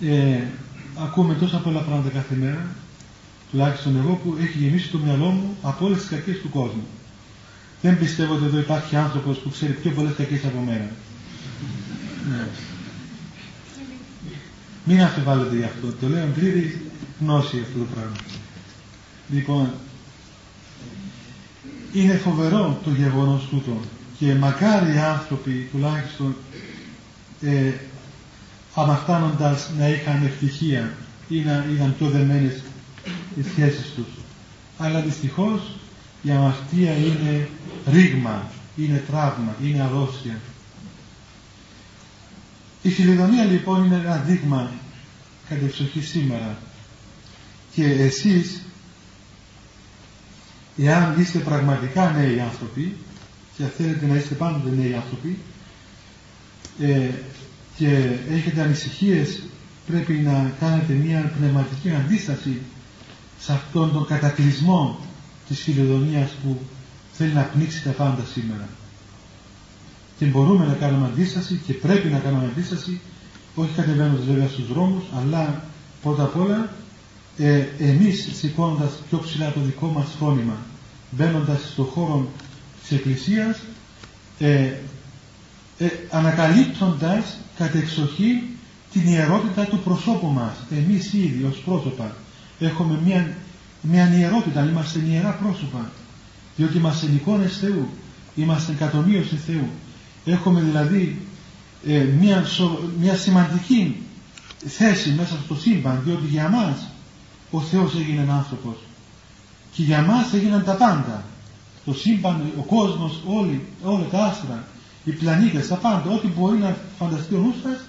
ε, 0.00 0.40
ακούμε 0.98 1.34
τόσα 1.34 1.58
πολλά 1.58 1.80
πράγματα 1.80 2.08
κάθε 2.08 2.34
μέρα 2.34 2.66
τουλάχιστον 3.50 3.96
εγώ 3.96 4.14
που 4.14 4.36
έχει 4.40 4.58
γεμίσει 4.58 4.90
το 4.90 4.98
μυαλό 4.98 5.26
μου 5.30 5.56
από 5.62 5.84
όλες 5.86 5.98
τις 5.98 6.08
κακίες 6.08 6.38
του 6.40 6.48
κόσμου. 6.50 6.86
Δεν 7.82 7.98
πιστεύω 7.98 8.34
ότι 8.34 8.44
εδώ 8.44 8.58
υπάρχει 8.58 8.96
άνθρωπος 8.96 9.38
που 9.38 9.50
ξέρει 9.50 9.72
πιο 9.72 9.90
πολλές 9.90 10.12
κακίες 10.16 10.44
από 10.44 10.60
μένα. 10.60 10.90
Ναι. 14.84 14.94
Μην 14.94 15.02
αφιβάλλετε 15.02 15.56
γι' 15.56 15.64
αυτό. 15.64 15.92
Το 16.00 16.08
λέω 16.08 16.26
πλήρη 16.34 16.80
γνώση 17.20 17.60
αυτό 17.62 17.78
το 17.78 17.84
πράγμα. 17.94 18.16
Λοιπόν, 19.30 19.70
είναι 21.92 22.14
φοβερό 22.14 22.80
το 22.84 22.90
γεγονός 22.90 23.46
τούτο 23.50 23.80
και 24.18 24.34
μακάρι 24.34 24.94
οι 24.94 24.98
άνθρωποι 24.98 25.68
τουλάχιστον 25.72 26.36
ε, 27.40 27.72
αμαρτάνοντας 28.74 29.70
να 29.78 29.88
είχαν 29.88 30.24
ευτυχία 30.24 30.92
ή 31.28 31.40
να 31.40 31.64
είχαν 31.74 31.94
πιο 31.98 32.08
δεμένες 32.08 32.62
οι 33.36 33.42
σχέσεις 33.42 33.90
τους. 33.94 34.06
Αλλά 34.78 35.00
δυστυχώς 35.00 35.60
η 36.22 36.30
αμαρτία 36.30 36.96
είναι 36.96 37.48
ρήγμα, 37.86 38.50
είναι 38.76 39.04
τραύμα, 39.06 39.54
είναι 39.64 39.82
αρρώστια. 39.82 40.38
Η 42.84 42.90
φιλιδονία 42.90 43.44
λοιπόν 43.44 43.84
είναι 43.84 43.94
ένα 43.94 44.16
δείγμα 44.16 44.70
κατεξοχή 45.48 46.00
σήμερα 46.00 46.56
και 47.74 47.84
εσείς 47.84 48.60
εάν 50.76 51.20
είστε 51.20 51.38
πραγματικά 51.38 52.10
νέοι 52.10 52.40
άνθρωποι 52.40 52.96
και 53.56 53.64
θέλετε 53.64 54.06
να 54.06 54.14
είστε 54.14 54.34
πάντοτε 54.34 54.74
νέοι 54.76 54.94
άνθρωποι 54.94 55.38
ε, 56.80 57.10
και 57.76 58.08
έχετε 58.30 58.60
ανησυχίες 58.62 59.42
πρέπει 59.86 60.12
να 60.12 60.52
κάνετε 60.60 60.92
μια 60.92 61.32
πνευματική 61.38 61.90
αντίσταση 61.90 62.60
σε 63.40 63.52
αυτόν 63.52 63.92
τον 63.92 64.06
κατακλυσμό 64.06 64.98
της 65.48 65.60
φιλοδονίας 65.62 66.30
που 66.30 66.58
θέλει 67.12 67.32
να 67.32 67.42
πνίξει 67.42 67.82
τα 67.82 67.90
πάντα 67.90 68.24
σήμερα. 68.32 68.68
Και 70.24 70.30
μπορούμε 70.30 70.66
να 70.66 70.72
κάνουμε 70.72 71.06
αντίσταση 71.06 71.60
και 71.66 71.72
πρέπει 71.72 72.08
να 72.08 72.18
κάνουμε 72.18 72.44
αντίσταση, 72.52 73.00
όχι 73.54 73.70
κατεβαίνοντας 73.76 74.24
βέβαια 74.24 74.48
στους 74.48 74.68
δρόμους, 74.68 75.02
αλλά 75.20 75.64
πρώτα 76.02 76.22
απ' 76.22 76.36
όλα 76.36 76.72
ε, 77.38 77.64
εμείς 77.78 78.28
σηκώνοντας 78.32 78.90
πιο 79.08 79.18
ψηλά 79.18 79.52
το 79.52 79.60
δικό 79.60 79.86
μας 79.86 80.06
φώνημα, 80.18 80.56
μπαίνοντας 81.10 81.60
στον 81.72 81.84
χώρο 81.84 82.28
της 82.80 82.90
Εκκλησίας, 82.98 83.60
ε, 84.38 84.72
ε, 85.78 85.86
ανακαλύπτοντας 86.10 87.36
κατ' 87.56 87.74
εξοχή 87.74 88.42
την 88.92 89.06
ιερότητα 89.06 89.64
του 89.64 89.78
προσώπου 89.78 90.26
μας. 90.26 90.54
Εμείς 90.70 91.12
ήδη 91.12 91.44
ως 91.50 91.56
πρόσωπα 91.56 92.16
έχουμε 92.58 92.98
μια, 93.04 93.36
μια 93.80 94.18
ιερότητα, 94.18 94.64
είμαστε 94.64 94.98
ιερά 95.10 95.30
πρόσωπα. 95.30 95.90
Διότι 96.56 96.76
είμαστε 96.76 97.06
εικόνες 97.06 97.56
Θεού, 97.58 97.88
είμαστε 98.34 98.72
κατομοίωση 98.72 99.36
Θεού. 99.36 99.68
Έχουμε 100.24 100.60
δηλαδή 100.60 101.18
ε, 101.86 102.02
μια, 102.02 102.44
μια 103.00 103.14
σημαντική 103.14 103.96
θέση 104.66 105.10
μέσα 105.10 105.38
στο 105.44 105.54
σύμπαν, 105.54 106.02
διότι 106.04 106.26
για 106.26 106.48
μας 106.48 106.88
ο 107.50 107.60
Θεός 107.60 107.94
έγινε 107.94 108.32
άνθρωπος. 108.32 108.76
Και 109.72 109.82
για 109.82 110.02
μας 110.02 110.32
έγιναν 110.32 110.64
τα 110.64 110.72
πάντα. 110.72 111.24
Το 111.84 111.94
σύμπαν, 111.94 112.52
ο 112.58 112.62
κόσμος, 112.62 113.20
όλοι, 113.26 113.64
όλα 113.82 114.04
τα 114.10 114.24
άστρα, 114.24 114.64
οι 115.04 115.10
πλανήτες, 115.10 115.68
τα 115.68 115.76
πάντα, 115.76 116.10
ό,τι 116.10 116.26
μπορεί 116.26 116.58
να 116.58 116.76
φανταστεί 116.98 117.34
ο 117.34 117.38
νους 117.38 117.54
σας, 117.62 117.80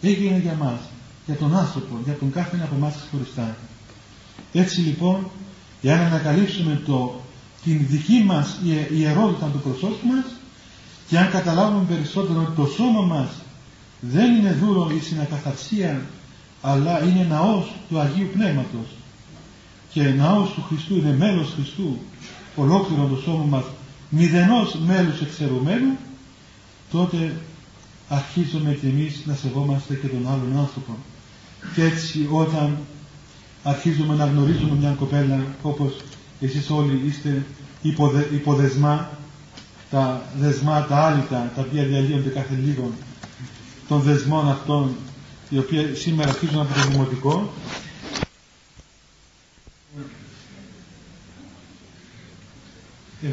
έγινε 0.00 0.38
για 0.38 0.54
μας, 0.54 0.80
για 1.26 1.34
τον 1.34 1.56
άνθρωπο, 1.56 1.98
για 2.04 2.14
τον 2.14 2.32
κάθε 2.32 2.56
ένα 2.56 2.64
από 2.64 2.74
εμάς 2.74 2.94
χωριστά. 3.10 3.56
Έτσι 4.52 4.80
λοιπόν, 4.80 5.30
για 5.80 5.96
να 5.96 6.02
ανακαλύψουμε 6.02 6.82
το, 6.86 7.20
την 7.64 7.86
δική 7.88 8.22
μας 8.26 8.58
ιερότητα 8.90 9.46
του 9.46 9.58
προσώπου 9.58 10.06
μας 10.06 10.24
και 11.14 11.20
αν 11.20 11.30
καταλάβουμε 11.30 11.84
περισσότερο 11.88 12.40
ότι 12.40 12.56
το 12.56 12.66
σώμα 12.66 13.00
μας 13.00 13.28
δεν 14.00 14.34
είναι 14.34 14.52
δούρο 14.52 14.90
η 14.96 14.98
συνακαθαρσία 14.98 16.06
αλλά 16.60 17.04
είναι 17.04 17.26
ναός 17.28 17.72
του 17.88 17.98
Αγίου 17.98 18.28
Πνεύματος 18.32 18.88
και 19.92 20.02
ναός 20.02 20.50
του 20.50 20.64
Χριστού 20.68 20.96
είναι 20.96 21.16
μέλος 21.18 21.52
Χριστού 21.54 21.98
ολόκληρο 22.56 23.06
το 23.06 23.16
σώμα 23.16 23.44
μας 23.44 23.64
μηδενός 24.08 24.78
μέλους 24.86 25.20
εξαιρουμένου 25.20 25.96
τότε 26.90 27.40
αρχίζουμε 28.08 28.72
και 28.80 28.86
εμείς 28.86 29.22
να 29.24 29.34
σεβόμαστε 29.34 29.94
και 29.94 30.06
τον 30.06 30.28
άλλον 30.28 30.58
άνθρωπο. 30.58 30.96
Και 31.74 31.84
έτσι 31.84 32.28
όταν 32.32 32.76
αρχίζουμε 33.62 34.14
να 34.14 34.24
γνωρίζουμε 34.24 34.76
μια 34.78 34.90
κοπέλα 34.98 35.44
όπως 35.62 35.96
εσείς 36.40 36.70
όλοι 36.70 37.02
είστε 37.06 37.46
υποδε, 37.82 38.28
υποδεσμά, 38.32 39.13
τα 39.94 40.22
δεσμά, 40.38 40.84
τα 40.86 40.96
άλυτα, 40.96 41.52
τα 41.56 41.60
οποία 41.62 41.84
διαλύονται 41.84 42.28
κάθε 42.28 42.54
λίγο, 42.64 42.92
των 43.88 44.00
δεσμών 44.00 44.48
αυτών, 44.48 44.96
οι 45.50 45.58
οποίοι 45.58 45.94
σήμερα 45.94 46.30
αρχίζουν 46.30 46.60
από 46.60 46.74
το 46.74 46.80
δημοτικό, 46.88 47.52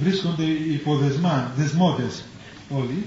βρίσκονται 0.02 0.43
υποδεσμά, 0.45 1.52
δεσμότες 1.58 2.24
όλοι, 2.69 3.06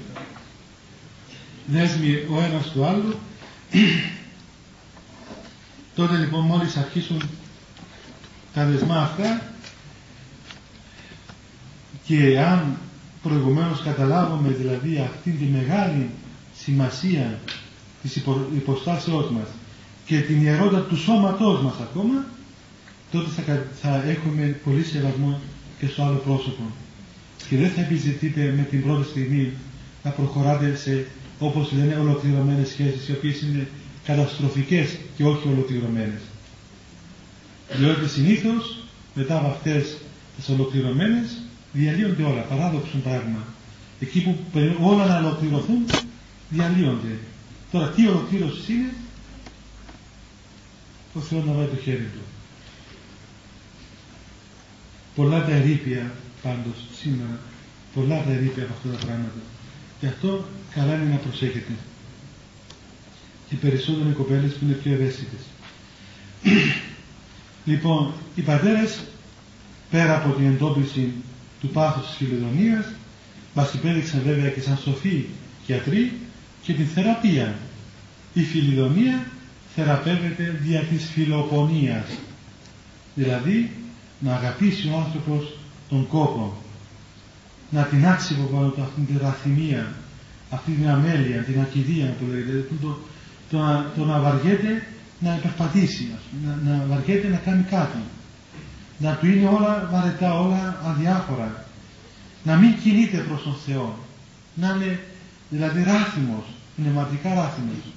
δέσμοι 1.67 2.15
ο 2.31 2.41
ένας 2.41 2.67
του 2.71 2.85
άλλου. 2.85 3.15
Τότε 5.95 6.17
λοιπόν 6.17 6.45
μόλις 6.45 6.77
αρχίσουν 6.77 7.23
τα 8.55 8.65
δεσμά 8.65 9.01
αυτά 9.03 9.43
και 12.07 12.41
αν 12.41 12.79
προηγουμένως 13.29 13.83
καταλάβουμε 13.83 14.49
δηλαδή 14.49 14.99
αυτή 14.99 15.31
τη 15.31 15.45
μεγάλη 15.45 16.11
σημασία 16.57 17.39
της 18.03 18.17
υπο, 18.17 18.47
υποστάσεώς 18.57 19.31
μας 19.31 19.49
και 20.07 20.21
την 20.21 20.43
ιερότητα 20.43 20.81
του 20.81 20.97
σώματός 20.97 21.63
μας 21.63 21.75
ακόμα 21.81 22.25
τότε 23.11 23.29
θα, 23.37 23.67
θα 23.81 24.03
έχουμε 24.09 24.61
πολύ 24.65 24.85
σεβασμό 24.85 25.41
και 25.79 25.87
στο 25.87 26.03
άλλο 26.03 26.17
πρόσωπο 26.17 26.63
και 27.49 27.57
δεν 27.57 27.71
θα 27.71 27.81
επιζητείτε 27.81 28.55
με 28.57 28.63
την 28.63 28.83
πρώτη 28.83 29.09
στιγμή 29.09 29.53
να 30.03 30.11
προχωράτε 30.11 30.77
σε 30.77 31.07
όπως 31.39 31.73
λένε 31.73 31.95
ολοκληρωμένες 31.97 32.69
σχέσεις 32.69 33.09
οι 33.09 33.13
οποίες 33.13 33.41
είναι 33.41 33.69
καταστροφικές 34.05 34.97
και 35.17 35.25
όχι 35.25 35.49
ολοκληρωμένες. 35.49 36.21
Διότι 37.77 38.09
συνήθως 38.09 38.79
μετά 39.15 39.37
από 39.37 39.47
αυτές 39.47 39.97
τις 40.37 40.49
ολοκληρωμένες 40.49 41.44
διαλύονται 41.75 42.23
όλα, 42.23 42.41
παράδοξο 42.41 42.97
πράγμα. 43.03 43.45
Εκεί 44.01 44.21
που 44.21 44.37
όλα 44.81 45.07
να 45.07 45.19
ολοκληρωθούν 45.19 45.85
διαλύονται. 46.49 47.19
Τώρα 47.71 47.89
τι 47.89 48.07
ολοκλήρωσης 48.07 48.69
είναι, 48.69 48.93
ο 51.15 51.21
Θεός 51.21 51.45
να 51.45 51.53
βάλει 51.53 51.69
το 51.69 51.77
χέρι 51.77 52.09
του. 52.13 52.21
Πολλά 55.15 55.45
τα 55.45 55.51
ερήπια 55.51 56.13
πάντως 56.43 56.77
σήμερα, 57.01 57.39
πολλά 57.95 58.23
τα 58.23 58.31
ερήπια 58.31 58.63
από 58.63 58.73
αυτά 58.73 58.89
τα 58.99 59.07
πράγματα. 59.07 59.41
Γι' 60.01 60.07
αυτό 60.07 60.45
καλά 60.75 60.95
είναι 60.95 61.11
να 61.11 61.17
προσέχετε. 61.17 61.73
Και 63.49 63.57
περισσότερο 63.57 64.09
οι 64.09 64.13
κοπέλες 64.13 64.53
που 64.53 64.65
είναι 64.65 64.73
πιο 64.73 64.93
ευαίσθητες. 64.93 65.41
λοιπόν, 67.71 68.13
οι 68.35 68.41
πατέρες 68.41 69.05
πέρα 69.91 70.17
από 70.17 70.33
την 70.33 70.47
εντόπιση 70.47 71.13
του 71.65 71.71
πάθους 71.73 72.07
της 72.07 72.17
φιλοδονίας 72.17 72.85
μας 73.55 73.73
υπέδειξαν 73.75 74.21
βέβαια 74.25 74.51
και 74.51 74.61
σαν 74.61 74.79
σοφοί 74.85 75.27
γιατροί 75.67 76.13
και 76.63 76.73
την 76.73 76.87
θεραπεία. 76.87 77.55
Η 78.35 78.43
φιλιδονία 78.43 79.27
θεραπεύεται 79.75 80.59
δια 80.63 80.81
της 80.81 81.11
φιλοπονίας. 81.13 82.07
Δηλαδή 83.15 83.71
να 84.19 84.35
αγαπήσει 84.35 84.89
ο 84.89 84.97
άνθρωπος 85.05 85.57
τον 85.89 86.07
κόπο, 86.07 86.57
να 87.71 87.83
την 87.83 88.07
άξει 88.07 88.35
από 88.39 88.57
πάνω 88.57 88.69
του 88.69 88.83
αυτήν 88.83 89.07
την 89.07 89.19
ραθυμία, 89.23 89.93
αυτή 90.51 90.71
την 90.73 90.89
αμέλεια, 90.89 91.43
την 91.43 91.61
ακιδεία 91.61 92.15
που 92.19 92.25
λέγεται, 92.31 92.69
το, 92.83 92.99
το, 93.51 93.59
να, 93.59 93.91
το 93.97 94.05
να 94.05 94.21
βαριέται 94.21 94.87
να 95.21 95.35
υπερπατήσει, 95.35 96.09
να, 96.45 96.71
να 96.71 96.85
βαριέται 96.89 97.29
να 97.29 97.37
κάνει 97.37 97.63
κάτι 97.63 97.99
να 98.99 99.15
του 99.15 99.27
είναι 99.27 99.49
όλα 99.49 99.89
βαρετά, 99.93 100.41
όλα 100.41 100.81
αδιάφορα. 100.85 101.65
Να 102.45 102.57
μην 102.57 102.75
κινείται 102.83 103.19
προς 103.19 103.43
τον 103.43 103.55
Θεό. 103.67 103.99
Να 104.55 104.69
είναι 104.69 105.01
δηλαδή 105.51 105.83
ράθιμος, 105.83 106.45
πνευματικά 106.77 107.35
ράθιμος. 107.35 107.93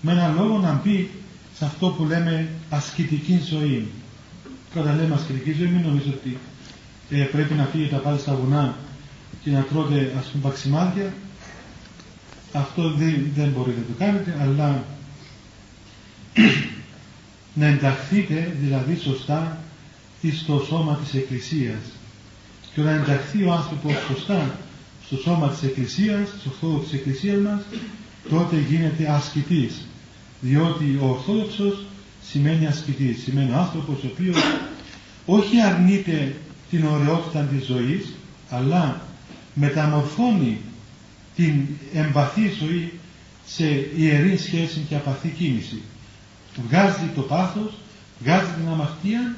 Με 0.00 0.12
έναν 0.12 0.34
λόγο 0.34 0.58
να 0.58 0.80
μπει 0.84 1.10
σε 1.56 1.64
αυτό 1.64 1.88
που 1.88 2.04
λέμε 2.04 2.48
ασκητική 2.70 3.40
ζωή. 3.48 3.88
Όταν 4.74 4.96
λέμε 4.96 5.14
ασκητική 5.14 5.52
ζωή, 5.52 5.66
μην 5.66 5.86
νομίζω 5.86 6.10
ότι 6.10 6.38
ε, 7.10 7.22
πρέπει 7.24 7.54
να 7.54 7.64
φύγετε 7.64 7.94
να 7.94 8.00
πάτε 8.00 8.18
στα 8.18 8.34
βουνά 8.34 8.74
και 9.42 9.50
να 9.50 9.62
τρώτε 9.62 10.14
ας 10.18 10.26
πούμε 10.26 10.42
παξιμάδια. 10.42 11.12
Αυτό 12.52 12.92
δεν, 12.92 13.30
δεν 13.34 13.48
μπορείτε 13.48 13.78
να 13.78 13.86
το 13.86 13.92
κάνετε, 13.98 14.36
αλλά 14.40 14.84
να 17.60 17.66
ενταχθείτε 17.66 18.56
δηλαδή 18.60 18.96
σωστά 18.96 19.58
στο 20.28 20.64
σώμα 20.68 20.98
της 21.04 21.14
Εκκλησίας 21.14 21.80
και 22.74 22.80
να 22.80 22.90
ενταχθεί 22.90 23.42
ο 23.44 23.52
άνθρωπος 23.52 23.92
σωστά 24.08 24.58
στο 25.06 25.16
σώμα 25.16 25.48
της 25.48 25.62
Εκκλησίας, 25.62 26.28
στο 26.40 26.50
χώρο 26.60 26.78
της 26.78 26.92
Εκκλησίας 26.92 27.40
μας, 27.40 27.60
τότε 28.30 28.56
γίνεται 28.70 29.10
ασκητής. 29.10 29.86
Διότι 30.40 30.98
ο 31.02 31.06
Ορθόδοξος 31.08 31.84
σημαίνει 32.30 32.66
ασκητής, 32.66 33.22
σημαίνει 33.22 33.50
ο 33.50 33.56
άνθρωπος 33.56 34.02
ο 34.02 34.06
οποίος 34.12 34.36
όχι 35.26 35.60
αρνείται 35.60 36.34
την 36.70 36.84
ωραιότητα 36.86 37.40
της 37.40 37.66
ζωής, 37.66 38.12
αλλά 38.50 39.00
μεταμορφώνει 39.54 40.58
την 41.36 41.66
εμπαθή 41.94 42.52
ζωή 42.60 42.92
σε 43.46 43.64
ιερή 43.96 44.36
σχέση 44.36 44.86
και 44.88 44.94
απαθή 44.94 45.28
κίνηση. 45.28 45.82
Βγάζει 46.68 47.10
το 47.14 47.20
πάθος, 47.20 47.72
βγάζει 48.22 48.50
την 48.58 48.68
αμαρτία 48.68 49.36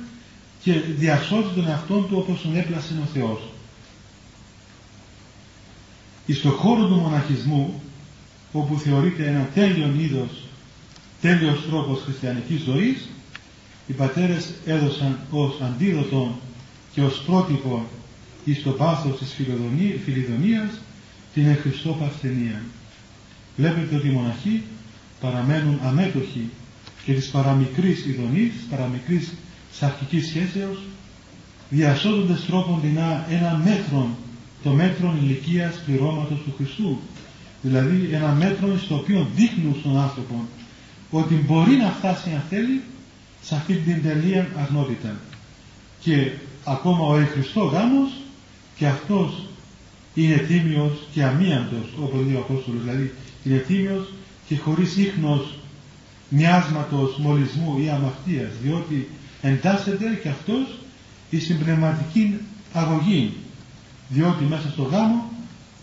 και 0.63 0.73
διασώζει 0.73 1.55
τον 1.55 1.69
εαυτό 1.69 1.95
του 1.95 2.17
όπως 2.19 2.43
τον 2.43 2.57
έπλασε 2.57 2.95
ο 3.03 3.07
Θεός. 3.15 3.41
Εις 6.27 6.43
χώρο 6.57 6.87
του 6.87 6.95
μοναχισμού, 6.95 7.83
όπου 8.53 8.79
θεωρείται 8.79 9.27
ένα 9.27 9.49
τέλειον 9.55 10.01
είδος, 10.01 10.31
τέλειος 11.21 11.67
τρόπος 11.67 12.03
χριστιανικής 12.05 12.61
ζωής, 12.63 13.09
οι 13.87 13.93
πατέρες 13.93 14.53
έδωσαν 14.67 15.19
ως 15.31 15.61
αντίδοτο 15.61 16.39
και 16.93 17.03
ως 17.03 17.23
πρότυπο 17.27 17.87
εις 18.45 18.63
το 18.63 18.71
πάθος 18.71 19.19
της 19.19 19.37
φιλιδονίας 20.05 20.81
την 21.35 21.47
εχριστό 21.47 21.91
παρθενία. 21.91 22.63
Βλέπετε 23.57 23.97
ότι 23.97 24.09
οι 24.09 24.11
μοναχοί 24.11 24.63
παραμένουν 25.21 25.79
αμέτωχοι 25.83 26.51
και 27.05 27.13
της 27.13 27.29
παραμικρής 27.29 28.07
ειδονής, 28.07 28.53
παραμικρής 28.71 29.33
σε 29.73 29.85
αρχική 29.85 30.21
σχέσεως 30.21 30.79
διασώζονται 31.71 32.39
τρόπον 32.47 32.81
δεινά 32.83 33.27
ένα 33.31 33.61
μέτρο, 33.65 34.17
το 34.63 34.71
μέτρο 34.71 35.17
ηλικίας 35.23 35.83
πληρώματος 35.87 36.39
του 36.45 36.55
Χριστού. 36.57 36.99
Δηλαδή 37.63 38.09
ένα 38.13 38.33
μέτρο 38.33 38.79
στο 38.79 38.95
οποίο 38.95 39.29
δείχνουν 39.35 39.77
στον 39.81 39.99
άνθρωπο 39.99 40.47
ότι 41.11 41.35
μπορεί 41.35 41.77
να 41.77 41.91
φτάσει 41.91 42.31
αν 42.31 42.43
θέλει 42.51 42.81
σε 43.43 43.55
αυτή 43.55 43.75
την 43.75 44.03
τελεία 44.03 44.49
αγνότητα. 44.59 45.17
Και 46.01 46.31
ακόμα 46.65 47.07
ο 47.07 47.27
Χριστός 47.33 47.73
γάμος 47.73 48.11
και 48.77 48.87
αυτός 48.87 49.47
είναι 50.15 50.37
τίμιος 50.37 50.93
και 51.13 51.23
αμίαντος, 51.23 51.87
όπως 52.03 52.21
λέει 52.27 52.35
ο 52.35 52.39
Απόστολος, 52.39 52.83
δηλαδή 52.83 53.13
είναι 53.45 53.57
τίμιος 53.57 54.13
και 54.49 54.57
χωρίς 54.57 54.97
ίχνος 54.97 55.59
μοιάσματος, 56.29 57.17
μολυσμού 57.19 57.79
ή 57.79 57.89
αμαρτίας, 57.89 58.51
διότι 58.63 59.09
εντάσσεται 59.43 60.19
και 60.23 60.29
αυτός 60.29 60.79
στην 61.41 61.59
πνευματική 61.59 62.39
αγωγή, 62.73 63.35
διότι 64.09 64.45
μέσα 64.45 64.71
στο 64.71 64.83
γάμο 64.83 65.31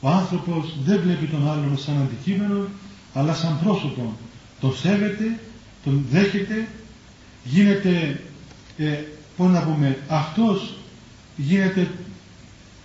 ο 0.02 0.10
άνθρωπος 0.10 0.76
δεν 0.86 1.02
βλέπει 1.02 1.26
τον 1.26 1.50
άλλον 1.50 1.78
σαν 1.78 2.02
αντικείμενο, 2.02 2.68
αλλά 3.14 3.34
σαν 3.34 3.60
πρόσωπο. 3.64 4.18
Τον 4.60 4.76
σέβεται, 4.76 5.40
τον 5.84 6.06
δέχεται, 6.12 6.68
γίνεται, 7.44 8.22
ε, 8.78 8.98
πώς 9.38 9.52
να 9.52 9.62
πούμε, 9.64 9.98
αυτός 10.08 10.76
γίνεται 11.38 11.88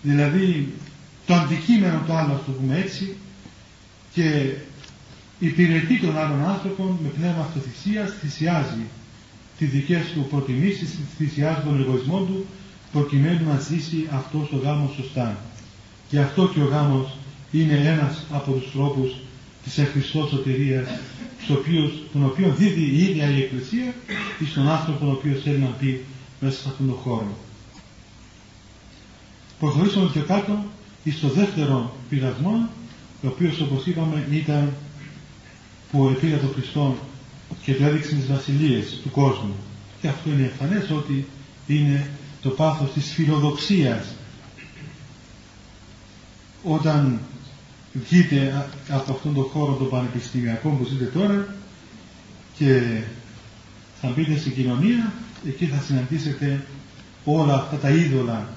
δηλαδή 0.03 0.73
το 1.27 1.35
αντικείμενο 1.35 2.03
του 2.07 2.13
άλλου, 2.13 2.41
το 2.47 2.53
πούμε 2.53 2.79
έτσι, 2.79 3.17
και 4.13 4.55
υπηρετεί 5.39 6.01
τον 6.01 6.19
άλλον 6.19 6.45
άνθρωπο 6.45 6.99
με 7.03 7.09
πνεύμα 7.09 7.41
αυτοθυσίας, 7.41 8.13
θυσιάζει 8.21 8.85
τις 9.59 9.69
δικές 9.71 10.03
του 10.15 10.27
προτιμήσεις, 10.31 10.99
θυσιάζει 11.17 11.61
τον 11.65 11.81
εγωισμό 11.81 12.19
του, 12.19 12.47
προκειμένου 12.93 13.47
να 13.49 13.59
ζήσει 13.59 14.07
αυτός 14.11 14.49
το 14.51 14.57
γάμος 14.57 14.95
σωστά. 14.95 15.37
Και 16.09 16.19
αυτό 16.21 16.49
και 16.55 16.61
ο 16.61 16.65
γάμος 16.67 17.17
είναι 17.53 17.75
ένας 17.75 18.25
από 18.33 18.53
τους 18.53 18.73
τρόπους 18.73 19.15
της 19.65 19.79
ευχριστός 19.79 20.29
σωτηρίας, 20.29 20.89
τον 22.13 22.25
οποίο 22.25 22.55
δίδει 22.59 22.81
η 22.83 22.99
ίδια 23.03 23.31
η 23.31 23.39
Εκκλησία 23.43 23.95
ή 24.39 24.45
στον 24.51 24.69
άνθρωπο 24.69 25.07
ο 25.07 25.11
οποίος 25.11 25.43
θέλει 25.43 25.59
να 25.59 25.67
πει 25.67 26.05
μέσα 26.41 26.61
σε 26.61 26.69
αυτόν 26.69 26.87
τον 26.87 26.97
χώρο. 26.97 27.37
Προχωρήσαμε 29.59 30.11
και 30.13 30.21
κάτω 30.21 30.65
στο 31.17 31.29
δεύτερο 31.29 31.95
πειρασμό, 32.09 32.69
ο 33.23 33.27
οποίος 33.27 33.61
όπως 33.61 33.87
είπαμε 33.87 34.27
ήταν 34.33 34.73
που 35.91 36.09
επήγα 36.09 36.39
τον 36.39 36.53
Χριστό 36.55 36.97
και 37.63 37.75
το 37.75 37.85
έδειξε 37.85 38.15
τις 38.15 38.27
βασιλείες 38.27 39.01
του 39.03 39.11
κόσμου. 39.11 39.55
Και 40.01 40.09
αυτό 40.09 40.31
είναι 40.31 40.43
εμφανές 40.43 40.91
ότι 40.91 41.27
είναι 41.67 42.11
το 42.43 42.51
πάθος 42.51 42.93
της 42.93 43.13
φιλοδοξίας. 43.13 44.15
Όταν 46.63 47.21
βγείτε 47.93 48.67
από 48.89 49.13
αυτόν 49.13 49.35
τον 49.35 49.45
χώρο 49.45 49.73
των 49.75 49.89
πανεπιστημιακών 49.89 50.79
που 50.79 50.85
ζείτε 50.85 51.05
τώρα 51.05 51.55
και 52.59 53.01
θα 54.01 54.09
μπείτε 54.17 54.37
στην 54.39 54.55
κοινωνία, 54.55 55.13
εκεί 55.47 55.67
θα 55.67 55.83
συναντήσετε 55.87 56.67
όλα 57.25 57.55
αυτά 57.55 57.77
τα 57.77 57.91
είδωλα 57.91 58.49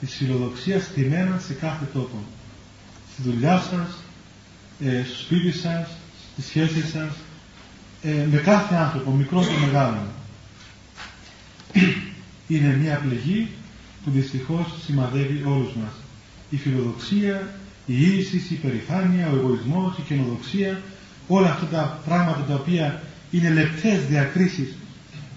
της 0.00 0.14
φιλοδοξίας 0.14 0.82
στημένα 0.84 1.38
σε 1.38 1.52
κάθε 1.52 1.84
τόπο. 1.92 2.16
Στη 3.12 3.22
δουλειά 3.22 3.58
σας, 3.70 3.98
ε, 4.80 5.04
στο 5.04 5.16
σπίτι 5.18 5.52
σας, 5.52 5.88
στις 6.32 6.46
σχέσεις 6.46 6.90
σας, 6.90 7.12
ε, 8.02 8.26
με 8.30 8.36
κάθε 8.36 8.74
άνθρωπο, 8.74 9.10
μικρό 9.10 9.40
και 9.40 9.66
μεγάλο. 9.66 10.06
Είναι 12.48 12.76
μια 12.76 12.96
πληγή 12.96 13.48
που 14.04 14.10
δυστυχώς 14.10 14.66
σημαδεύει 14.84 15.42
όλους 15.46 15.74
μας. 15.74 15.92
Η 16.50 16.56
φιλοδοξία, 16.56 17.54
η 17.86 18.16
ίση, 18.16 18.36
η 18.36 18.54
υπερηφάνεια, 18.54 19.30
ο 19.30 19.36
εγωισμός, 19.36 19.98
η 19.98 20.02
καινοδοξία, 20.02 20.80
όλα 21.28 21.50
αυτά 21.50 21.66
τα 21.66 22.00
πράγματα 22.04 22.44
τα 22.48 22.54
οποία 22.54 23.02
είναι 23.30 23.50
λεπτές 23.50 24.06
διακρίσεις 24.06 24.76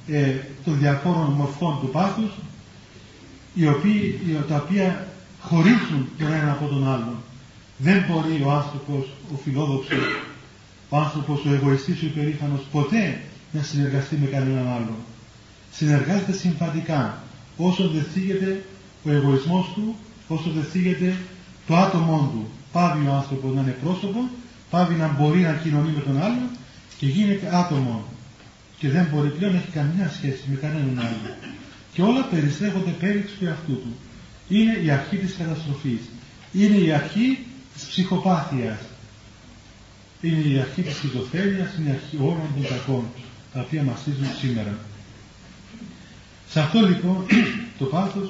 ε, 0.08 0.32
των 0.64 0.78
διαφόρων 0.80 1.32
μορφών 1.32 1.80
του 1.82 1.90
πάθους, 1.90 2.32
οι 3.54 3.68
οποίοι, 3.68 4.20
τα 4.48 4.56
οποία 4.56 5.08
χωρίζουν 5.42 6.10
τον 6.18 6.32
ένα 6.32 6.52
από 6.52 6.66
τον 6.68 6.88
άλλον. 6.88 7.16
Δεν 7.78 8.06
μπορεί 8.08 8.42
ο 8.46 8.52
άνθρωπος, 8.52 9.10
ο 9.34 9.38
φιλόδοξος, 9.44 9.98
ο 10.96 10.98
άνθρωπος, 10.98 11.46
ο 11.46 11.54
εγωιστής, 11.54 12.02
ο 12.02 12.06
υπερήφανος, 12.06 12.62
ποτέ 12.72 13.22
να 13.52 13.62
συνεργαστεί 13.64 14.16
με 14.16 14.28
κανέναν 14.28 14.68
άλλον. 14.68 15.00
Συνεργάζεται 15.72 16.34
συμβατικά, 16.34 17.24
όσο 17.58 17.88
δεν 17.88 18.04
θίγεται 18.14 18.66
ο 19.04 19.12
εγωισμός 19.12 19.72
του, 19.74 19.96
όσο 20.28 20.50
δεν 20.50 20.64
θίγεται 20.64 21.18
το 21.68 21.76
άτομό 21.76 22.30
του. 22.32 22.50
Πάβει 22.72 23.08
ο 23.08 23.14
άνθρωπος 23.14 23.56
να 23.56 23.62
είναι 23.62 23.78
πρόσωπο, 23.84 24.30
πάβει 24.70 24.96
να 24.96 25.08
μπορεί 25.08 25.40
να 25.40 25.54
κοινωνεί 25.54 25.92
με 25.96 26.02
τον 26.02 26.22
άλλον 26.22 26.50
και 26.98 27.06
γίνεται 27.06 27.56
άτομο. 27.56 28.04
Και 28.78 28.90
δεν 28.90 29.08
μπορεί 29.12 29.30
πλέον 29.30 29.52
να 29.52 29.58
έχει 29.58 29.72
καμιά 29.72 30.12
σχέση 30.18 30.44
με 30.48 30.56
κανέναν 30.56 31.00
άλλον. 31.00 31.36
Και 31.94 32.02
όλα 32.02 32.24
περιστρέφονται 32.24 32.92
πέριξ 32.92 33.32
του 33.32 33.46
εαυτού 33.46 33.74
του. 33.74 33.96
Είναι 34.48 34.80
η 34.84 34.90
αρχή 34.90 35.18
της 35.18 35.36
καταστροφής. 35.38 36.02
Είναι 36.52 36.78
η 36.78 36.92
αρχή 36.92 37.40
της 37.74 37.84
ψυχοπάθειας. 37.84 38.80
Είναι 40.26 40.48
η 40.56 40.60
αρχή 40.60 40.82
της 40.82 40.96
σχιζοφρένειας, 40.96 41.76
είναι 41.78 41.90
η 41.90 41.92
αρχή 41.94 42.18
όλων 42.20 42.48
των 42.56 42.64
κακών, 42.68 43.04
τα 43.54 43.60
οποία 43.62 43.84
μαστίζουν 43.84 44.26
σήμερα. 44.42 44.78
Σε 46.50 46.60
αυτό 46.60 46.80
λοιπόν 46.80 47.26
το 47.80 47.86
πάθος 47.86 48.30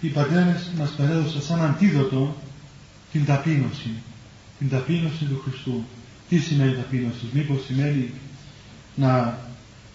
οι 0.00 0.08
πατέρες 0.08 0.70
μας 0.78 0.90
παρέδωσαν 0.90 1.42
σαν 1.42 1.62
αντίδοτο 1.62 2.36
την 3.12 3.24
ταπείνωση. 3.24 3.90
Την 4.58 4.68
ταπείνωση 4.68 5.24
του 5.24 5.40
Χριστού. 5.44 5.84
Τι 6.28 6.38
σημαίνει 6.38 6.74
ταπείνωση, 6.74 7.26
μήπως 7.32 7.64
σημαίνει 7.64 8.10
να 8.94 9.38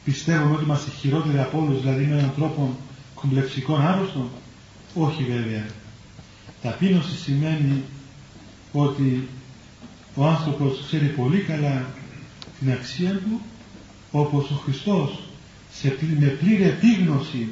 πιστεύουμε 0.03 0.53
ότι 0.55 0.63
είμαστε 0.63 0.91
χειρότεροι 0.99 1.39
από 1.39 1.59
όλους, 1.61 1.81
δηλαδή 1.81 2.05
με 2.05 2.17
έναν 2.17 2.33
τρόπο 2.35 2.77
κομπλεξικών 3.15 3.81
άρρωστων. 3.87 4.29
Όχι 4.93 5.23
βέβαια. 5.23 5.65
Ταπείνωση 6.61 7.15
σημαίνει 7.17 7.83
ότι 8.71 9.27
ο 10.15 10.25
άνθρωπος 10.25 10.83
ξέρει 10.87 11.05
πολύ 11.05 11.39
καλά 11.39 11.85
την 12.59 12.71
αξία 12.71 13.11
του, 13.11 13.41
όπως 14.11 14.51
ο 14.51 14.53
Χριστός 14.53 15.19
σε, 15.71 15.97
με 16.19 16.25
πλήρη 16.25 16.63
επίγνωση 16.63 17.47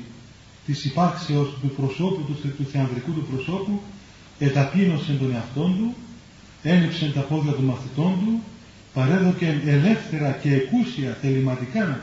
της 0.65 0.85
υπάρξεως 0.85 1.49
του 1.61 1.69
προσώπου, 1.69 2.21
του, 2.21 2.53
του 2.57 2.65
θεανδρικού 2.71 3.11
του 3.11 3.27
προσώπου, 3.31 3.81
εταπείνωσε 4.39 5.11
τον 5.11 5.33
εαυτό 5.33 5.61
του, 5.61 5.95
έλειψε 6.63 7.11
τα 7.15 7.21
πόδια 7.21 7.51
των 7.51 7.63
μαθητών 7.63 8.13
του, 8.25 8.43
παρέδωκε 8.93 9.61
ελεύθερα 9.65 10.31
και 10.31 10.53
εκούσια 10.53 11.17
θεληματικά 11.21 11.99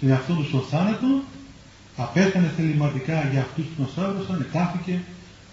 τον 0.00 0.10
εαυτό 0.10 0.34
του 0.34 0.44
στον 0.44 0.60
θάνατο, 0.60 1.22
απέθανε 1.96 2.52
θεληματικά 2.56 3.28
για 3.32 3.40
αυτούς 3.40 3.64
που 3.64 3.72
τον 3.76 3.88
σταύρωσαν, 3.92 4.46
ετάθηκε 4.48 5.00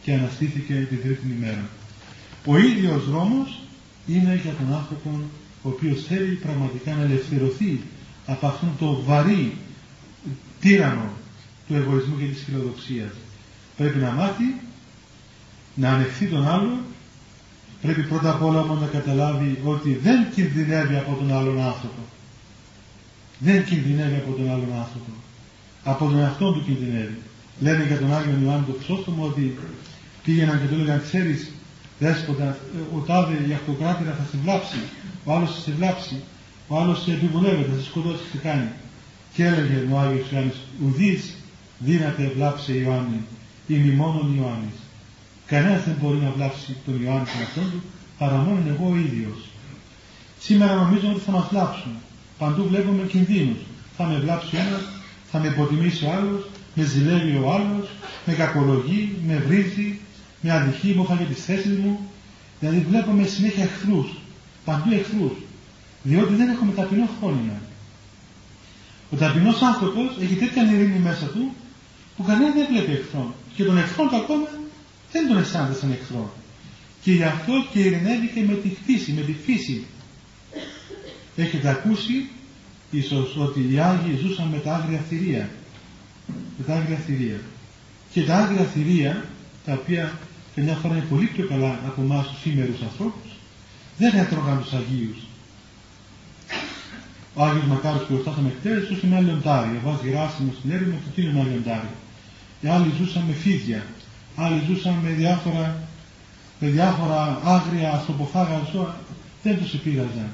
και 0.04 0.14
αναστήθηκε 0.14 0.88
την 0.90 1.02
τρίτη 1.02 1.36
ημέρα. 1.38 1.70
Ο 2.46 2.58
ίδιος 2.58 3.10
δρόμος 3.10 3.61
είναι 4.08 4.40
για 4.44 4.52
τον 4.52 4.74
άνθρωπο 4.76 5.10
ο 5.64 5.70
οποίος 5.70 6.04
θέλει 6.04 6.36
πραγματικά 6.36 6.94
να 6.94 7.04
ελευθερωθεί 7.04 7.82
από 8.26 8.48
αυτόν 8.48 8.70
το 8.80 9.02
βαρύ 9.06 9.58
τύρανο 10.60 11.10
του 11.68 11.76
εγωισμού 11.76 12.18
και 12.18 12.26
της 12.26 12.44
φιλοδοξίας. 12.44 13.12
Πρέπει 13.78 13.98
να 13.98 14.12
μάθει 14.12 14.56
να 15.76 15.90
ανεχθεί 15.94 16.26
τον 16.26 16.48
άλλο, 16.48 16.80
πρέπει 17.82 18.02
πρώτα 18.02 18.30
απ' 18.30 18.44
όλα 18.44 18.60
όμως 18.60 18.80
να 18.82 18.88
καταλάβει 18.88 19.60
ότι 19.64 20.00
δεν 20.04 20.32
κινδυνεύει 20.36 20.96
από 20.96 21.16
τον 21.16 21.34
άλλον 21.34 21.62
άνθρωπο. 21.62 22.02
Δεν 23.40 23.66
κινδυνεύει 23.66 24.16
από 24.16 24.32
τον 24.32 24.50
άλλον 24.50 24.74
άνθρωπο. 24.74 25.12
Από 25.84 26.06
τον 26.06 26.20
εαυτό 26.20 26.52
του 26.52 26.64
κινδυνεύει. 26.64 27.18
Λένε 27.60 27.84
για 27.86 27.98
τον 27.98 28.14
Άγιο 28.14 28.38
Ιωάννη 28.44 28.66
το 28.66 28.74
Χρυσόστομο 28.78 29.26
ότι 29.26 29.58
πήγαιναν 30.24 30.62
και 30.62 30.68
του 30.68 30.74
έλεγαν 30.74 31.02
ξέρεις 31.02 31.52
δέσποτα, 32.04 32.58
ο 32.96 33.00
τάδε 33.08 33.36
η 33.50 33.54
αυτοκράτηρα 33.54 34.14
θα 34.20 34.26
σε 34.32 34.38
βλάψει, 34.44 34.82
ο 35.26 35.30
άλλος 35.34 35.50
θα 35.56 35.62
σε 35.66 35.72
βλάψει, 35.78 36.16
ο 36.68 36.74
άλλος 36.80 36.98
σε 37.04 37.12
επιβουλεύεται, 37.12 37.72
θα 37.72 37.78
σε 37.82 37.86
σκοτώσει, 37.90 38.24
τι 38.32 38.38
κάνει. 38.38 38.70
Και 39.34 39.46
έλεγε 39.46 39.78
ο 39.92 40.00
Άγιος 40.00 40.32
Ιωάννης, 40.32 40.60
ουδής 40.84 41.22
δύναται 41.80 42.32
βλάψει 42.36 42.72
Ιωάννη, 42.84 43.22
ή 43.68 43.76
μη 43.84 43.92
μόνον 44.00 44.28
Ιωάννης. 44.38 44.78
Κανένας 45.46 45.84
δεν 45.84 45.96
μπορεί 46.02 46.18
να 46.18 46.32
βλάψει 46.36 46.76
τον 46.86 47.04
Ιωάννη 47.04 47.26
τον 47.32 47.42
αυτόν 47.48 47.68
του, 47.72 47.82
παρά 48.18 48.38
μόνο 48.46 48.60
εγώ 48.74 48.86
ο 48.94 48.96
ίδιος. 49.08 49.40
Σήμερα 50.40 50.74
νομίζουμε 50.76 51.14
ότι 51.14 51.24
θα 51.28 51.32
μας 51.32 51.48
βλάψουν. 51.52 51.94
Παντού 52.38 52.68
βλέπουμε 52.70 53.04
κινδύνους. 53.14 53.62
Θα 53.98 54.04
με 54.06 54.16
βλάψει 54.24 54.56
ο 54.56 54.60
ένας, 54.66 54.84
θα 55.32 55.40
με 55.40 55.48
υποτιμήσει 55.48 56.06
ο 56.06 56.12
άλλος, 56.18 56.42
με 56.76 56.84
ζηλεύει 56.84 57.36
ο 57.44 57.54
άλλος, 57.56 57.86
με 58.26 58.34
κακολογεί, 58.34 59.02
με 59.28 59.36
βρίζει, 59.48 60.00
με 60.42 60.52
αδικεί, 60.52 60.94
μου 60.96 61.04
έφαγε 61.04 61.24
τις 61.24 61.44
θέσεις 61.44 61.78
μου. 61.78 62.00
Δηλαδή 62.60 62.86
βλέπουμε 62.90 63.26
συνέχεια 63.26 63.64
εχθρούς, 63.64 64.10
παντού 64.66 64.94
εχθρούς. 64.94 65.34
Διότι 66.04 66.34
δεν 66.34 66.50
έχουμε 66.50 66.72
ταπεινό 66.72 67.10
φρόνημα. 67.20 67.62
Ο 69.12 69.16
ταπεινός 69.16 69.62
άνθρωπος 69.62 70.18
έχει 70.22 70.36
τέτοια 70.36 70.64
ειρήνη 70.64 71.00
μέσα 71.00 71.26
του 71.26 71.54
που 72.18 72.24
κανένα 72.24 72.54
δεν 72.54 72.68
βλέπει 72.72 72.92
εχθρόν. 72.92 73.34
Και 73.56 73.64
τον 73.64 73.78
εχθρόν 73.78 74.10
του 74.10 74.16
ακόμα 74.16 74.48
δεν 75.12 75.28
τον 75.28 75.38
αισθάνεται 75.38 75.80
σαν 75.80 75.92
εχθρό. 75.92 76.34
Και 77.02 77.12
γι' 77.12 77.24
αυτό 77.24 77.54
και 77.72 77.80
ειρηνεύει 77.80 78.28
και 78.34 78.42
με 78.42 78.54
τη 78.54 78.70
φύση, 78.86 79.12
με 79.12 79.22
τη 79.22 79.34
φύση. 79.34 79.86
Έχετε 81.36 81.70
ακούσει 81.70 82.30
ίσως 82.92 83.38
ότι 83.38 83.60
οι 83.72 83.80
Άγιοι 83.80 84.18
ζούσαν 84.22 84.48
με 84.48 84.58
τα 84.58 84.74
άγρια 84.74 85.00
θηρία. 85.10 85.50
Με 86.58 86.64
τα 86.66 86.74
άγρια 86.74 86.98
θηρία. 86.98 87.40
Και 88.14 88.22
τα 88.22 88.36
άγρια 88.36 88.64
θηρία, 88.64 89.26
τα 89.66 89.74
οποία 89.74 90.20
καμιά 90.56 90.76
φορά 90.76 90.94
είναι 90.96 91.06
πολύ 91.10 91.26
πιο 91.26 91.48
καλά 91.48 91.80
από 91.88 92.02
εμάς 92.02 92.28
τους 92.28 92.40
σήμερους 92.42 92.82
ανθρώπους, 92.82 93.32
δεν 93.98 94.16
έτρωγαν 94.16 94.62
τους 94.62 94.74
Αγίους. 94.74 95.18
Ο 97.34 97.44
Άγιος 97.44 97.66
Μακάριος 97.66 98.04
που 98.04 98.14
ορτάσαμε 98.14 98.54
χτες 98.60 98.88
ζούσε 98.88 99.08
με 99.08 99.16
αλλιοντάρι. 99.16 99.80
Βάζει 99.84 100.10
γράσιμο 100.10 100.52
στην 100.60 100.72
έρημο 100.72 100.98
και 101.04 101.10
τι 101.16 101.28
είναι 101.28 101.40
αλλιοντάρι. 101.40 101.92
Οι 102.62 102.68
άλλοι 102.68 102.92
ζούσαν 102.98 103.24
με 103.28 103.34
φίδια. 103.34 103.86
Άλλοι 104.36 104.62
ζούσαν 104.68 104.94
με 104.94 105.10
διάφορα, 105.10 105.88
με 106.60 106.68
διάφορα 106.68 107.42
άγρια 107.44 107.92
ανθρωποφάγα 107.92 108.68
ζώα. 108.72 108.96
Δεν 109.44 109.58
τους 109.58 109.74
επήραζαν. 109.74 110.30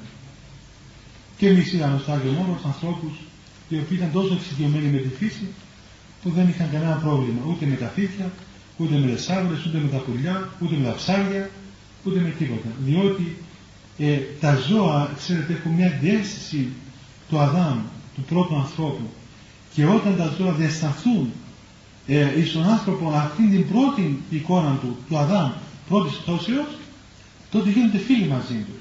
Και 1.38 1.47
εμείς 1.47 1.74
είδαμε 1.74 1.99
στο 2.03 2.11
Άγιο 2.11 2.32
Μόρος 2.32 2.65
ανθρώπους 2.65 3.13
οι 3.70 3.76
οποίοι 3.76 3.97
ήταν 3.99 4.11
τόσο 4.11 4.34
εξοικειωμένοι 4.34 4.88
με 4.88 4.97
τη 4.97 5.09
φύση 5.20 5.47
που 6.22 6.30
δεν 6.30 6.47
είχαν 6.49 6.70
κανένα 6.72 6.95
πρόβλημα 6.95 7.41
ούτε 7.47 7.65
με 7.65 7.76
τα 7.76 7.88
φύτια, 7.95 8.32
ούτε 8.78 8.95
με 8.97 9.11
τις 9.15 9.30
άβρες, 9.30 9.65
ούτε 9.65 9.78
με 9.78 9.89
τα 9.89 9.97
πουλιά, 9.97 10.49
ούτε 10.59 10.75
με 10.75 10.86
τα 10.88 10.95
ψάρια, 10.95 11.49
ούτε 12.03 12.19
με 12.19 12.30
τίποτα. 12.30 12.69
Διότι 12.86 13.38
ε, 13.97 14.17
τα 14.39 14.55
ζώα, 14.69 15.11
ξέρετε, 15.17 15.53
έχουν 15.53 15.71
μια 15.71 15.97
διέστηση 16.01 16.67
του 17.30 17.39
Αδάμ, 17.39 17.80
του 18.15 18.21
πρώτου 18.21 18.55
ανθρώπου. 18.55 19.09
Και 19.73 19.86
όταν 19.86 20.17
τα 20.17 20.34
ζώα 20.38 20.51
διασταθούν 20.51 21.32
ε, 22.07 22.39
εις 22.39 22.51
τον 22.51 22.63
άνθρωπο 22.69 23.09
αυτήν 23.15 23.49
την 23.49 23.67
πρώτη 23.71 24.21
εικόνα 24.30 24.78
του, 24.82 24.97
του 25.09 25.17
Αδάμ, 25.17 25.51
πρώτης 25.89 26.17
πτώσεως, 26.17 26.78
τότε 27.51 27.69
γίνονται 27.69 27.97
φίλοι 27.97 28.28
μαζί 28.28 28.65
του. 28.67 28.73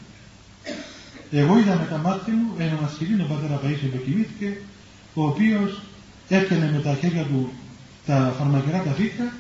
Εγώ 1.30 1.58
είδα 1.58 1.74
με 1.74 1.86
τα 1.90 1.96
μάτια 1.96 2.34
μου 2.34 2.54
έναν 2.58 2.78
ασχηλή, 2.84 3.16
τον 3.16 3.28
πατέρα 3.28 3.60
Παΐσιο 3.64 3.88
που 3.92 4.02
κοιμήθηκε, 4.04 4.56
ο 5.14 5.24
οποίος 5.24 5.80
έπαιρνε 6.28 6.70
με 6.74 6.80
τα 6.80 6.94
χέρια 6.94 7.22
του 7.22 7.50
τα 8.06 8.34
φαρμακερά 8.38 8.82
τα 8.82 8.90
φύτια 8.90 9.32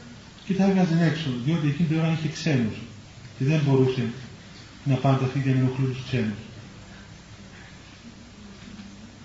και 0.46 0.54
τα 0.54 0.64
έβγαζε 0.64 1.04
έξω, 1.04 1.28
διότι 1.44 1.68
εκείνη 1.68 1.88
την 1.88 1.98
ώρα 1.98 2.16
είχε 2.18 2.28
ξένους 2.28 2.76
και 3.38 3.44
δεν 3.44 3.60
μπορούσε 3.64 4.02
να 4.84 4.94
πάνε 4.94 5.16
τα 5.16 5.26
φύτια 5.26 5.52
με 5.52 5.58
ενοχλούν 5.58 5.92
τους 5.92 6.04
ξένους. 6.06 6.40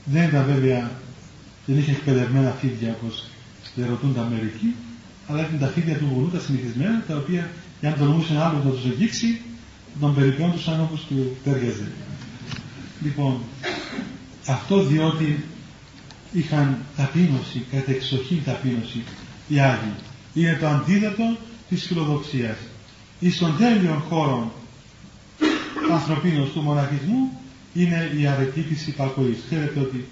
Δεν 0.06 0.24
ήταν 0.24 0.46
βέβαια, 0.46 0.92
δεν 1.66 1.78
είχε 1.78 1.92
εκπαιδευμένα 1.92 2.52
φίδια 2.52 2.96
όπως 3.00 3.26
δεν 3.76 3.88
ρωτούν 3.90 4.14
τα 4.14 4.28
μερικοί, 4.32 4.76
αλλά 5.28 5.42
ήταν 5.42 5.60
τα 5.60 5.68
φίδια 5.68 5.98
του 5.98 6.08
βουλού, 6.14 6.30
τα 6.30 6.40
συνηθισμένα, 6.40 7.04
τα 7.08 7.16
οποία, 7.18 7.50
αν 7.82 7.96
τολμούσε 7.98 8.38
άλλο 8.38 8.62
να 8.64 8.72
τους 8.72 8.86
αγγίξει, 8.86 9.42
τον 10.00 10.16
περιποιόντουσαν 10.16 10.82
όπως 10.82 11.06
του 11.06 11.38
τέριαζε. 11.44 11.92
Λοιπόν, 13.04 13.42
αυτό 14.48 14.84
διότι 14.84 15.44
είχαν 16.32 16.78
ταπείνωση, 16.96 17.66
κατά 17.72 17.92
εξοχή 17.92 18.42
ταπείνωση 18.46 19.04
οι 19.48 19.60
Άγιοι. 19.60 19.94
Είναι 20.34 20.58
το 20.60 20.68
αντίδοτο 20.68 21.38
της 21.70 21.86
φιλοδοξίας. 21.86 22.58
Εις 23.20 23.38
των 23.38 23.58
τέλειων 23.58 24.00
χώρων 24.00 24.52
ανθρωπίνων 25.92 26.52
του 26.54 26.62
μοναχισμού 26.62 27.40
είναι 27.74 28.12
η 28.20 28.28
αρετή 28.28 28.62
της 28.62 28.88
υπακοής. 28.88 29.38
Ξέρετε 29.46 29.80
ότι 29.80 30.08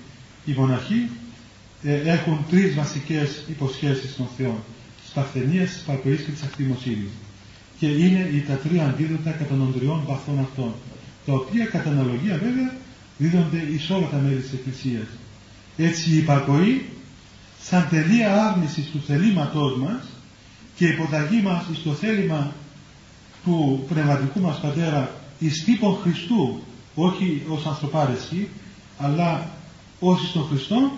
οι 0.45 0.51
μοναχοί 0.51 1.09
ε, 1.84 1.93
έχουν 1.93 2.45
τρεις 2.49 2.76
βασικές 2.76 3.43
υποσχέσεις 3.49 4.15
των 4.15 4.28
Θεών. 4.38 4.63
Της 5.01 5.11
παρθενίας, 5.11 5.70
της 5.70 5.82
υπακοής 5.82 6.22
και 6.22 6.32
της 6.32 6.43
ακτιμοσύνης. 6.43 7.09
Και 7.80 7.88
είναι 7.88 8.30
οι 8.34 8.39
τα 8.47 8.53
τρία 8.53 8.86
αντίδοτα 8.86 9.32
κατά 9.32 9.55
των 9.55 9.74
τριών 9.78 10.03
βαθών 10.07 10.39
αυτών 10.39 10.74
τα 11.26 11.34
οποία 11.34 11.65
κατά 11.65 11.89
αναλογία 11.89 12.38
βέβαια 12.43 12.74
δίδονται 13.17 13.67
εις 13.74 13.89
όλα 13.89 14.07
τα 14.07 14.17
μέλη 14.17 14.39
της 14.39 14.53
Εκκλησίας. 14.53 15.07
Έτσι 15.78 16.11
η 16.11 16.17
υπακοή 16.17 16.86
σαν 17.62 17.88
τελεία 17.89 18.45
άρνησης 18.45 18.86
του 18.91 19.01
θελήματός 19.07 19.78
μας 19.78 20.03
και 20.76 20.88
υποταγή 20.88 21.41
μας 21.41 21.66
στο 21.74 21.91
θέλημα 21.91 22.51
του 23.43 23.86
πνευματικού 23.89 24.39
μας 24.39 24.60
πατέρα 24.60 25.12
εις 25.39 25.64
τύπον 25.64 25.97
Χριστού 26.01 26.62
όχι 26.95 27.43
ως 27.49 27.66
ανθρωπάρεση 27.66 28.49
αλλά 28.97 29.49
ως 29.99 30.24
εις 30.24 30.32
τον 30.32 30.47
Χριστό 30.47 30.91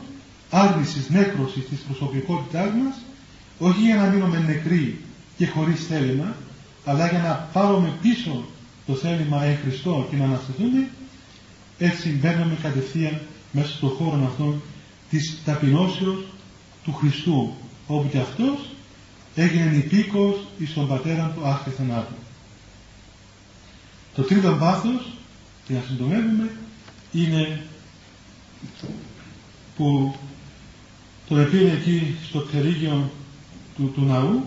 άρνησης, 0.50 1.10
νέκρωσης 1.10 1.68
της 1.70 1.80
προσωπικότητάς 1.80 2.70
μας 2.84 2.96
όχι 3.60 3.82
για 3.82 3.96
να 3.96 4.06
μείνουμε 4.06 4.40
νεκροί 4.40 5.00
και 5.38 5.48
χωρίς 5.48 5.86
θέλημα 5.86 6.36
αλλά 6.86 7.08
για 7.08 7.20
να 7.20 7.50
πάρουμε 7.54 7.94
πίσω 8.02 8.46
το 8.86 8.94
θέλημα 8.94 9.44
εν 9.44 9.58
Χριστώ 9.64 10.08
και 10.10 10.16
να 10.16 10.24
αναστηθούμε, 10.24 10.88
έτσι 11.78 12.10
μπαίνουμε 12.10 12.58
κατευθείαν 12.62 13.22
μέσα 13.52 13.68
στον 13.68 13.90
χώρο 13.90 14.26
αυτόν 14.26 14.62
της 15.10 15.40
ταπεινώσεως 15.46 16.24
του 16.84 16.94
Χριστού, 16.94 17.54
όπου 17.88 18.10
και 18.10 18.20
αυτός 18.20 18.70
έγινε 19.36 19.76
υπήκος 19.76 20.36
εις 20.58 20.74
τον 20.74 20.88
πατέρα 20.88 21.34
του 21.36 21.46
άσκε 21.46 21.70
θανάτου. 21.70 22.14
Το 24.16 24.22
τρίτο 24.22 24.58
βάθος, 24.58 25.14
και 25.68 25.74
να 25.74 25.84
συντομεύουμε, 25.88 26.52
είναι 27.12 27.62
που 29.76 30.16
τον 31.28 31.40
επήρε 31.40 31.72
εκεί 31.72 32.16
στο 32.30 32.40
πτερίγιο 32.40 33.12
του, 33.76 33.92
του 33.92 34.02
ναού 34.02 34.44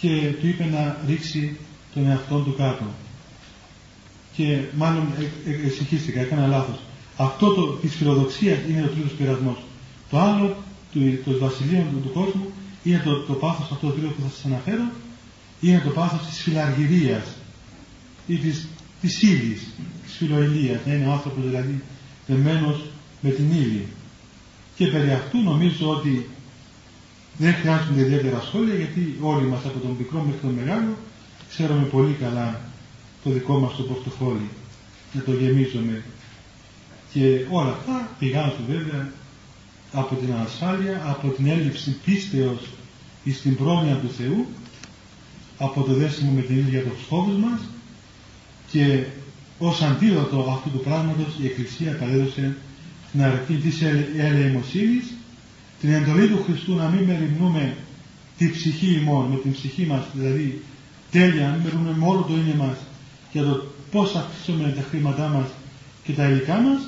και 0.00 0.32
του 0.40 0.46
είπε 0.46 0.64
να 0.64 0.96
ρίξει 1.06 1.56
τον 1.94 2.06
εαυτό 2.06 2.38
του 2.38 2.54
κάτω. 2.56 2.84
Και 4.36 4.60
μάλλον 4.76 5.08
εξηγήστηκα, 5.64 6.20
έκανα 6.20 6.46
λάθος. 6.46 6.78
Αυτό 7.16 7.54
το, 7.54 7.66
της 7.66 7.94
φιλοδοξίας 7.94 8.58
είναι 8.68 8.82
ο 8.82 8.88
τρίτος 8.88 9.12
πειρασμός. 9.12 9.56
Το 10.10 10.18
άλλο, 10.18 10.56
του, 10.94 11.32
το 11.32 11.38
βασιλείο 11.38 11.86
του, 11.92 12.00
του, 12.00 12.12
κόσμου, 12.12 12.46
είναι 12.84 13.02
το, 13.04 13.20
το 13.20 13.32
πάθος 13.32 13.70
αυτό 13.72 13.86
το 13.86 13.92
τρίτο 13.92 14.08
που 14.08 14.22
θα 14.22 14.28
σας 14.28 14.44
αναφέρω, 14.44 14.90
είναι 15.60 15.80
το 15.84 15.90
πάθος 15.90 16.26
της 16.26 16.42
φιλαργυρίας 16.42 17.26
ή 18.26 18.36
της, 18.36 18.68
της 19.00 19.22
ύλης, 19.22 19.60
της 20.04 20.16
φιλοηλίας, 20.16 20.80
να 20.86 20.94
είναι 20.94 21.06
ο 21.06 21.12
άνθρωπος 21.12 21.44
δηλαδή 21.44 21.82
δεμένος 22.26 22.84
με 23.20 23.30
την 23.30 23.50
ύλη. 23.50 23.86
Και 24.76 24.86
περί 24.86 25.10
αυτού 25.10 25.42
νομίζω 25.42 25.90
ότι 25.90 26.26
δεν 27.38 27.54
χρειάζονται 27.54 28.00
ιδιαίτερα 28.00 28.40
σχόλια 28.40 28.74
γιατί 28.74 29.18
όλοι 29.20 29.46
μας 29.46 29.64
από 29.64 29.78
τον 29.78 29.94
μικρό 29.98 30.20
μέχρι 30.20 30.40
τον 30.40 30.50
μεγάλο 30.50 30.96
ξέρουμε 31.48 31.84
πολύ 31.84 32.12
καλά 32.12 32.60
το 33.24 33.30
δικό 33.30 33.58
μας 33.58 33.76
το 33.76 33.82
πορτοφόλι 33.82 34.48
να 35.12 35.20
το 35.22 35.32
γεμίζουμε 35.32 36.02
και 37.12 37.44
όλα 37.50 37.70
αυτά 37.70 38.08
πηγάζουν 38.18 38.64
βέβαια 38.68 39.12
από 39.94 40.14
την 40.14 40.32
ανασφάλεια, 40.32 41.02
από 41.06 41.28
την 41.28 41.46
έλλειψη 41.46 41.96
πίστεως 42.04 42.60
στην 43.32 43.56
πρόνοια 43.56 43.94
του 43.94 44.10
Θεού 44.18 44.46
από 45.58 45.82
το 45.82 45.92
δέσιμο 45.94 46.30
με 46.30 46.40
την 46.40 46.56
ίδια 46.56 46.80
τους 46.80 47.04
φόβους 47.08 47.36
μας 47.36 47.60
και 48.70 49.04
ως 49.58 49.82
αντίδοτο 49.82 50.50
αυτού 50.50 50.70
του 50.70 50.84
πράγματος 50.84 51.26
η 51.42 51.46
Εκκλησία 51.46 51.96
παρέδωσε 51.96 52.56
την 53.12 53.22
αρκή 53.22 53.54
της 53.54 53.82
ελεημοσύνης 54.18 55.04
την 55.80 55.92
εντολή 55.92 56.28
του 56.28 56.42
Χριστού 56.46 56.74
να 56.74 56.88
μην 56.88 57.04
μεριμνούμε 57.04 57.76
τη 58.38 58.50
ψυχή 58.50 59.00
ημών 59.00 59.26
με 59.26 59.36
την 59.36 59.52
ψυχή 59.52 59.86
μας 59.86 60.04
δηλαδή 60.14 60.62
τέλεια, 61.10 61.48
αν 61.52 61.60
μεριμνούμε 61.64 61.96
με 61.98 62.06
όλο 62.06 62.20
το 62.20 62.34
είναι 62.34 62.54
μας 62.54 62.76
για 63.32 63.42
το 63.42 63.66
πώς 63.90 64.10
θα 64.10 64.18
αυξήσουμε 64.18 64.72
τα 64.76 64.82
χρήματά 64.90 65.28
μας 65.28 65.46
και 66.04 66.12
τα 66.12 66.28
υλικά 66.28 66.54
μας 66.54 66.80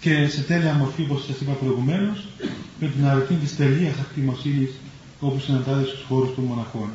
και 0.00 0.28
σε 0.28 0.40
τέλεια 0.40 0.72
μορφή 0.72 1.02
όπως 1.02 1.24
σας 1.24 1.40
είπα 1.40 1.52
προηγουμένως 1.52 2.26
με 2.80 2.88
την 2.88 3.06
αρετή 3.06 3.34
της 3.34 3.56
τελείας 3.56 3.98
ακτιμοσύνης 3.98 4.70
όπως 5.20 5.42
συναντάται 5.42 5.84
στους 5.84 6.04
χώρους 6.08 6.34
των 6.34 6.44
μοναχών. 6.44 6.90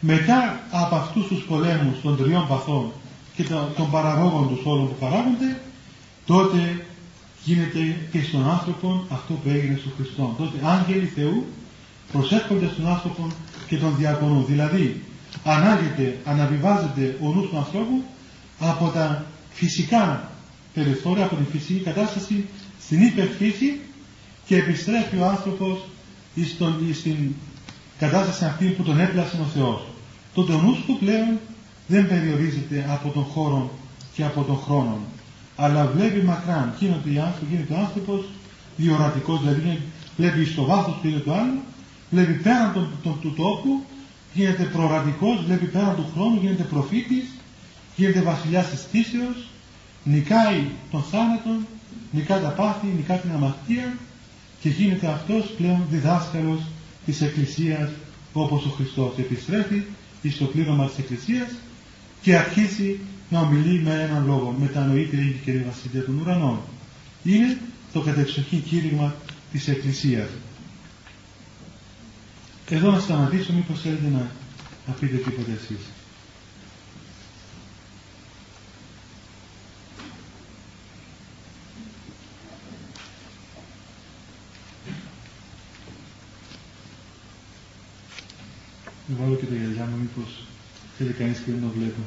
Μετά 0.00 0.60
από 0.70 0.94
αυτούς 0.94 1.26
τους 1.26 1.42
πολέμους 1.42 2.00
των 2.02 2.16
τριών 2.16 2.48
παθών 2.48 2.92
και 3.36 3.44
των 3.76 3.90
παραγόγων 3.90 4.48
τους 4.48 4.64
όλων 4.64 4.88
που 4.88 4.94
παράγονται 5.00 5.60
τότε 6.26 6.84
γίνεται 7.44 7.96
και 8.12 8.22
στον 8.22 8.50
άνθρωπο 8.50 9.04
αυτό 9.08 9.32
που 9.32 9.48
έγινε 9.48 9.76
στον 9.76 9.92
Χριστό. 9.96 10.34
Τότε 10.38 10.56
άγγελοι 10.66 11.06
Θεού 11.06 11.46
προσέρχονται 12.12 12.68
στον 12.72 12.86
άνθρωπο 12.86 13.26
και 13.66 13.76
τον 13.76 13.94
διακονούν. 13.98 14.44
Δηλαδή 14.46 15.02
ανάγεται, 15.44 16.18
αναβιβάζεται 16.24 17.18
ο 17.20 17.32
νους 17.32 17.48
του 17.48 17.56
ανθρώπου 17.56 18.02
από 18.58 18.88
τα 18.88 19.24
φυσικά 19.50 20.31
περιθώρια, 20.74 21.24
από 21.24 21.36
την 21.36 21.46
φυσική 21.52 21.80
κατάσταση 21.80 22.44
στην 22.80 23.02
υπερφύση 23.02 23.80
και 24.46 24.56
επιστρέφει 24.56 25.16
ο 25.16 25.26
άνθρωπος 25.26 25.78
στην 26.92 27.34
κατάσταση 27.98 28.44
αυτή 28.44 28.66
που 28.66 28.82
τον 28.82 29.00
έπλασε 29.00 29.36
ο 29.40 29.46
Θεός. 29.54 29.82
Τότε 30.34 30.52
ο 30.52 30.60
νους 30.60 30.84
του 30.86 30.96
πλέον 30.98 31.38
δεν 31.86 32.08
περιορίζεται 32.08 32.86
από 32.88 33.08
τον 33.08 33.22
χώρο 33.22 33.70
και 34.14 34.24
από 34.24 34.42
τον 34.42 34.56
χρόνο 34.56 34.98
αλλά 35.56 35.86
βλέπει 35.86 36.22
μακράν. 36.22 36.74
Γίνεται, 36.78 37.08
γίνεται 37.50 37.74
ο 37.74 37.78
άνθρωπος 37.78 38.24
διορατικός, 38.76 39.40
δηλαδή 39.40 39.82
βλέπει 40.16 40.44
στο 40.44 40.64
βάθος 40.64 40.94
του 41.00 41.08
είναι 41.08 41.18
το 41.18 41.32
άλλο, 41.32 41.60
βλέπει 42.10 42.32
πέραν 42.32 42.88
του 43.20 43.34
τόπου, 43.36 43.84
γίνεται 44.34 44.64
προορατικός, 44.64 45.44
βλέπει 45.44 45.66
πέραν 45.66 45.96
του 45.96 46.06
χρόνου, 46.14 46.38
γίνεται 46.40 46.62
προφήτης, 46.62 47.24
γίνεται 47.96 48.20
βασιλιάς 48.20 48.70
της 48.70 48.82
θύσεως, 48.90 49.48
νικάει 50.04 50.64
τον 50.90 51.02
θάνατο, 51.02 51.50
νικά 52.12 52.40
τα 52.40 52.48
πάθη, 52.48 52.86
νικά 52.96 53.14
την 53.14 53.30
αμαρτία 53.30 53.96
και 54.60 54.68
γίνεται 54.68 55.06
αυτός 55.06 55.46
πλέον 55.56 55.86
διδάσκαλος 55.90 56.60
της 57.06 57.20
Εκκλησίας 57.20 57.90
όπως 58.32 58.64
ο 58.66 58.68
Χριστός 58.68 59.18
επιστρέφει 59.18 59.82
στο 60.30 60.44
πλήρωμα 60.44 60.86
της 60.86 60.98
Εκκλησίας 60.98 61.48
και 62.22 62.36
αρχίσει 62.36 62.98
να 63.30 63.40
ομιλεί 63.40 63.80
με 63.80 64.02
έναν 64.02 64.26
λόγο. 64.26 64.56
Μετανοείται 64.60 65.16
η 65.16 65.40
και 65.44 65.50
η 65.50 65.64
Βασιλεία 65.66 66.04
των 66.04 66.20
Ουρανών. 66.20 66.58
Είναι 67.24 67.58
το 67.92 68.00
κατεξοχή 68.00 68.56
κήρυγμα 68.56 69.14
της 69.52 69.68
Εκκλησίας. 69.68 70.28
Εδώ 72.70 72.90
να 72.90 72.98
σταματήσω 73.00 73.52
μήπως 73.52 73.80
θέλετε 73.80 74.08
να, 74.12 74.30
να 74.86 74.92
πείτε 75.00 75.16
τίποτα 75.16 75.52
εσείς. 75.52 75.80
Βάλω 89.18 89.34
και 89.34 89.46
τα 89.46 89.54
γυαλιά 89.54 89.84
μου, 89.84 89.96
μήπως 89.96 90.30
θέλει 90.98 91.12
κανείς 91.12 91.38
και 91.38 91.50
δεν 91.50 91.60
το 91.60 91.68
βλέπω. 91.68 92.02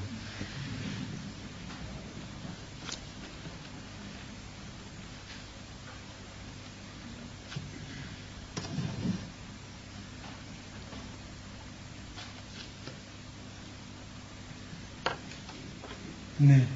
Ναι. 16.37 16.67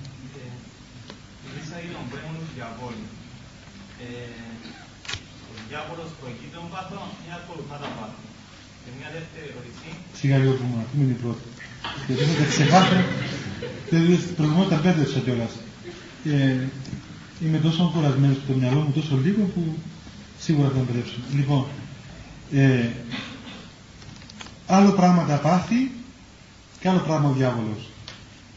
Εμείς 1.47 1.67
είναι 1.85 1.97
ο 2.01 2.05
πέμονος 2.11 2.43
του 2.47 2.53
διαβόλου. 2.55 3.07
Ο 5.49 5.53
διάβολος 5.67 6.09
προηγείται 6.19 6.55
των 6.55 6.69
πάθων 6.73 7.07
ή 7.25 7.29
ακολουθά 7.39 7.77
τα 7.83 7.89
πάθη. 7.97 8.25
Και 8.81 8.91
μια 8.97 9.09
δεύτερη 9.15 9.45
ερώτηση. 9.51 9.89
Σιγά 10.19 10.37
λίγο 10.37 10.53
που 10.53 10.63
μου 10.93 11.03
είναι 11.03 11.11
η 11.11 11.21
πρώτη. 11.21 11.41
Γιατί 12.07 12.23
θα 12.23 12.43
τα 12.43 12.49
ξεχάσω. 12.49 12.95
Προηγούμενα 14.35 14.69
τα 14.69 14.79
μπέρδεψα 14.83 15.19
κιόλας. 15.19 15.51
Ε, 16.25 16.67
είμαι 17.45 17.57
τόσο 17.57 17.91
κουρασμένο 17.95 18.33
στο 18.43 18.53
μυαλό 18.53 18.79
μου 18.79 18.91
τόσο 18.91 19.19
λίγο 19.23 19.43
που 19.43 19.77
σίγουρα 20.39 20.69
θα 20.75 20.81
μπερδέψω. 20.85 21.15
Λοιπόν, 21.35 21.65
ε, 22.53 22.87
άλλο 24.67 24.91
πράγμα 24.91 25.25
τα 25.25 25.35
πάθη 25.35 25.91
και 26.79 26.89
άλλο 26.89 26.99
πράγμα 26.99 27.29
ο 27.29 27.33
διάβολος. 27.33 27.89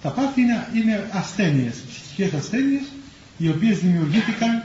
Τα 0.02 0.10
πάθη 0.10 0.40
είναι, 0.40 0.68
είναι 0.74 1.10
ασθένειες, 1.12 1.74
ψυχικές 1.88 2.32
ασθένειες, 2.32 2.82
οι 3.38 3.48
οποίες 3.48 3.78
δημιουργήθηκαν 3.78 4.62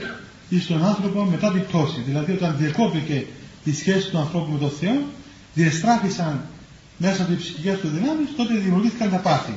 στον 0.59 0.85
άνθρωπο 0.85 1.23
μετά 1.23 1.51
την 1.51 1.65
πτώση. 1.65 2.01
Δηλαδή 2.05 2.31
όταν 2.31 2.55
διακόπηκε 2.57 3.25
η 3.63 3.73
σχέση 3.73 4.09
του 4.09 4.17
ανθρώπου 4.17 4.51
με 4.51 4.59
τον 4.59 4.69
Θεό, 4.69 5.01
διεστράφησαν 5.53 6.45
μέσα 6.97 7.23
από 7.23 7.33
τις 7.33 7.43
ψυχικές 7.43 7.79
του 7.79 7.87
δυνάμεις, 7.87 8.35
τότε 8.35 8.53
δημιουργήθηκαν 8.53 9.09
τα 9.09 9.17
πάθη. 9.17 9.53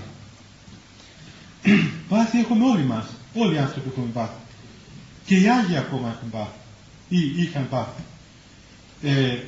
πάθη 2.08 2.38
έχουμε 2.38 2.64
όλοι 2.64 2.84
μας. 2.84 3.06
Όλοι 3.34 3.54
οι 3.54 3.58
άνθρωποι 3.58 3.88
έχουν 3.88 4.12
πάθη. 4.12 4.40
Και 5.24 5.40
οι 5.40 5.48
Άγιοι 5.48 5.76
ακόμα 5.76 6.08
έχουν 6.08 6.30
πάθη. 6.30 6.58
Ή 7.08 7.42
είχαν 7.42 7.68
πάθη. 7.68 8.02
Ε, 9.02 9.38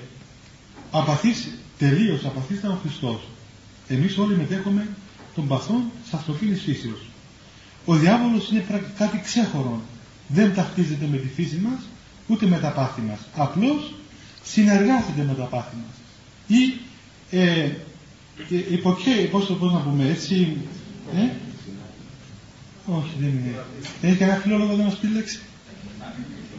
απαθής, 0.90 1.48
τελείως 1.78 2.24
απαθής 2.24 2.58
ήταν 2.58 2.70
ο 2.70 2.78
Χριστός. 2.82 3.20
Εμείς 3.88 4.18
όλοι 4.18 4.36
μετέχουμε 4.36 4.88
των 5.34 5.48
παθών 5.48 5.82
της 6.02 6.12
ανθρωπίνης 6.12 6.62
φύσεως. 6.62 7.06
Ο 7.84 7.94
διάβολος 7.94 8.50
είναι 8.50 8.64
κάτι 8.98 9.20
ξέχωρο. 9.24 9.80
Δεν 10.28 10.54
ταυτίζεται 10.54 11.06
με 11.10 11.16
τη 11.16 11.28
φύση 11.28 11.56
μας, 11.56 11.80
ούτε 12.26 12.46
με 12.46 12.58
τα 12.58 12.68
πάθη 12.68 13.00
μας. 13.00 13.18
Απλώς 13.36 13.94
συνεργάζεται 14.44 15.22
με 15.26 15.34
τα 15.34 15.44
πάθη 15.44 15.76
μας. 15.76 15.96
Ή 16.60 16.80
ε, 17.32 17.70
υποκέ, 18.70 19.28
πώς 19.30 19.46
το 19.46 19.54
πώς 19.54 19.72
να 19.72 19.78
πούμε 19.78 20.08
έτσι, 20.08 20.56
ε; 21.16 21.28
όχι 22.86 23.12
δεν 23.20 23.28
είναι. 23.28 23.64
Έχει 24.02 24.16
κανένα 24.16 24.38
φιλόλογο 24.38 24.76
να 24.76 24.84
μας 24.84 24.94
πει 24.96 25.06
λέξη; 25.06 25.40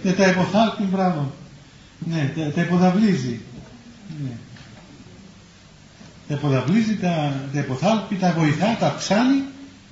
Ε, 0.03 0.11
τα 0.11 0.27
υποθάλπει, 0.27 0.83
μπράβο. 0.83 1.31
Ναι, 2.09 2.33
τα, 2.35 2.51
τα 2.51 2.61
υποδαβλίζει. 2.61 3.39
Ναι 4.23 4.31
τα 6.27 6.33
υποδαβλίζει, 6.33 6.97
τα, 6.97 7.33
τα 7.53 7.59
υποθάλπει, 7.59 8.15
τα 8.15 8.33
βοηθά, 8.37 8.77
τα 8.79 8.95
ψάνει, 8.97 9.43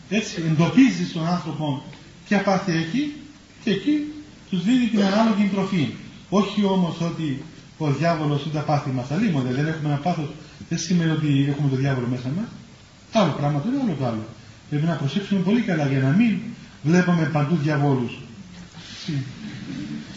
έτσι 0.10 0.44
εντοπίζει 0.48 1.08
στον 1.10 1.28
άνθρωπο 1.28 1.84
ποια 2.28 2.44
πάθη 2.44 2.72
έχει 2.72 3.14
και 3.64 3.72
εκεί 3.72 4.14
τους 4.50 4.64
δίνει 4.64 4.86
την 4.86 5.04
ανάλογη 5.04 5.50
τροφή. 5.54 5.94
Όχι 6.30 6.66
όμως 6.66 7.02
ότι 7.02 7.44
ο 7.78 7.92
διάβολος 7.92 8.44
είναι 8.44 8.54
τα 8.54 8.60
πάθη 8.60 8.90
μας. 8.90 9.12
Αλλήμονται, 9.12 9.54
δεν 9.54 9.68
έχουμε 9.68 9.90
ένα 9.90 9.98
πάθος, 9.98 10.30
δεν 10.72 10.80
σημαίνει 10.80 11.12
ότι 11.12 11.46
έχουμε 11.50 11.70
το 11.70 11.76
διάβολο 11.76 12.08
μέσα 12.08 12.30
μας. 12.38 12.48
Άλλο 13.12 13.32
πράγμα 13.32 13.62
το 13.62 13.68
είναι, 13.68 13.82
άλλο 13.82 13.96
το 14.00 14.06
άλλο. 14.06 14.26
Πρέπει 14.70 14.86
να 14.86 14.94
προσέξουμε 14.94 15.40
πολύ 15.40 15.62
καλά 15.62 15.86
για 15.88 16.00
να 16.00 16.10
μην 16.10 16.40
βλέπουμε 16.84 17.24
παντού 17.26 17.56
διαβόλους. 17.56 18.14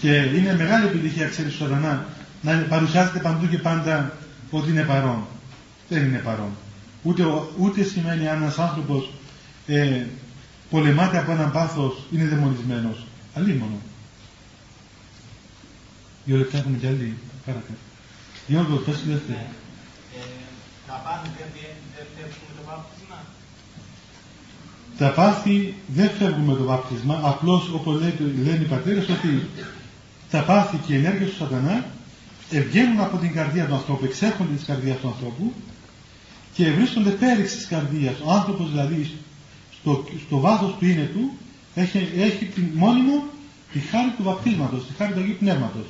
Και 0.01 0.13
είναι 0.17 0.57
μεγάλη 0.57 0.87
επιτυχία, 0.87 1.29
ξέρεις, 1.29 1.55
σωρανά, 1.55 2.07
να 2.43 2.53
παρουσιάζεται 2.53 3.19
παντού 3.19 3.49
και 3.49 3.59
πάντα 3.59 4.13
ότι 4.51 4.71
είναι 4.71 4.83
παρόν 4.83 5.27
δεν 5.89 6.05
είναι 6.05 6.19
παρόν. 6.19 6.51
Ούτε, 7.03 7.23
ούτε 7.59 7.83
σημαίνει 7.83 8.29
αν 8.29 8.43
ένας 8.43 8.59
άνθρωπος 8.59 9.11
ε, 9.67 10.05
πολεμάται 10.71 11.19
από 11.19 11.33
έναν 11.33 11.53
πάθος 11.53 12.05
είναι 12.13 12.25
δαιμονισμένος. 12.25 13.07
Αλλήμωνο. 13.35 13.81
Δύο 16.25 16.37
λεπτά 16.37 16.59
έχουμε 16.59 16.77
κι 16.77 16.87
άλλοι. 16.87 17.17
Παρακάτω. 17.47 17.75
Γιώργο, 18.47 18.77
πες 18.77 19.03
τη 19.03 19.09
δεύτερη. 19.09 19.39
Ναι. 19.39 19.45
Ε, 19.45 19.64
τα 20.95 21.01
πάθη 21.05 21.35
δεν 21.97 22.07
φεύγουν 22.17 22.45
με 22.49 22.55
το 22.59 22.65
βάπτισμα; 22.71 23.19
Τα 24.99 25.11
πάθη 25.11 25.75
δεν 25.87 26.11
φεύγουν 26.19 26.45
με 26.45 26.55
το 26.55 26.65
βάπτισμα. 26.65 27.21
Απλώς 27.23 27.71
όπως 27.73 28.01
λένε 28.45 28.63
οι 28.63 28.69
πατέρες 28.75 29.09
ότι 29.09 29.49
τα 30.31 30.43
πάθη 30.43 30.77
και 30.87 30.93
οι 30.93 30.97
ενέργειες 30.97 31.31
του 31.31 31.37
σατανά 31.37 31.85
βγαίνουν 32.51 33.01
από 33.01 33.17
την 33.17 33.33
καρδία 33.33 33.67
του 33.67 33.75
ανθρώπου, 33.75 34.05
εξέρχονται 34.05 34.55
της 34.55 34.65
καρδίας 34.65 34.97
του 34.97 35.09
ανθρώπου 35.09 35.53
και 36.55 36.71
βρίσκονται 36.71 37.11
πέριξη 37.11 37.57
της 37.57 37.67
καρδίας. 37.67 38.15
Ο 38.25 38.31
άνθρωπος 38.33 38.71
δηλαδή 38.71 39.11
στο, 39.81 40.05
στο 40.27 40.39
βάθος 40.39 40.75
του 40.79 40.87
είναι 40.87 41.11
του 41.15 41.33
έχει, 41.75 42.09
έχει 42.17 42.45
την, 42.45 42.71
μόνιμο 42.75 43.25
τη 43.73 43.79
χάρη 43.79 44.13
του 44.17 44.23
βαπτίσματος, 44.23 44.87
τη 44.87 44.93
χάρη 44.93 45.13
του 45.13 45.21
Αγίου 45.21 45.37
Πνεύματος. 45.39 45.87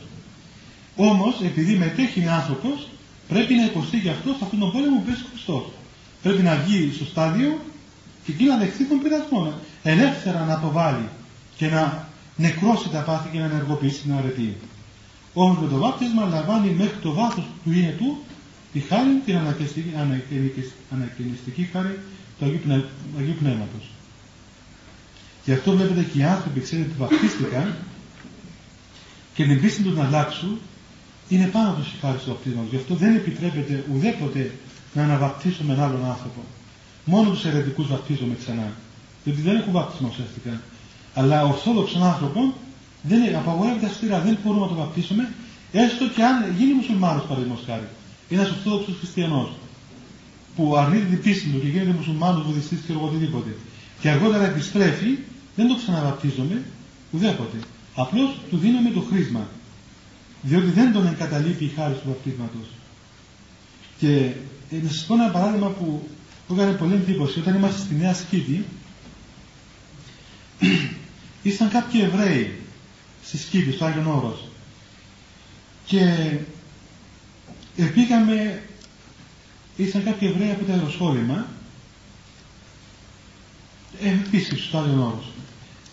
Όμως 0.96 1.40
επειδή 1.42 1.74
μετέχει 1.76 2.28
άνθρωπος 2.28 2.88
πρέπει 3.28 3.54
να 3.54 3.64
υποστεί 3.64 3.98
και 4.00 4.10
αυτό 4.10 4.28
σε 4.30 4.38
αυτόν 4.42 4.58
τον 4.58 4.72
πόλεμο 4.72 4.96
που 4.96 5.04
πέσει 5.04 5.22
ο 5.22 5.28
Χριστός. 5.30 5.64
Πρέπει 6.22 6.42
να 6.42 6.56
βγει 6.56 6.92
στο 6.94 7.04
στάδιο 7.04 7.60
και 8.24 8.32
εκεί 8.32 8.44
να 8.44 8.56
δεχθεί 8.56 8.84
τον 8.84 8.98
πειρασμό. 9.02 9.52
Ελεύθερα 9.82 10.44
να 10.44 10.60
το 10.60 10.70
βάλει 10.70 11.08
και 11.56 11.66
να 11.66 12.08
νεκρώσει 12.36 12.88
τα 12.88 13.00
πάθη 13.00 13.28
και 13.32 13.38
να 13.38 13.44
ενεργοποιήσει 13.44 14.00
την 14.00 14.12
αρετή. 14.12 14.56
Όμως 15.34 15.58
με 15.58 15.68
το 15.68 15.76
βάπτισμα 15.76 16.24
λαμβάνει 16.24 16.70
μέχρι 16.70 16.98
το 17.02 17.12
βάθος 17.12 17.44
του 17.64 17.72
είναι 17.72 17.94
του 17.98 18.18
τη 18.72 18.80
χάρη 18.80 19.10
την 19.24 19.36
ανακαινιστική 20.90 21.68
χάρη 21.72 21.98
του 22.38 22.44
Αγίου, 22.44 22.58
Πνε, 22.64 22.84
Αγίου 23.18 23.34
Πνεύματος. 23.38 23.90
Γι' 25.44 25.52
αυτό 25.52 25.72
βλέπετε 25.72 26.02
και 26.02 26.18
οι 26.18 26.22
άνθρωποι, 26.22 26.60
ξέρετε, 26.60 26.88
που 26.88 26.98
βαπτίστηκαν 26.98 27.74
και 29.34 29.44
την 29.44 29.60
πίστη 29.60 29.82
τους 29.82 29.96
να 29.96 30.04
αλλάξουν, 30.04 30.58
είναι 31.28 31.46
πάνω 31.46 31.68
από 31.70 31.80
η 31.80 31.98
χάρη 32.00 32.18
του 32.18 32.28
βαπτίσματος. 32.28 32.70
Γι' 32.70 32.76
αυτό 32.76 32.94
δεν 32.94 33.14
επιτρέπεται 33.14 33.84
ουδέποτε 33.92 34.50
να 34.94 35.02
αναβαπτίσουμε 35.02 35.72
έναν 35.72 35.84
άλλον 35.88 36.04
άνθρωπο. 36.04 36.40
Μόνο 37.04 37.30
τους 37.30 37.44
αιρετικούς 37.44 37.86
βαπτίζουμε 37.86 38.34
ξανά. 38.42 38.72
Διότι 39.24 39.40
δεν 39.40 39.56
έχουν 39.56 39.72
βαπτισμό 39.72 40.08
ουσιαστικά. 40.12 40.60
Αλλά 41.14 41.44
ορθόδοξον 41.44 42.02
άνθρωπο 42.02 42.54
δεν 43.02 43.36
απαγορεύεται 43.36 43.86
αστήρα, 43.86 44.20
δεν 44.20 44.38
μπορούμε 44.42 44.60
να 44.60 44.68
το 44.68 44.74
βαπτίσουμε, 44.74 45.32
έστω 45.72 46.04
και 46.14 46.22
αν 46.24 46.54
γίνει 46.58 46.72
μουσουλμάνος 46.72 47.24
παραδείγματος 47.28 47.64
χάρη 47.66 47.88
ένας 48.28 48.50
ορθόδοξος 48.50 48.96
χριστιανός 48.98 49.52
που 50.56 50.76
αρνείται 50.76 51.04
την 51.04 51.22
πίστη 51.22 51.48
του 51.48 51.60
και 51.60 51.68
γίνεται 51.68 51.92
μουσουλμάνος, 51.92 52.46
βουδιστής 52.46 52.78
και 52.86 52.92
οτιδήποτε 53.02 53.56
και 54.00 54.08
αργότερα 54.08 54.44
επιστρέφει, 54.44 55.18
δεν 55.56 55.68
το 55.68 55.76
ξαναβαπτίζομαι 55.76 56.62
ουδέποτε. 57.10 57.56
Απλώς 57.94 58.36
του 58.50 58.56
δίνουμε 58.56 58.90
το 58.90 59.00
χρήσμα. 59.00 59.48
Διότι 60.46 60.66
δεν 60.70 60.92
τον 60.92 61.06
εγκαταλείπει 61.06 61.64
η 61.64 61.72
χάρη 61.76 61.94
του 61.94 62.08
βαπτίσματος. 62.08 62.66
Και 63.98 64.32
ε, 64.70 64.76
να 64.82 64.88
σας 64.88 65.04
πω 65.04 65.14
ένα 65.14 65.30
παράδειγμα 65.30 65.68
που 65.68 66.08
μου 66.48 66.60
έκανε 66.60 66.76
πολύ 66.76 66.94
εντύπωση. 66.94 67.38
Όταν 67.38 67.54
είμαστε 67.54 67.80
στη 67.80 67.94
Νέα 67.94 68.14
Σκήτη, 68.14 68.64
ήσταν 71.42 71.68
κάποιοι 71.70 72.00
Εβραίοι 72.04 72.58
στη 73.24 73.38
Σκήτη, 73.38 73.72
στο 73.72 73.84
Άγιον 73.84 74.06
Όρος. 74.06 74.48
Και 75.86 76.00
ε, 77.76 77.84
πήγαμε, 77.84 78.62
ήρθαν 79.76 80.04
κάποιοι 80.04 80.30
Εβραίοι 80.34 80.50
από 80.50 80.64
τα 80.64 80.74
Ιεροσόλυμα, 80.74 81.46
ε, 84.02 84.08
επίσης 84.08 84.64
στο 84.64 84.78
Άγιον 84.78 85.00
Όρος. 85.00 85.24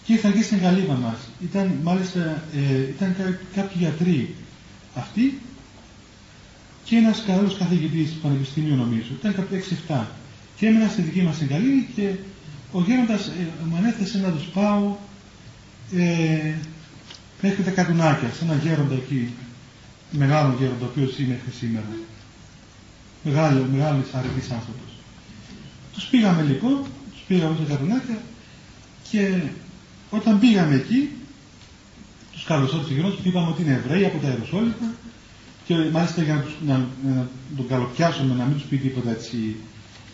Και 0.03 0.13
ήρθαν 0.13 0.33
και 0.33 0.41
στην 0.43 0.57
Γαλλίδα 0.59 0.93
μας. 0.93 1.17
Ήταν 1.43 1.79
μάλιστα 1.83 2.43
ε, 2.55 2.79
ήταν 2.81 3.15
κάποιοι 3.55 3.75
γιατροί 3.77 4.35
αυτοί 4.95 5.39
και 6.83 6.95
ένας 6.95 7.23
καλός 7.27 7.57
καθηγητής 7.57 8.11
του 8.11 8.19
Πανεπιστημίου 8.19 8.75
νομίζω. 8.75 9.11
Ήταν 9.19 9.35
κάποιοι 9.35 9.63
6-7. 9.87 10.05
Και 10.55 10.67
έμεινα 10.67 10.87
στη 10.87 11.01
δική 11.01 11.21
μας 11.21 11.35
στην 11.35 11.47
και 11.95 12.13
ο 12.71 12.81
γέροντας 12.81 13.27
ε, 13.27 13.47
μου 13.69 13.75
ανέθεσε 13.75 14.19
να 14.19 14.31
τους 14.31 14.45
πάω 14.45 14.95
ε, 15.95 16.53
μέχρι 17.41 17.63
τα 17.63 17.71
κατουνάκια, 17.71 18.29
σε 18.29 18.43
ένα 18.43 18.55
γέροντα 18.55 18.93
εκεί, 18.93 19.33
μεγάλο 20.11 20.55
γέροντα, 20.59 20.85
ο 20.85 20.89
οποίος 20.91 21.19
είναι 21.19 21.27
μέχρι 21.27 21.51
σήμερα. 21.51 21.85
Μεγάλο, 23.23 23.67
μεγάλος 23.71 24.13
αρετής 24.13 24.51
άνθρωπος. 24.51 24.91
Τους 25.93 26.03
πήγαμε 26.03 26.41
λοιπόν, 26.41 26.83
τους 27.11 27.21
πήγαμε 27.27 27.55
στα 27.55 27.73
κατουνάκια 27.73 28.17
και 29.09 29.41
όταν 30.09 30.39
πήγαμε 30.39 30.75
εκεί, 30.75 31.09
τους 32.41 32.49
καλωσόρισε 32.49 32.91
ο 32.91 32.95
γέροντας, 32.95 33.15
του 33.15 33.27
είπαμε 33.29 33.47
ότι 33.53 33.61
είναι 33.61 33.73
Εβραίοι 33.83 34.05
από 34.05 34.17
τα 34.17 34.27
Ιεροσόλυμα 34.27 34.89
και 35.65 35.73
μάλιστα 35.91 36.21
για 36.23 36.33
να, 36.33 36.41
τους, 36.41 36.55
να, 36.67 36.75
να 37.03 37.27
τον 37.57 37.67
καλοπιάσουμε, 37.67 38.33
να 38.33 38.45
μην 38.45 38.55
τους 38.57 38.67
πει 38.69 38.77
τίποτα 38.77 39.09
έτσι 39.11 39.55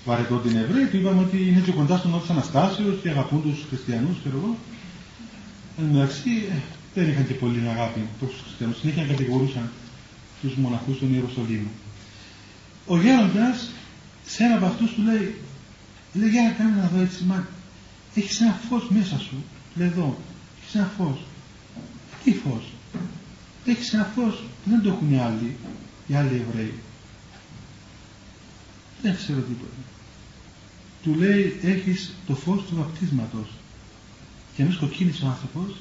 βαρετό 0.06 0.36
την 0.36 0.58
Εβραίοι, 0.58 0.86
του 0.86 0.98
είπαμε 0.98 1.22
ότι 1.22 1.38
είναι 1.48 1.62
και 1.66 1.72
κοντά 1.72 1.98
στον 1.98 2.10
νόμο 2.10 2.22
της 2.22 2.32
Αναστάσεως 2.36 2.96
και 3.02 3.10
αγαπούν 3.10 3.42
τους 3.42 3.66
χριστιανούς, 3.70 4.16
ξέρω 4.20 4.38
εγώ. 4.42 4.56
Εν 5.80 5.86
μεταξύ, 5.94 6.34
ε, 6.52 6.58
δεν 6.96 7.10
είχαν 7.10 7.28
και 7.28 7.34
πολύ 7.34 7.60
αγάπη 7.74 8.02
προς 8.20 8.32
τους 8.32 8.42
χριστιανούς. 8.46 8.78
Συνέχεια 8.80 9.04
κατηγορούσαν 9.04 9.70
τους 10.42 10.54
μοναχούς 10.56 11.00
των 11.00 11.14
Ιεροσολύμων. 11.14 11.74
Ο 12.88 12.96
γέροντας 13.02 13.58
σε 14.26 14.44
ένα 14.44 14.56
από 14.56 14.66
αυτούς 14.66 14.90
του 14.94 15.02
λέει, 15.02 15.36
λέει 16.14 16.30
για 16.30 16.42
να 16.42 16.52
κάνουμε 16.58 16.82
να 16.82 16.90
δω 16.94 17.00
έτσι, 17.02 17.24
μα 17.24 17.48
έχεις 18.16 18.42
ένα 18.42 18.60
φως 18.70 18.84
μέσα 18.90 19.20
σου, 19.20 19.38
λέει 19.76 19.88
εδώ, 19.88 20.18
έχεις 20.62 20.76
ένα 20.76 20.90
φως. 20.98 21.18
Τι 22.28 22.34
φως. 22.34 22.64
Έχεις 23.66 23.94
ένα 23.94 24.12
φως 24.16 24.44
που 24.64 24.70
δεν 24.70 24.82
το 24.82 24.90
έχουν 24.90 25.14
οι 25.14 25.20
άλλοι, 25.20 25.56
οι 26.08 26.16
άλλοι 26.16 26.46
Εβραίοι. 26.48 26.74
Δεν 29.02 29.16
ξέρω 29.16 29.40
τίποτα. 29.40 29.72
Του 31.04 31.16
λέει 31.16 31.60
έχεις 31.62 32.14
το 32.28 32.36
φως 32.36 32.64
του 32.64 32.76
βαπτίσματος. 32.76 33.48
Και 34.56 34.64
εμείς 34.64 34.76
κοκκίνησε 34.76 35.26
ο 35.26 35.28
άνθρωπος 35.28 35.76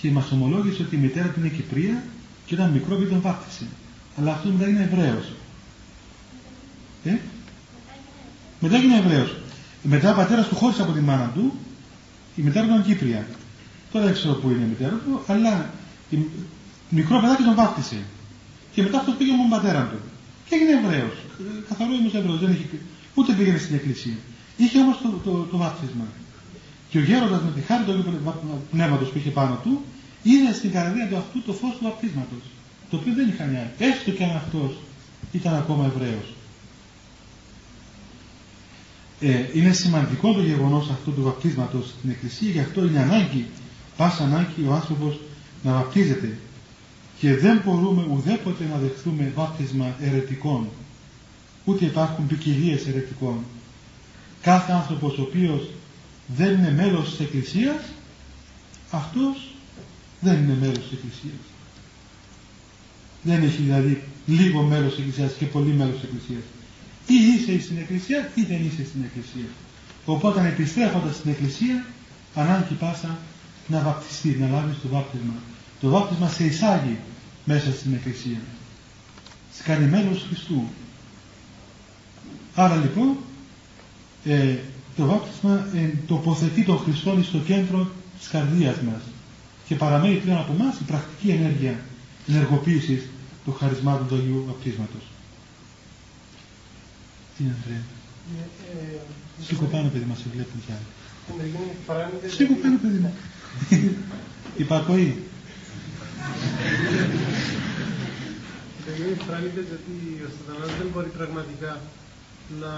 και 0.00 0.10
μας 0.10 0.30
ομολόγησε 0.30 0.82
ότι 0.82 0.96
η 0.96 0.98
μητέρα 0.98 1.28
του 1.28 1.40
είναι 1.40 1.48
Κυπρία 1.48 2.04
και 2.46 2.54
όταν 2.54 2.70
μικρό 2.70 2.96
δεν 2.96 3.08
τον 3.08 3.20
βάφτισε. 3.20 3.66
Αλλά 4.18 4.32
αυτό 4.32 4.48
μετά 4.48 4.68
είναι 4.68 4.82
Εβραίος. 4.92 5.32
Ε; 7.04 7.16
Μετά 8.60 8.76
έγινε 8.76 8.96
Εβραίος. 8.96 9.36
Μετά 9.82 10.12
ο 10.12 10.14
πατέρας 10.14 10.48
του 10.48 10.54
χώρισε 10.54 10.82
από 10.82 10.92
τη 10.92 11.00
μάνα 11.00 11.30
του, 11.34 11.52
η 12.36 12.42
μητέρα 12.42 12.66
του 12.66 12.72
ήταν 12.72 12.84
Κύπρια. 12.84 13.26
Τώρα 13.92 14.04
δεν 14.04 14.14
ξέρω 14.14 14.34
πού 14.34 14.50
είναι 14.50 14.64
η 14.64 14.68
μητέρα 14.68 14.96
του, 15.04 15.22
αλλά 15.26 15.70
η... 16.10 16.18
μικρό 16.88 17.20
παιδάκι 17.20 17.42
τον 17.42 17.54
βάφτισε. 17.54 18.00
Και 18.74 18.82
μετά 18.82 18.98
αυτό 18.98 19.12
πήγε 19.12 19.30
με 19.30 19.36
τον 19.36 19.48
πατέρα 19.48 19.82
του. 19.90 19.98
Και 20.48 20.54
έγινε 20.54 20.72
Εβραίος. 20.80 21.16
Καθαρό 21.68 21.92
όμως 22.00 22.14
Εβραίος. 22.14 22.40
Δεν 22.40 22.50
είχε... 22.52 22.66
Ούτε 23.14 23.32
πήγαινε 23.32 23.58
στην 23.58 23.74
εκκλησία. 23.74 24.16
Είχε 24.56 24.78
όμως 24.78 24.96
το, 25.02 25.08
το, 25.08 25.30
το, 25.30 25.42
το 25.50 25.56
βάφτισμα. 25.56 26.06
Και 26.90 26.98
ο 26.98 27.02
γέροντας 27.02 27.42
με 27.42 27.50
τη 27.54 27.60
χάρη 27.60 27.84
του 27.84 28.04
πνεύματος 28.70 29.08
που 29.08 29.18
είχε 29.18 29.30
πάνω 29.30 29.58
του, 29.62 29.82
είδε 30.22 30.52
στην 30.52 30.72
καρδία 30.72 31.08
του 31.08 31.16
αυτού 31.16 31.42
το 31.42 31.52
φως 31.52 31.70
του 31.76 31.84
βαπτίσματος, 31.84 32.42
το 32.90 32.96
οποίο 32.96 33.12
δεν 33.14 33.28
είχαν 33.28 33.52
οι 33.52 33.56
άλλοι. 33.56 33.70
Έστω 33.78 34.10
και 34.10 34.24
αν 34.24 34.36
αυτός 34.36 34.72
ήταν 35.32 35.54
ακόμα 35.54 35.84
Εβραίος. 35.86 36.34
Ε, 39.20 39.58
είναι 39.58 39.72
σημαντικό 39.72 40.32
το 40.32 40.42
γεγονός 40.42 40.90
αυτού 40.90 41.12
του 41.12 41.22
βαπτίσματος 41.22 41.88
στην 41.98 42.10
Εκκλησία, 42.10 42.50
γι' 42.50 42.60
αυτό 42.60 42.84
είναι 42.84 42.98
ανάγκη, 42.98 43.46
πάσα 43.96 44.24
ανάγκη 44.24 44.66
ο 44.68 44.72
άνθρωπος 44.72 45.20
να 45.62 45.72
βαπτίζεται. 45.72 46.38
Και 47.18 47.36
δεν 47.36 47.62
μπορούμε 47.64 48.06
ουδέποτε 48.10 48.64
να 48.72 48.78
δεχθούμε 48.78 49.32
βάπτισμα 49.34 49.96
ερετικών. 50.00 50.68
Ούτε 51.64 51.84
υπάρχουν 51.84 52.26
ποικιλίες 52.26 52.86
ερετικών. 52.86 53.44
Κάθε 54.42 54.72
άνθρωπος 54.72 55.18
ο 55.18 55.22
οποίος 55.22 55.68
δεν 56.36 56.52
είναι 56.52 56.70
μέλος 56.70 57.10
της 57.10 57.20
Εκκλησίας, 57.20 57.82
αυτός 58.90 59.54
δεν 60.20 60.42
είναι 60.42 60.56
μέλος 60.60 60.78
της 60.78 60.92
Εκκλησίας. 60.92 61.42
Δεν 63.22 63.42
έχει 63.42 63.62
δηλαδή 63.62 64.02
λίγο 64.26 64.62
μέλος 64.62 64.90
της 64.90 64.98
Εκκλησίας 64.98 65.32
και 65.32 65.44
πολύ 65.44 65.72
μέλος 65.72 65.94
της 65.94 66.02
Εκκλησίας. 66.02 66.42
Ή 67.06 67.14
είσαι 67.14 67.64
στην 67.64 67.76
Εκκλησία 67.76 68.30
ή 68.34 68.42
δεν 68.42 68.64
είσαι 68.66 68.84
στην 68.84 69.02
Εκκλησία. 69.04 69.48
Οπότε 70.04 70.46
επιστρέφοντας 70.46 71.14
στην 71.16 71.30
Εκκλησία, 71.30 71.86
ανάγκη 72.34 72.74
πάσα 72.74 73.18
να 73.66 73.80
βαπτιστεί, 73.80 74.36
να 74.40 74.48
λάβεις 74.48 74.76
το 74.82 74.88
βάπτισμα. 74.88 75.34
Το 75.80 75.88
βάπτισμα 75.88 76.28
σε 76.28 76.44
εισάγει 76.44 76.98
μέσα 77.44 77.72
στην 77.72 77.94
Εκκλησία. 77.94 78.40
Σε 79.52 79.62
κάνει 79.62 79.86
μέλος 79.86 80.24
Χριστού. 80.28 80.64
Άρα 82.54 82.76
λοιπόν, 82.76 83.16
ε, 84.24 84.56
το 84.96 85.06
βάπτισμα 85.06 85.66
ε, 85.74 85.90
τοποθετεί 86.06 86.64
τον 86.64 86.78
Χριστό 86.78 87.18
στο 87.22 87.38
κέντρο 87.38 87.90
της 88.18 88.28
καρδίας 88.28 88.80
μας 88.80 89.02
και 89.66 89.74
παραμένει 89.74 90.14
πλέον 90.14 90.38
από 90.38 90.52
εμάς 90.52 90.78
η 90.80 90.84
πρακτική 90.84 91.28
ενέργεια 91.30 91.80
ενεργοποίησης 92.28 93.02
του 93.44 93.52
χαρισμάτων 93.52 94.08
του 94.08 94.14
Αγίου 94.14 94.44
Βαπτίσματος. 94.46 95.02
Τι 97.36 97.44
είναι 97.44 97.54
Ανδρέα. 97.56 97.82
Ε, 98.38 98.94
ε, 98.94 99.44
Σήκω 99.44 99.64
πάνω 99.64 99.88
παιδί 99.88 100.04
μας, 100.04 100.18
σε 100.18 100.24
βλέπουν 100.32 100.60
κι 100.66 100.72
άλλοι. 100.72 100.88
Σήκω 102.30 102.54
πάνω 102.54 102.76
παιδί 102.82 102.98
μου. 102.98 103.14
Υπακοή. 104.56 105.16
Φράνεται 109.26 109.60
ότι 109.78 110.22
ο 110.26 110.28
Σατανάς 110.36 110.76
δεν 110.78 110.88
μπορεί 110.92 111.10
πραγματικά 111.18 111.80
να 112.60 112.72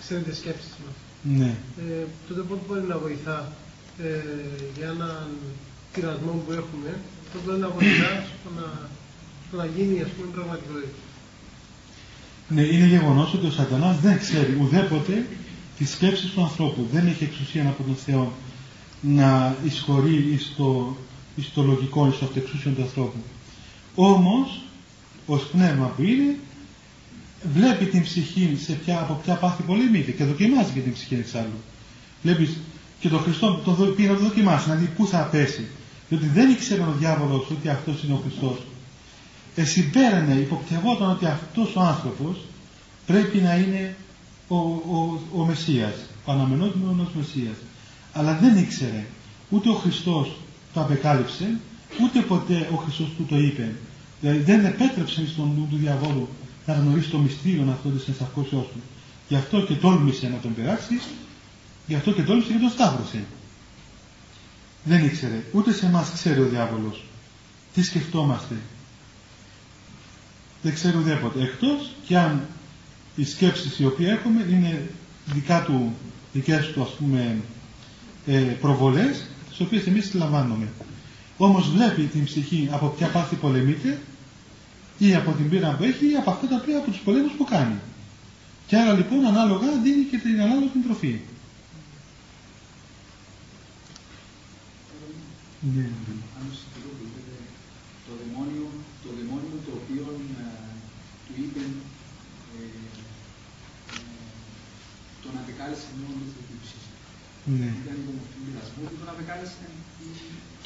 ξέρει 0.00 0.22
τις 0.22 0.36
σκέψεις 0.36 0.74
μας. 0.82 0.96
Ναι. 1.38 1.50
Ε, 1.84 2.04
τότε 2.28 2.40
πότε 2.40 2.60
μπορεί 2.66 2.84
να 2.88 2.98
βοηθά 2.98 3.52
ε, 4.02 4.08
για 4.76 4.88
έναν 4.96 5.26
πειρασμό 5.92 6.32
που 6.44 6.52
έχουμε, 6.52 6.90
τότε 7.32 7.44
μπορεί 7.44 7.58
να 7.58 7.68
βοηθά 7.68 8.10
στο 8.40 8.50
να, 8.58 8.66
στο 9.46 9.56
να 9.56 9.66
γίνει 9.74 10.02
ας 10.06 10.10
πούμε 10.14 10.28
πραγματικότητα. 10.36 10.98
Ναι, 12.48 12.62
είναι 12.62 12.86
γεγονός 12.86 13.34
ότι 13.34 13.46
ο 13.46 13.50
σατανάς 13.50 14.00
δεν 14.00 14.18
ξέρει 14.18 14.58
ουδέποτε 14.60 15.26
τις 15.78 15.90
σκέψεις 15.90 16.30
του 16.30 16.42
ανθρώπου. 16.42 16.86
Δεν 16.92 17.06
έχει 17.06 17.24
εξουσία 17.24 17.68
από 17.68 17.82
τον 17.82 17.96
Θεό 17.96 18.32
να 19.06 19.56
εισχωρεί 19.64 20.38
στο, 20.40 20.96
στο 21.40 21.62
λογικό, 21.62 22.12
στο 22.12 22.24
αυτοεξούσιο 22.24 22.70
του 22.70 22.82
ανθρώπου. 22.82 23.18
Όμως, 23.94 24.60
ως 25.26 25.42
πνεύμα 25.42 25.86
που 25.86 26.02
είναι, 26.02 26.38
βλέπει 27.54 27.84
την 27.84 28.02
ψυχή 28.02 28.56
σε 28.62 28.72
ποια, 28.72 29.00
από 29.00 29.20
ποια 29.24 29.34
πάθη 29.34 29.62
πολεμείται 29.62 30.10
και 30.10 30.24
δοκιμάζει 30.24 30.72
και 30.72 30.80
την 30.80 30.92
ψυχή 30.92 31.14
εξάλλου. 31.14 31.60
Βλέπεις 32.22 32.56
και 33.00 33.08
τον 33.08 33.20
Χριστό 33.20 33.62
το 33.64 33.72
πήγε 33.72 34.08
να 34.08 34.14
το 34.14 34.22
δοκιμάσει, 34.22 34.68
να 34.68 34.74
δει 34.74 34.86
πού 34.96 35.06
θα 35.06 35.18
πέσει. 35.18 35.66
Διότι 36.08 36.26
δεν 36.26 36.50
ήξερε 36.50 36.80
ο 36.80 36.94
διάβολος 36.98 37.50
ότι 37.50 37.68
αυτός 37.68 38.02
είναι 38.02 38.12
ο 38.12 38.20
Χριστός. 38.22 38.58
Εσυμπέρανε, 39.54 40.34
υποπτευόταν 40.34 41.10
ότι 41.10 41.26
αυτός 41.26 41.76
ο 41.76 41.80
άνθρωπος 41.80 42.36
πρέπει 43.06 43.38
να 43.38 43.56
είναι 43.56 43.96
ο, 44.48 44.56
ο, 44.56 45.20
ο 45.36 45.44
Μεσσίας, 45.44 45.94
ο 46.24 46.32
αναμενόμενος 46.32 47.08
Μεσσίας. 47.14 47.56
Αλλά 48.14 48.38
δεν 48.38 48.56
ήξερε, 48.56 49.06
ούτε 49.50 49.68
ο 49.68 49.74
Χριστός 49.74 50.36
το 50.72 50.80
απεκάλυψε, 50.80 51.58
ούτε 52.02 52.20
ποτέ 52.20 52.68
ο 52.72 52.76
Χριστός 52.76 53.08
του 53.16 53.26
το 53.28 53.38
είπε. 53.38 53.74
Δηλαδή 54.20 54.38
δεν 54.38 54.64
επέτρεψε 54.64 55.26
στον 55.26 55.52
νου 55.56 55.66
του 55.70 55.76
διαβόλου 55.76 56.28
να 56.66 56.74
γνωρίσει 56.74 57.10
το 57.10 57.18
μυστήριο 57.18 57.68
αυτό 57.70 57.88
της 57.88 58.08
ενσαρκώσεώς 58.08 58.66
του. 58.66 58.80
Γι' 59.28 59.36
αυτό 59.36 59.60
και 59.60 59.74
τόλμησε 59.74 60.28
να 60.28 60.36
τον 60.36 60.54
περάσει, 60.54 61.00
γι' 61.86 61.94
αυτό 61.94 62.12
και 62.12 62.22
τόλμησε 62.22 62.52
και 62.52 62.58
τον 62.58 62.70
σταύρωσε. 62.70 63.24
Δεν 64.84 65.04
ήξερε, 65.04 65.44
ούτε 65.52 65.72
σε 65.72 65.86
εμάς 65.86 66.12
ξέρει 66.12 66.40
ο 66.40 66.48
διάβολος. 66.48 67.04
Τι 67.74 67.82
σκεφτόμαστε. 67.82 68.54
Δεν 70.62 70.74
ξέρει 70.74 70.96
ουδέποτε. 70.96 71.42
Εκτός 71.42 71.90
και 72.06 72.18
αν 72.18 72.46
οι 73.16 73.24
σκέψεις 73.24 73.78
οι 73.78 73.86
οποίες 73.86 74.10
έχουμε 74.10 74.46
είναι 74.50 74.90
δικά 75.26 75.62
του, 75.62 75.94
δικές 76.32 76.66
του 76.66 76.82
ας 76.82 76.90
πούμε 76.90 77.20
ε, 77.20 77.36
προβολές, 78.60 79.24
τις 79.48 79.60
οποίες 79.60 79.86
εμείς 79.86 80.04
τις 80.10 80.14
λαμβάνουμε. 80.20 80.68
Όμως 81.36 81.70
βλέπει 81.70 82.02
την 82.02 82.24
ψυχή 82.24 82.68
από 82.72 82.86
ποια 82.86 83.06
πάθη 83.08 83.34
πολεμείται 83.36 83.98
ή 84.98 85.14
από 85.14 85.32
την 85.32 85.48
πείρα 85.48 85.70
που 85.76 85.82
έχει 85.84 86.10
ή 86.12 86.14
από 86.16 86.30
αυτά 86.30 86.46
τα 86.46 86.56
οποία 86.62 86.78
από 86.78 86.90
τους 86.90 87.00
πολέμους 87.00 87.32
που 87.32 87.44
κάνει. 87.44 87.78
Και 88.66 88.76
άρα 88.76 88.92
λοιπόν 88.92 89.26
ανάλογα 89.26 89.66
δίνει 89.82 90.04
και 90.04 90.18
την 90.18 90.40
ανάλογη 90.40 90.70
τροφή. 90.86 91.20
Ναι. 95.74 95.88
το 98.06 98.12
δαιμόνιο, 98.20 98.66
το 99.04 99.08
δαιμόνιο 99.16 99.56
το 99.66 99.72
που 101.26 101.32
είπε 101.42 101.60
ε, 101.60 102.64
ε, 103.92 104.00
τον 105.22 105.32
απεκάλεσε 105.40 105.88
μόνο 106.00 106.20
της 106.24 106.32
θλίψης. 106.46 106.84
Ναι. 107.60 107.70
Ήταν 107.82 107.96
υπομορφή 108.02 108.38
μοιρασμού 108.46 108.82
και 108.90 108.96
τον 109.00 109.08
απεκάλεσε 109.14 109.64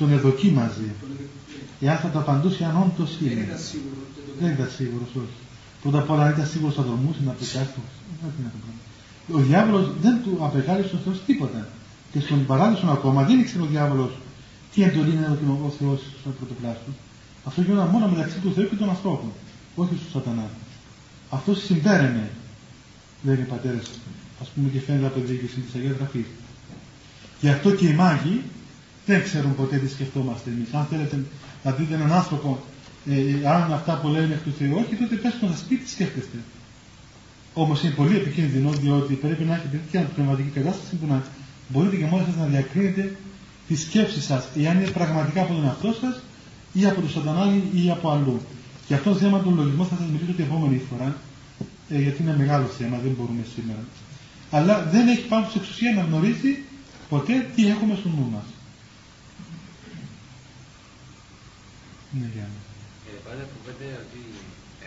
Τον 0.00 0.08
εδοκεί 0.16 0.48
μαζί. 0.60 0.88
τον 1.02 1.10
εδεκουκλέ. 1.14 1.60
Εάν 1.86 1.96
θα 2.02 2.08
το 2.12 2.18
απαντούσε 2.24 2.60
αν 2.70 2.74
όντως 2.84 3.10
Δεν 3.20 3.30
είναι. 3.30 3.44
ήταν 3.48 3.60
σίγουρο. 3.70 4.00
και 4.14 4.20
το 4.26 4.30
Δεν 4.40 4.50
ήταν 4.56 4.68
σίγουρος, 4.78 5.10
όχι. 5.22 5.38
Πρώτα 5.82 5.98
απ' 6.02 6.10
όλα 6.12 6.22
αν 6.26 6.30
ήταν 6.36 6.46
σίγουρος 6.52 6.74
θα 6.78 6.84
δρομούσε 6.88 7.20
να 7.26 7.32
απεκάσει 7.34 7.70
το. 7.76 7.82
Δεν 8.20 8.30
είναι 8.38 8.48
αυτό 8.50 8.58
το 8.64 8.64
πράγμα. 8.64 8.82
Ο 9.36 9.40
διάβολος 9.48 9.86
δεν 10.04 10.14
του 10.24 10.32
απεκάλυψε 10.48 10.94
ο 10.98 11.00
Θεός 11.04 11.18
τίποτα. 11.28 11.60
Και 12.12 12.20
στον 12.26 12.40
παράδεισο 12.50 12.86
ακόμα 12.98 13.20
δεν 13.28 13.36
ήξερε 13.42 13.62
ο 13.66 13.70
διάβολος 13.74 14.12
τι 14.72 14.78
εντολή 14.88 15.10
είναι 15.14 15.24
έδωκε 15.28 15.44
ο 15.68 15.72
Θεός 15.78 16.00
στον 16.20 16.32
πρωτοπλάστο. 16.38 16.90
Αυτό 17.48 17.58
γινόταν 17.62 17.88
μόνο 17.94 18.04
μεταξύ 18.14 18.38
του 18.42 18.50
Θεού 18.54 18.68
και 18.70 18.76
των 18.82 18.88
ανθρώπων, 18.94 19.30
όχι 19.80 19.94
του 19.94 20.10
Σατανάς. 20.14 20.52
Αυτό 21.30 21.54
συμπέρανε, 21.54 22.30
λένε 23.26 23.40
οι 23.40 23.48
πατέρε, 23.52 23.80
ας 24.42 24.48
πούμε 24.48 24.68
και 24.72 24.80
φαίνεται 24.80 25.06
από 25.06 25.20
τη 25.20 25.26
διοίκηση 25.26 25.60
της 25.60 25.74
Αγίας 25.74 25.96
Γραφής. 25.96 26.26
Γι' 27.40 27.48
αυτό 27.48 27.70
και 27.70 27.86
οι 27.86 27.92
μάγοι 27.92 28.42
δεν 29.06 29.22
ξέρουν 29.22 29.54
ποτέ 29.54 29.76
τι 29.76 29.88
σκεφτόμαστε 29.88 30.50
εμείς. 30.50 30.68
Αν 30.72 30.86
θέλετε 30.90 31.24
να 31.64 31.70
δείτε 31.70 31.94
έναν 31.94 32.12
άνθρωπο, 32.12 32.58
ε, 33.10 33.14
ε, 33.14 33.48
αν 33.48 33.72
αυτά 33.72 33.98
που 34.00 34.08
λένε 34.08 34.34
εκ 34.34 34.42
του 34.42 34.52
Θεού, 34.58 34.74
όχι, 34.76 34.94
τότε 34.94 35.14
πέστε 35.14 35.46
να 35.46 35.56
σα 35.56 35.64
πει 35.64 35.76
τι 35.76 35.90
σκέφτεστε. 35.90 36.38
Όμως 37.54 37.82
είναι 37.82 37.92
πολύ 37.92 38.16
επικίνδυνο 38.16 38.70
διότι 38.70 39.14
πρέπει 39.14 39.44
να 39.44 39.54
έχετε 39.54 39.76
τέτοια 39.76 40.08
πνευματική 40.14 40.48
κατάσταση 40.48 40.94
που 40.96 41.06
να 41.06 41.22
μπορείτε 41.68 41.96
και 41.96 42.04
μόνοι 42.04 42.24
σας 42.24 42.36
να 42.36 42.46
διακρίνετε 42.46 43.16
τη 43.68 43.76
σκέψη 43.76 44.20
σας, 44.20 44.48
εάν 44.56 44.76
είναι 44.76 44.90
πραγματικά 44.90 45.40
από 45.42 45.52
τον 45.54 45.64
εαυτό 45.64 45.94
σας 46.00 46.20
ή 46.72 46.86
από 46.86 47.00
τον 47.00 47.10
Σατανά 47.10 47.44
ή 47.74 47.90
από 47.90 48.10
αλλού. 48.10 48.40
Και 48.86 48.94
αυτό 48.94 49.10
το 49.10 49.16
θέμα 49.16 49.38
του 49.40 49.54
λογισμού 49.56 49.86
θα 49.86 49.96
σας 49.96 50.06
μιλήσω 50.12 50.32
την 50.32 50.44
επόμενη 50.44 50.80
φορά, 50.90 51.16
ε, 51.88 52.00
γιατί 52.00 52.22
είναι 52.22 52.36
μεγάλο 52.36 52.66
θέμα, 52.66 52.96
δεν 53.02 53.12
μπορούμε 53.18 53.42
σήμερα. 53.54 53.82
Αλλά 54.50 54.88
δεν 54.92 55.08
έχει 55.08 55.26
πάνω 55.28 55.46
σε 55.50 55.58
εξουσία 55.58 55.92
να 55.94 56.02
γνωρίζει 56.02 56.52
ποτέ 57.08 57.50
τι 57.54 57.68
έχουμε 57.68 57.94
στο 58.00 58.08
νου 58.08 58.28
μας. 58.34 58.44
Ναι, 62.10 62.26
Γιάννη. 62.34 62.60
Ε, 63.08 63.10
πάντα 63.26 63.42
που 63.50 63.58
πέντε 63.66 63.86
ότι 64.04 64.22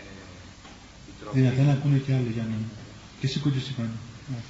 η 1.10 1.12
τροφή... 1.20 1.38
Δυνατά 1.40 1.62
να 1.62 1.72
ακούνε 1.72 1.98
και 2.04 2.14
άλλοι 2.14 2.30
για 2.36 2.42
μένα. 2.50 2.68
Και 3.20 3.26
σήκω 3.26 3.48
και 3.50 3.58
εσύ 3.62 3.72
πάνω. 3.78 3.94
Ναι. 4.30 4.40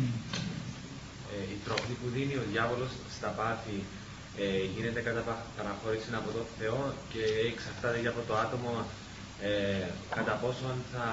Ναι. 0.00 0.10
ε, 1.34 1.42
η 1.54 1.56
τροφή 1.64 1.92
που 2.00 2.08
δίνει 2.14 2.34
ο 2.42 2.44
διάβολος 2.52 2.90
στα 3.16 3.28
πάθη 3.38 3.78
ε, 4.42 4.64
γίνεται 4.74 5.00
κατά 5.08 5.20
πα- 5.28 5.46
παραχώρηση 5.56 6.08
από 6.20 6.30
τον 6.36 6.46
Θεό 6.58 6.80
και 7.12 7.22
εξαρτάται 7.52 7.98
και 8.02 8.12
από 8.14 8.22
το 8.28 8.34
άτομο 8.44 8.72
ε, 9.48 9.86
κατά 10.16 10.32
πόσον 10.42 10.74
θα, 10.92 11.04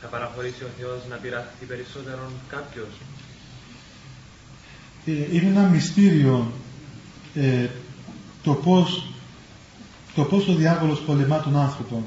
θα 0.00 0.06
παραχωρήσει 0.14 0.62
ο 0.68 0.70
Θεός 0.78 1.00
να 1.10 1.16
πειραχθεί 1.22 1.64
περισσότερο 1.72 2.22
κάποιος. 2.54 2.92
Ε, 5.06 5.36
είναι 5.36 5.46
ένα 5.46 5.68
μυστήριο 5.68 6.52
ε, 7.34 7.68
το 8.42 8.52
πώς 8.54 9.06
το 10.14 10.22
πώς 10.24 10.48
ο 10.48 10.54
διάβολος 10.54 11.00
πολεμά 11.00 11.40
τον 11.40 11.56
άνθρωπο. 11.56 12.06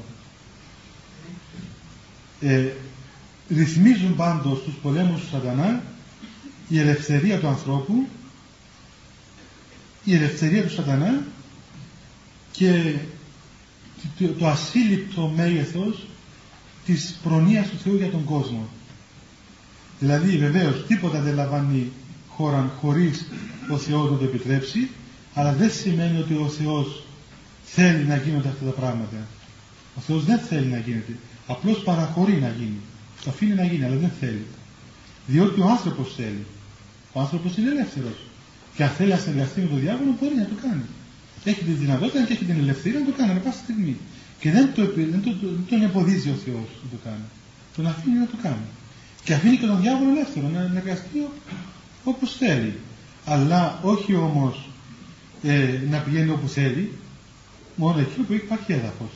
Ε, 2.40 2.66
ρυθμίζουν 3.48 4.16
πάντως 4.16 4.62
τους 4.62 4.74
πολέμους 4.82 5.20
του 5.20 5.26
σατανά 5.26 5.82
η 6.68 6.78
ελευθερία 6.78 7.38
του 7.38 7.46
ανθρώπου 7.46 8.06
η 10.04 10.14
ελευθερία 10.14 10.62
του 10.62 10.72
σατανά 10.72 11.22
και 12.50 12.94
το, 14.18 14.28
το 14.28 14.46
ασύλληπτο 14.46 15.32
μέγεθος 15.36 16.06
της 16.84 17.18
προνοίας 17.22 17.68
του 17.68 17.78
Θεού 17.78 17.96
για 17.96 18.10
τον 18.10 18.24
κόσμο. 18.24 18.68
Δηλαδή 19.98 20.38
βεβαίως 20.38 20.86
τίποτα 20.86 21.20
δεν 21.20 21.34
λαμβάνει 21.34 21.92
χώρα 22.40 22.72
χωρίς 22.80 23.26
ο 23.70 23.76
Θεός 23.76 24.10
να 24.10 24.16
το 24.16 24.24
επιτρέψει 24.24 24.88
αλλά 25.34 25.52
δεν 25.52 25.70
σημαίνει 25.70 26.18
ότι 26.18 26.34
ο 26.34 26.48
Θεός 26.48 27.04
θέλει 27.64 28.04
να 28.04 28.16
γίνονται 28.16 28.48
αυτά 28.48 28.64
τα 28.64 28.70
πράγματα. 28.80 29.18
Ο 29.98 30.00
Θεός 30.06 30.24
δεν 30.24 30.38
θέλει 30.38 30.66
να 30.66 30.78
γίνεται. 30.78 31.14
Απλώς 31.46 31.78
παραχωρεί 31.88 32.32
να 32.46 32.48
γίνει. 32.58 32.80
Το 33.24 33.30
αφήνει 33.30 33.54
να 33.54 33.64
γίνει 33.64 33.84
αλλά 33.84 33.96
δεν 33.96 34.12
θέλει. 34.20 34.46
Διότι 35.26 35.60
ο 35.60 35.66
άνθρωπος 35.74 36.14
θέλει. 36.16 36.44
Ο 37.12 37.20
άνθρωπος 37.20 37.56
είναι 37.56 37.70
ελεύθερος. 37.70 38.16
Και 38.74 38.82
αν 38.86 38.90
θέλει 38.90 39.10
να 39.10 39.16
συνεργαστεί 39.24 39.60
με 39.60 39.66
τον 39.66 39.80
διάβολο 39.80 40.10
μπορεί 40.20 40.34
να 40.42 40.44
το 40.52 40.56
κάνει. 40.64 40.84
Έχει 41.44 41.62
τη 41.68 41.72
δυνατότητα 41.82 42.20
και 42.26 42.32
έχει 42.32 42.44
την 42.44 42.58
ελευθερία 42.64 42.98
να 42.98 43.06
το 43.06 43.12
κάνει 43.18 43.30
ανά 43.30 43.40
πάσα 43.40 43.60
στιγμή. 43.64 43.96
Και 44.40 44.50
δεν, 44.56 44.64
το, 44.74 44.82
επι- 44.88 45.10
δεν, 45.14 45.22
το, 45.24 45.30
το- 45.40 45.52
δεν 45.56 45.66
τον 45.70 45.82
εμποδίζει 45.88 46.28
ο 46.36 46.38
Θεός 46.44 46.68
να 46.82 46.88
το 46.94 46.98
κάνει. 47.06 47.26
Τον 47.76 47.86
αφήνει 47.92 48.18
να 48.24 48.26
το 48.32 48.36
κάνει. 48.46 48.66
Και 49.24 49.32
αφήνει 49.34 49.56
και 49.60 49.66
τον 49.72 49.80
διάβολο 49.80 50.10
ελεύθερο 50.10 50.46
να 50.56 50.60
εργαστεί 50.80 51.18
όπως 52.04 52.36
θέλει. 52.36 52.78
Αλλά 53.24 53.78
όχι 53.82 54.14
όμως 54.14 54.68
ε, 55.42 55.80
να 55.90 55.98
πηγαίνει 55.98 56.30
όπου 56.30 56.48
θέλει, 56.48 56.92
μόνο 57.76 57.98
εκεί 58.00 58.20
που 58.20 58.32
υπάρχει 58.32 58.72
έδαφος. 58.72 59.10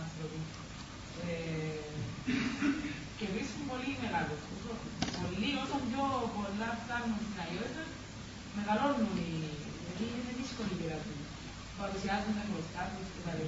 άνθρωποι. 0.00 0.40
Ε, 1.24 1.80
Και 3.18 3.26
βρίσκουν 3.34 3.64
πολύ 3.72 3.90
μεγάλο. 4.02 4.34
Όσο- 4.54 4.80
Πολλοί 5.22 5.50
όσο 5.64 5.76
πιο 5.88 6.02
πολλά 6.36 6.70
φτάνουν 6.82 7.18
στην 7.26 7.38
αγιότητα, 7.44 7.84
μεγαλώνουν 8.56 9.14
οι... 9.24 9.30
Γιατί 9.84 10.04
είναι 10.16 10.32
δύσκολη 10.40 10.72
η 10.74 10.78
πειρατή. 10.80 11.14
Παρουσιάζονται 11.80 12.44
μπροστά 12.50 12.82
τους 12.92 13.08
κτλ. 13.14 13.40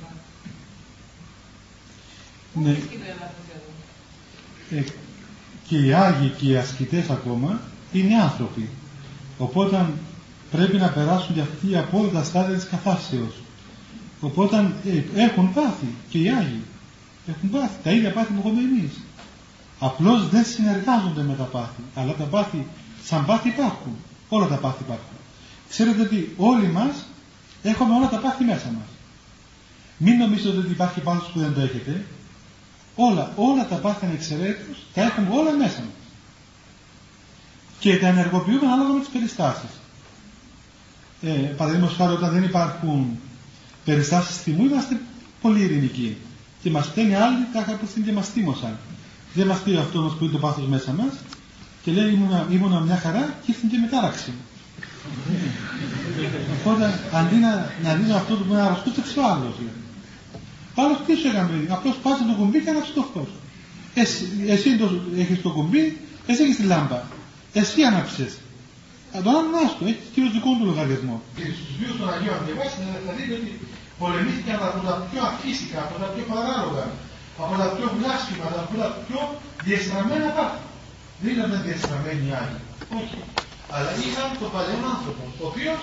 Πού 2.58 2.64
Ναι. 2.64 2.70
βρίσκει 2.72 2.96
το 2.96 3.04
έδαφος 3.04 3.46
εδώ. 4.70 4.80
Ε, 4.80 4.84
και 5.68 5.78
οι 5.78 5.92
Άγιοι 5.92 6.28
και 6.28 6.46
οι 6.48 6.56
ασκητές 6.56 7.10
ακόμα 7.10 7.60
είναι 7.92 8.14
άνθρωποι. 8.22 8.68
Οπότε 9.38 9.86
πρέπει 10.50 10.76
να 10.76 10.88
περάσουν 10.88 11.34
και 11.34 11.40
αυτοί 11.40 11.76
από 11.76 11.98
όλα 11.98 12.10
τα 12.10 12.24
στάδια 12.24 12.54
της 12.56 12.66
καθάσεως. 12.66 13.34
Οπότε 14.20 14.56
ε, 15.14 15.22
έχουν 15.22 15.52
πάθει 15.52 15.86
και 16.08 16.18
οι 16.18 16.28
Άγιοι. 16.28 16.62
Έχουν 17.28 17.50
πάθει 17.50 17.76
τα 17.82 17.90
ίδια 17.90 18.12
πάθη 18.12 18.32
που 18.32 18.48
έχουμε 18.48 18.60
εμείς. 18.60 18.92
Απλώς 19.78 20.28
δεν 20.28 20.44
συνεργάζονται 20.44 21.22
με 21.22 21.34
τα 21.34 21.44
πάθη. 21.44 21.82
Αλλά 21.94 22.12
τα 22.12 22.24
πάθη, 22.24 22.66
σαν 23.04 23.24
πάθη 23.24 23.48
υπάρχουν. 23.48 23.92
Όλα 24.28 24.46
τα 24.46 24.56
πάθη 24.56 24.82
υπάρχουν. 24.82 25.16
Ξέρετε 25.68 26.00
ότι 26.02 26.34
όλοι 26.36 26.66
μας 26.66 27.06
έχουμε 27.62 27.94
όλα 27.94 28.08
τα 28.08 28.18
πάθη 28.18 28.44
μέσα 28.44 28.70
μας. 28.76 28.88
Μην 29.96 30.16
νομίζετε 30.16 30.58
ότι 30.58 30.70
υπάρχει 30.70 31.00
πάθος 31.00 31.30
που 31.32 31.38
δεν 31.38 31.54
το 31.54 31.60
έχετε. 31.60 32.04
Όλα, 33.00 33.32
όλα 33.36 33.66
τα 33.66 33.76
πάθη 33.76 34.04
ανεξαιρέτως 34.04 34.86
τα 34.94 35.02
έχουμε 35.02 35.28
όλα 35.30 35.52
μέσα 35.52 35.80
μας. 35.80 35.88
Και 37.78 37.98
τα 37.98 38.06
ενεργοποιούμε 38.06 38.66
ανάλογα 38.66 38.92
με 38.92 39.00
τις 39.00 39.08
περιστάσεις. 39.08 39.70
Ε, 41.22 41.28
Παραδείγματος 41.30 41.96
χάρη 41.96 42.12
όταν 42.12 42.32
δεν 42.32 42.42
υπάρχουν 42.42 43.18
περιστάσεις 43.84 44.36
θυμού 44.36 44.64
είμαστε 44.64 45.00
πολύ 45.40 45.60
ειρηνικοί. 45.60 46.16
Και 46.62 46.70
μας 46.70 46.86
φταίνει 46.86 47.14
άλλοι 47.14 47.46
τα 47.52 47.62
κάπου 47.62 47.86
και 48.04 48.12
μας 48.12 48.28
θύμωσαν. 48.28 48.76
Δεν 49.34 49.46
μας 49.46 49.58
πει 49.58 49.76
αυτό 49.76 49.98
όμως 49.98 50.14
που 50.14 50.24
είναι 50.24 50.32
το 50.32 50.38
πάθος 50.38 50.66
μέσα 50.66 50.92
μας 50.92 51.12
και 51.82 51.92
λέει 51.92 52.12
ήμουνα, 52.12 52.46
ήμουνα 52.50 52.80
μια 52.80 52.96
χαρά 52.96 53.34
και 53.44 53.50
ήρθε 53.50 53.66
και 53.70 53.78
μετάραξε. 53.78 54.30
Οπότε 56.60 57.00
αντί 57.12 57.36
να, 57.36 57.72
να 57.82 57.94
δίνω 57.94 58.16
αυτό 58.16 58.34
που 58.34 58.52
με 58.52 58.60
αρρωστούσε 58.60 59.20
ο 59.20 59.24
άλλος. 59.24 59.54
Λέει. 60.78 60.84
Ο 60.84 60.84
άλλος 60.84 60.98
τι 61.06 61.12
σου 61.20 61.28
έκανε, 61.30 61.48
παιδί, 61.50 61.66
απλώς 61.76 61.96
πάτσε 62.04 62.24
το 62.30 62.34
κουμπί 62.40 62.58
και 62.62 62.70
άναψε 62.70 62.92
το 62.98 63.04
φως. 63.12 63.30
Εσύ, 64.02 64.22
εσύ 64.54 64.68
το, 64.80 64.86
έχεις 65.22 65.38
το 65.46 65.50
κουμπί, 65.56 65.84
εσύ 66.26 66.40
έχεις 66.44 66.56
τη 66.60 66.64
λάμπα. 66.72 67.00
Εσύ 67.60 67.78
άναψες. 67.90 68.32
Α, 69.14 69.16
τον 69.24 69.32
άλλον 69.36 69.54
άστο, 69.64 69.82
έχεις 69.90 70.06
και 70.14 70.20
δικό 70.36 70.50
του 70.58 70.64
λογαριασμό. 70.70 71.16
Και 71.36 71.46
στους 71.56 71.72
βίους 71.78 71.94
των 72.00 72.06
Αγίων 72.14 72.38
διαβάσεις 72.46 72.78
να, 72.86 72.92
να 73.06 73.12
δείτε 73.16 73.34
ότι 73.38 73.50
Πολεμήθηκαν 74.00 74.58
από 74.68 74.80
τα 74.86 74.94
πιο 75.08 75.20
αφύσικα, 75.30 75.78
από 75.86 75.94
τα 76.02 76.08
πιο 76.14 76.24
παράλογα, 76.32 76.84
από 77.42 77.54
τα 77.60 77.66
πιο 77.76 77.86
βλάσφημα, 77.96 78.46
από 78.62 78.74
τα 78.82 78.88
πιο 79.06 79.20
διεστραμμένα 79.66 80.28
πάθη. 80.36 80.60
Δεν 81.22 81.30
ήταν 81.36 81.50
διεστραμμένοι 81.66 82.26
άλλοι. 82.40 82.60
Όχι. 82.98 83.18
Αλλά 83.74 83.90
είχαν 84.02 84.28
τον 84.40 84.50
παλαιό 84.54 84.80
άνθρωπο, 84.94 85.24
ο 85.42 85.44
οποίος 85.50 85.80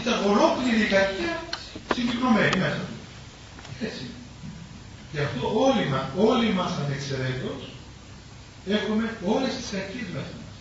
ήταν 0.00 0.16
ολόκληρη 0.30 0.80
η 0.86 0.88
κακία 0.96 1.34
συγκεκριμένη 1.94 2.56
μέσα 2.62 2.82
του. 2.88 2.96
Έτσι. 3.86 4.04
Γι' 5.12 5.24
αυτό 5.28 5.42
όλοι, 5.66 5.84
μα, 5.92 6.00
όλοι 6.28 6.48
μας 6.58 6.72
ανεξαιρέτως 6.82 7.60
έχουμε 8.76 9.04
όλες 9.34 9.52
τις 9.56 9.68
κακίες 9.74 10.08
μέσα 10.14 10.34
μας. 10.42 10.56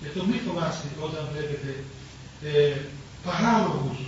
Γι' 0.00 0.08
αυτό 0.10 0.20
μην 0.28 0.40
φοβάστε 0.46 0.88
όταν 1.06 1.22
βλέπετε 1.32 1.70
ε, 2.50 2.76
παράλογους, 3.26 3.98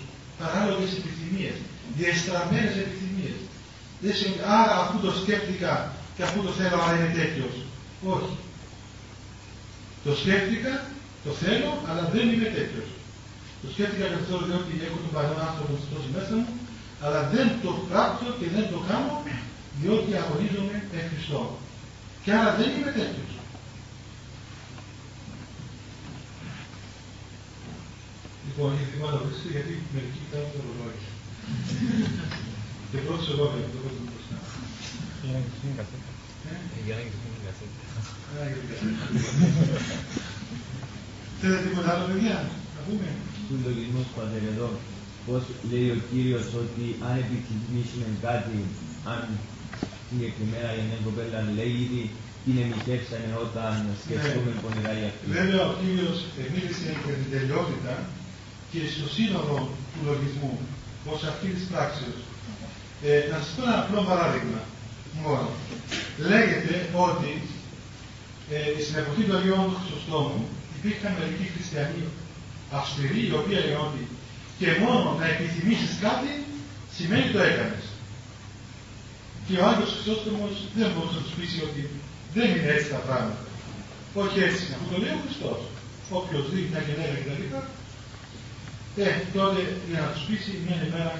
παράλογες 0.40 0.90
επιθυμίες, 1.01 1.57
διεστραμμένες 1.99 2.74
επιθυμίες. 2.84 3.38
Δεν 4.03 4.14
σημαίνει, 4.18 4.43
άρα 4.59 4.74
αφού 4.82 4.97
το 5.07 5.11
σκέφτηκα 5.20 5.72
και 6.16 6.22
αφού 6.26 6.38
το 6.47 6.53
θέλω, 6.59 6.76
άρα 6.84 6.97
είναι 6.99 7.14
τέτοιος. 7.20 7.55
Όχι. 8.14 8.34
Το 10.05 10.12
σκέφτηκα, 10.20 10.72
το 11.24 11.30
θέλω, 11.43 11.70
αλλά 11.88 12.03
δεν 12.14 12.24
είμαι 12.32 12.49
τέτοιος. 12.59 12.88
Το 13.62 13.66
σκέφτηκα 13.72 14.07
και 14.11 14.18
αυτό 14.22 14.34
διότι 14.47 14.72
έχω 14.86 14.99
τον 15.05 15.12
παλαιό 15.16 15.38
άνθρωπο 15.49 15.72
στο 15.84 15.97
μέσα 16.14 16.34
μου, 16.40 16.49
αλλά 17.05 17.20
δεν 17.34 17.48
το 17.62 17.72
πράττω 17.88 18.26
και 18.38 18.48
δεν 18.55 18.64
το 18.72 18.78
κάνω 18.88 19.14
διότι 19.80 20.11
αγωνίζομαι 20.22 20.76
εν 20.96 21.05
Χριστώ. 21.11 21.42
Και 22.22 22.32
άρα 22.38 22.50
δεν 22.59 22.68
είμαι 22.76 22.92
τέτοιος. 22.98 23.32
Λοιπόν, 28.46 28.70
η 28.82 28.84
θυμάμαι 28.90 29.18
το 29.24 29.30
γιατί 29.55 29.72
μερικοί 29.94 30.22
κάνουν 30.30 30.50
το 30.55 30.59
ρολόι. 30.66 31.00
και 32.90 32.98
πρώτος 33.07 33.26
εγώ 33.32 33.44
βέβαια, 33.53 33.70
το 33.74 33.78
πρώτος 33.82 34.05
μπροστά. 34.09 34.38
Για 35.22 35.32
να 35.34 35.40
κοιτούν 35.46 35.72
κασέτα. 35.78 36.11
Για 36.86 36.94
να 36.98 37.03
κοιτούν 37.09 37.34
κασέτα. 37.46 37.80
Θέλετε 41.40 41.62
τίποτα 41.66 41.88
άλλο, 41.92 42.05
παιδιά, 42.11 42.36
να 42.74 42.80
πούμε; 42.86 43.09
Του 43.46 43.55
λογισμού 43.64 44.03
πατερεδό, 44.16 44.70
πώς 45.27 45.43
λέει 45.70 45.89
ο 45.97 45.99
Κύριος 46.11 46.47
ότι 46.62 46.85
αν 47.07 47.14
επιθυμήσουμε 47.25 48.07
κάτι, 48.27 48.59
αν 49.12 49.23
συγκεκριμένα 50.09 50.70
η 50.79 50.83
νέα 50.89 51.01
κοπέλα 51.07 51.39
λέει 51.59 51.75
ήδη 51.85 52.03
την 52.45 52.57
εμιχεύσανε 52.64 53.31
όταν 53.47 53.73
σκεφτούμε 54.03 54.53
ναι. 54.55 54.61
πονηρά 54.62 54.93
για 54.99 55.09
αυτή. 55.12 55.25
Βέβαια 55.39 55.62
ο 55.70 55.73
Κύριος 55.81 56.18
μίλησε 56.53 56.89
για 57.05 57.16
την 57.20 57.29
τελειότητα 57.35 57.95
και 58.70 58.81
στο 58.95 59.07
σύνολο 59.16 59.57
του 59.93 60.01
λογισμού 60.09 60.55
ως 61.12 61.20
αυτή 61.31 61.49
της 61.57 61.64
πράξης. 61.70 62.14
Ε, 63.09 63.12
να 63.31 63.37
σας 63.43 63.51
πω 63.55 63.62
ένα 63.66 63.77
απλό 63.83 64.01
παράδειγμα. 64.11 64.61
Μόνο. 65.25 65.49
Λέγεται 66.31 66.75
ότι 67.07 67.33
ε, 68.55 68.61
στην 68.85 68.97
εποχή 69.03 69.23
του 69.27 69.37
Αγίου 69.37 69.57
Όντου 69.62 69.77
Χρυσοστόμου 69.81 70.41
υπήρχαν 70.77 71.12
μερικοί 71.18 71.47
χριστιανοί 71.55 72.03
αυστηροί, 72.79 73.23
οι 73.29 73.35
οποίοι 73.39 73.57
έλεγαν 73.61 73.85
ότι 73.89 74.03
και 74.59 74.68
μόνο 74.82 75.09
να 75.20 75.26
επιθυμήσεις 75.34 75.92
κάτι 76.07 76.32
σημαίνει 76.96 77.28
το 77.34 77.40
έκανες. 77.50 77.84
Και 79.46 79.55
ο 79.61 79.62
Άγιος 79.68 79.92
Χρυσόστομος 79.94 80.55
δεν 80.76 80.88
μπορούσε 80.92 81.16
να 81.18 81.24
τους 81.24 81.36
πείσει 81.38 81.59
ότι 81.68 81.82
δεν 82.34 82.48
είναι 82.50 82.70
έτσι 82.76 82.88
τα 82.94 83.00
πράγματα. 83.07 83.44
Όχι 84.22 84.38
έτσι, 84.48 84.62
αυτό 84.76 84.86
το 84.92 84.98
λέει 85.03 85.14
ο 85.18 85.20
Χριστός. 85.24 85.61
Όποιος 86.18 86.44
δει 86.50 86.61
μια 86.70 86.82
γενέρα 86.86 87.14
κτλ. 87.20 87.42
Ε, 89.05 89.11
τότε 89.36 89.61
για 89.90 90.00
να 90.05 90.09
τους 90.12 90.24
πείσει 90.28 90.53
μια 90.66 90.78
ημέρα 90.88 91.14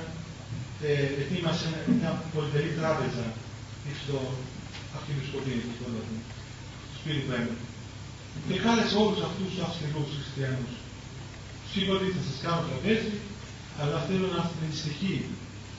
ε, 0.89 1.05
ετοίμασε 1.23 1.69
μια 1.99 2.13
πολυτελή 2.35 2.73
τράπεζα 2.79 3.25
στο 4.03 4.17
αρχιεπισκοπείο 4.97 5.59
του 5.63 5.75
του 5.79 6.97
σπίτι 6.99 7.23
του 7.27 7.55
Και 8.49 8.57
κάλεσε 8.65 8.95
όλους 9.03 9.21
αυτούς 9.29 9.49
τους 9.51 9.63
αυστηρούς 9.67 10.09
χριστιανούς. 10.17 10.73
Τους 11.73 11.83
είπε 11.83 11.93
ότι 11.99 12.09
θα 12.17 12.23
σας 12.29 12.39
κάνω 12.45 12.61
τραπέζι, 12.69 13.13
αλλά 13.81 13.97
θέλω 14.07 14.27
να 14.35 14.41
είστε 14.43 14.63
δυστυχοί. 14.71 15.15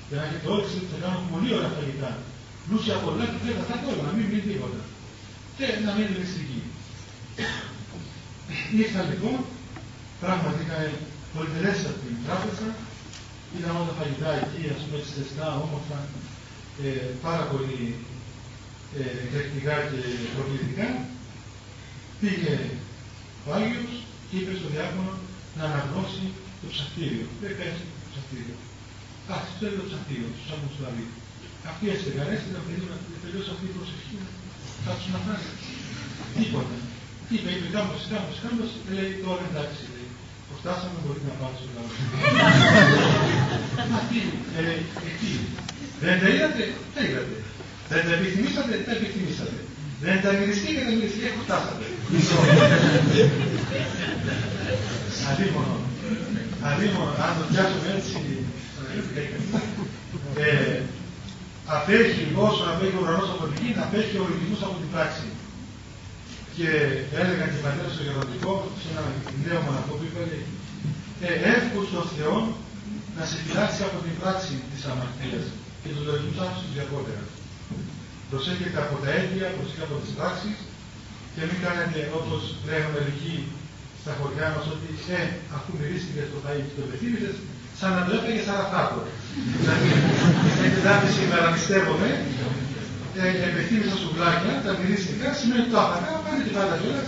Για 0.08 0.18
να 0.20 0.24
έχετε 0.28 0.48
όρεξη 0.54 0.76
ότι 0.82 0.90
θα 0.94 1.00
κάνω 1.04 1.20
πολύ 1.32 1.50
ωραία 1.58 1.72
φαγητά. 1.78 2.12
Πλούσια 2.66 2.96
πολλά 3.06 3.26
και 3.32 3.40
θέλετε 3.42 3.64
αυτά 3.66 3.76
όλα, 3.92 4.04
να 4.08 4.14
μην 4.16 4.26
μείνει 4.30 4.46
τίποτα. 4.50 4.82
Και 5.58 5.66
να 5.86 5.92
μην 5.96 6.04
είναι 6.08 6.22
δυστυχοί. 6.24 6.62
Ήρθαν 8.82 9.06
λοιπόν, 9.12 9.38
πράγματι 10.22 10.60
είχαν 10.64 10.82
πολυτελέστατη 11.34 12.10
τράπεζα, 12.26 12.68
είδαν 13.54 13.74
όλα 13.78 13.90
τα 13.90 13.96
φαγητά 14.00 14.30
εκεί, 14.42 14.62
ας 14.76 14.82
πούμε, 14.84 14.98
ζεστά, 15.16 15.48
όμορφα, 15.66 16.00
ε, 16.84 16.90
πάρα 17.26 17.44
πολύ 17.52 17.82
ε, 19.00 19.04
εκρηκτικά 19.26 19.76
και 19.90 20.00
προκλητικά. 20.36 20.88
Πήγε 22.20 22.54
ο 23.46 23.50
Άγιος 23.58 23.94
και 24.28 24.36
είπε 24.38 24.52
στον 24.60 24.72
διάκονο 24.76 25.14
να 25.58 25.64
αναγνώσει 25.70 26.26
το 26.62 26.66
ψαχτήριο. 26.74 27.26
Δεν 27.42 27.52
πέσει 27.58 27.84
το 28.02 28.08
ψαχτήριο. 28.12 28.58
Α, 29.32 29.36
θέλει 29.60 29.76
το 29.82 29.86
ψαχτήριο, 29.90 30.28
του 30.36 30.44
άμμου 30.54 30.68
του 30.72 30.80
Δαβίδ. 30.84 31.12
Αυτοί 31.70 31.86
έστεγαν, 31.94 32.28
έστεγαν 32.36 32.62
παιδί 32.66 32.84
να 32.92 32.96
τελειώσει 33.24 33.50
αυτή 33.56 33.66
η 33.72 33.74
προσευχή. 33.78 34.18
Θα 34.84 34.92
τους 34.98 35.08
να 35.14 35.20
φάνε. 35.26 35.50
Τίποτα. 36.38 36.76
Τι 37.28 37.34
είπε, 37.38 37.50
είπε, 37.56 37.68
κάμπος, 37.76 38.02
κάμπος, 38.12 38.38
κάμπος, 38.44 38.72
λέει 38.96 39.12
τώρα 39.24 39.44
εντάξει, 39.50 39.84
λέει. 39.94 40.10
Φτάσαμε, 40.60 40.98
μπορεί 41.04 41.22
να 41.30 41.34
πάω 41.40 41.54
στο 41.60 41.68
λαό. 41.76 41.90
Μα 43.92 44.00
τι, 44.10 44.20
ε, 44.60 44.76
εκεί. 45.10 45.32
Δεν 46.04 46.16
τα 46.22 46.28
είδατε, 46.34 46.64
τα 46.94 47.02
είδατε. 47.06 47.36
Δεν 47.92 48.02
τα 48.08 48.14
επιθυμήσατε, 48.18 48.74
τα 48.88 48.92
επιθυμήσατε. 48.98 49.60
Δεν 50.06 50.18
τα 50.24 50.30
μυριστήκατε, 50.38 50.92
μυριστήκατε, 50.98 51.38
φτάσατε. 51.44 51.86
Αδίμονο. 55.30 55.78
Αδίμονο, 56.70 57.14
αν 57.26 57.32
το 57.38 57.44
πιάσουμε 57.50 57.88
έτσι, 57.98 58.16
ε, 60.46 60.80
απέχει 61.78 62.24
όσο 62.48 62.64
απέχει 62.72 62.98
ο 63.00 63.02
ουρανός 63.04 63.30
από 63.36 63.44
την 63.50 63.58
γη, 63.62 63.72
απέχει 63.86 64.16
ο 64.22 64.26
λογισμός 64.32 64.62
από 64.68 64.76
την 64.82 64.90
πράξη. 64.94 65.28
Και 66.56 66.70
έλεγαν 67.20 67.48
και 67.52 67.60
οι 67.60 67.64
πατέρες 67.66 67.94
στο 67.96 68.04
γεροντικό, 68.06 68.54
σε 68.82 68.88
ένα 68.92 69.04
νέο 69.46 69.60
μοναχό 69.66 69.94
που 69.98 70.06
είπε, 70.08 70.22
ε, 71.28 71.30
εύκολο 71.56 71.86
στον 71.92 72.06
Θεός 72.16 72.44
να 73.18 73.24
σε 73.30 73.36
φυλάξει 73.44 73.82
από 73.88 73.98
την 74.06 74.14
πράξη 74.20 74.54
της 74.72 74.82
αμαρτίας 74.92 75.46
και 75.82 75.90
τους 75.94 76.04
λογισμούς 76.08 76.38
άκουσους 76.44 76.72
διακότερα. 76.76 77.24
Προσέχετε 78.30 78.80
από 78.86 78.96
τα 79.04 79.10
αίτια, 79.16 79.48
προσέχετε 79.56 79.86
από 79.88 79.98
τις 80.04 80.14
πράξεις 80.18 80.58
και 81.34 81.42
μην 81.50 81.60
κάνετε 81.66 82.00
όπως 82.20 82.42
λένε 82.68 82.88
μερικοί 82.96 83.36
στα 84.04 84.14
χωριά 84.20 84.48
μας 84.56 84.66
ότι 84.76 84.90
ε, 85.20 85.22
αφού 85.56 85.70
μυρίστηκες 85.80 86.26
στο 86.30 86.40
φαΐ 86.44 86.62
και 86.68 86.76
το 86.80 86.86
πεθύμησες, 86.90 87.36
σαν 87.80 87.92
να 87.96 88.02
το 88.06 88.12
έφεγε 88.18 88.42
σαραφτάτο. 88.48 89.00
Δηλαδή, 89.60 89.88
έχετε 90.64 90.80
δάφη 90.88 91.10
σήμερα, 91.20 91.46
πιστεύομαι, 91.56 92.10
ε, 93.22 93.28
επεθύμησα 93.50 93.96
σουβλάκια, 94.02 94.54
τα 94.66 94.72
μυρίστηκα, 94.80 95.28
σημαίνει 95.40 95.62
ότι 95.64 95.72
το 95.74 95.80
άφαγα, 95.86 96.12
πάνε 96.24 96.42
και 96.46 96.54
πάντα 96.58 96.76
τώρα. 96.82 97.02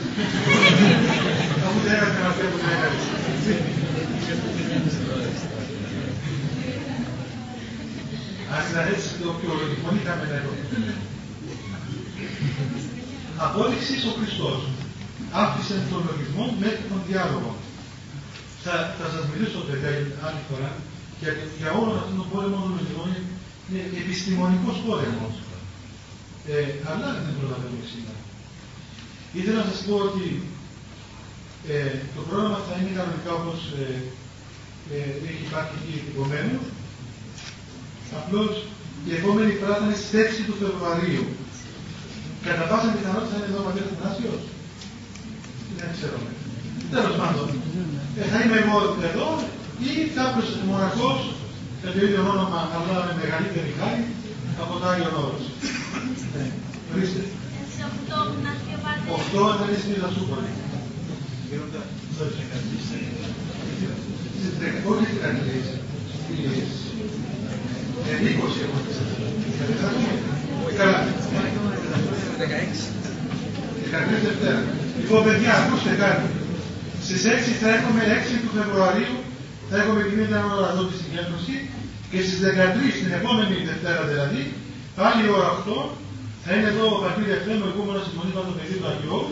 Αφού 1.66 1.80
δεν 1.86 1.94
έκανε 1.98 2.20
να 2.28 2.32
φέρω 2.38 2.56
την 2.62 2.70
έκανε. 2.76 2.98
Αν 8.54 8.62
ήταν 8.70 8.86
έτσι 8.94 9.08
το 9.20 9.28
οποίο 9.34 9.52
λογικονήκαμε 9.62 10.24
να 10.32 10.36
ερωτηθούμε. 10.42 10.94
Απόδειξη 13.46 13.94
ο 14.10 14.12
Χριστός 14.18 14.60
άφησε 15.44 15.76
τον 15.92 16.02
λογισμό 16.10 16.46
μέχρι 16.64 16.84
τον 16.92 17.00
διάλογο. 17.08 17.52
Θα, 18.64 18.76
θα 19.00 19.06
σας 19.14 19.24
μιλήσω 19.30 19.60
βέβαια 19.70 19.94
άλλη 20.28 20.42
φορά 20.50 20.70
για, 21.20 21.32
για 21.60 21.70
όλο 21.80 21.92
αυτόν 22.00 22.16
τον 22.22 22.28
πόλεμο 22.32 22.58
των 22.64 22.72
λογισμών 22.76 23.10
είναι 23.68 23.82
επιστημονικός 24.02 24.76
πόλεμος. 24.86 25.34
Ε, 26.54 26.68
αλλά 26.90 27.08
δεν 27.26 27.34
προλαβαίνουμε 27.40 27.86
σήμερα. 27.94 28.20
Ήθελα 29.38 29.60
να 29.62 29.70
σας 29.72 29.82
πω 29.88 29.96
ότι 30.10 30.26
ε, 31.74 31.94
το 32.16 32.22
πρόγραμμα 32.28 32.60
θα 32.68 32.74
είναι 32.78 32.98
κανονικά 32.98 33.32
όπως 33.40 33.60
ε, 33.82 33.86
ε, 34.96 35.00
έχει 35.30 35.44
υπάρχει 35.50 35.74
εκεί 35.80 35.92
επιτυπωμένο. 36.00 36.56
Απλώς 38.20 38.52
η 39.10 39.12
επόμενη 39.20 39.52
φορά 39.60 39.74
θα 39.80 39.86
είναι 39.86 40.00
στις 40.02 40.12
6 40.40 40.48
του 40.48 40.56
Φεβρουαρίου. 40.62 41.26
Κατά 42.48 42.64
πάσα 42.70 42.90
πιθανότητα 42.96 43.32
θα 43.32 43.38
είναι 43.38 43.50
εδώ 43.52 43.60
ο 43.64 43.66
Πατέρας 43.68 43.92
Θανάσιος 43.98 44.44
δεν 45.80 45.90
ξέρω. 45.96 46.18
Τέλος 46.94 47.16
πάντων, 47.20 47.48
ε, 48.20 48.24
θα 48.32 48.38
είμαι 48.42 48.58
εγώ 48.64 48.78
εδώ 49.10 49.28
ή 49.90 49.92
κάποιο 50.20 50.44
μοναχός 50.70 51.20
με 51.82 51.88
το 51.94 51.98
ίδιο 52.06 52.22
όνομα 52.34 52.60
αλλά 52.76 52.96
με 53.08 53.14
μεγαλύτερη 53.22 53.72
χάρη 53.80 54.04
από 54.62 54.74
το 54.80 54.86
Άγιο 54.92 55.12
Όρος. 55.24 55.44
Ορίστε. 56.94 57.22
Αυτό 59.18 59.40
θα 59.58 59.64
είναι 59.68 59.80
στην 59.82 59.94
Ιζασούπολη. 59.98 60.52
Όχι 64.90 65.06
στην 65.12 65.26
Αγγλία. 65.28 65.74
Ε, 68.08 68.16
20 68.22 68.62
έχω 68.66 68.78
Καλά. 70.78 71.00
13 73.92 74.22
Δευτέρα. 74.24 74.64
Λοιπόν, 75.00 75.20
παιδιά, 75.26 75.52
ακούστε 75.62 75.92
κάτι. 76.04 76.28
Στις 77.06 77.22
6 77.38 77.52
θα 77.62 77.70
έχουμε 77.78 78.02
6 78.20 78.34
του 78.44 78.52
Φεβρουαρίου, 78.58 79.16
θα 79.70 79.76
έχουμε 79.82 80.00
κοινή 80.08 80.26
αναλογαδότη 80.40 80.96
συγκέντρωση 81.02 81.56
και 82.12 82.20
στις 82.26 82.38
13, 82.46 82.96
την 83.04 83.12
επόμενη 83.20 83.56
Δευτέρα 83.70 84.02
δηλαδή, 84.12 84.42
πάλι 85.00 85.20
η 85.28 85.30
ώρα 85.38 85.50
8, 85.58 85.80
θα 86.44 86.50
είναι 86.54 86.70
εδώ 86.74 86.86
ο 86.96 86.98
πατήρ 87.04 87.28
Εφρέμ, 87.38 87.60
ο 87.66 87.68
ηγούμενος 87.72 88.04
της 88.06 88.14
Μονής 88.18 88.34
Παντοπαιδίου 88.38 88.80
του 88.82 88.90
Αγιώου 88.92 89.26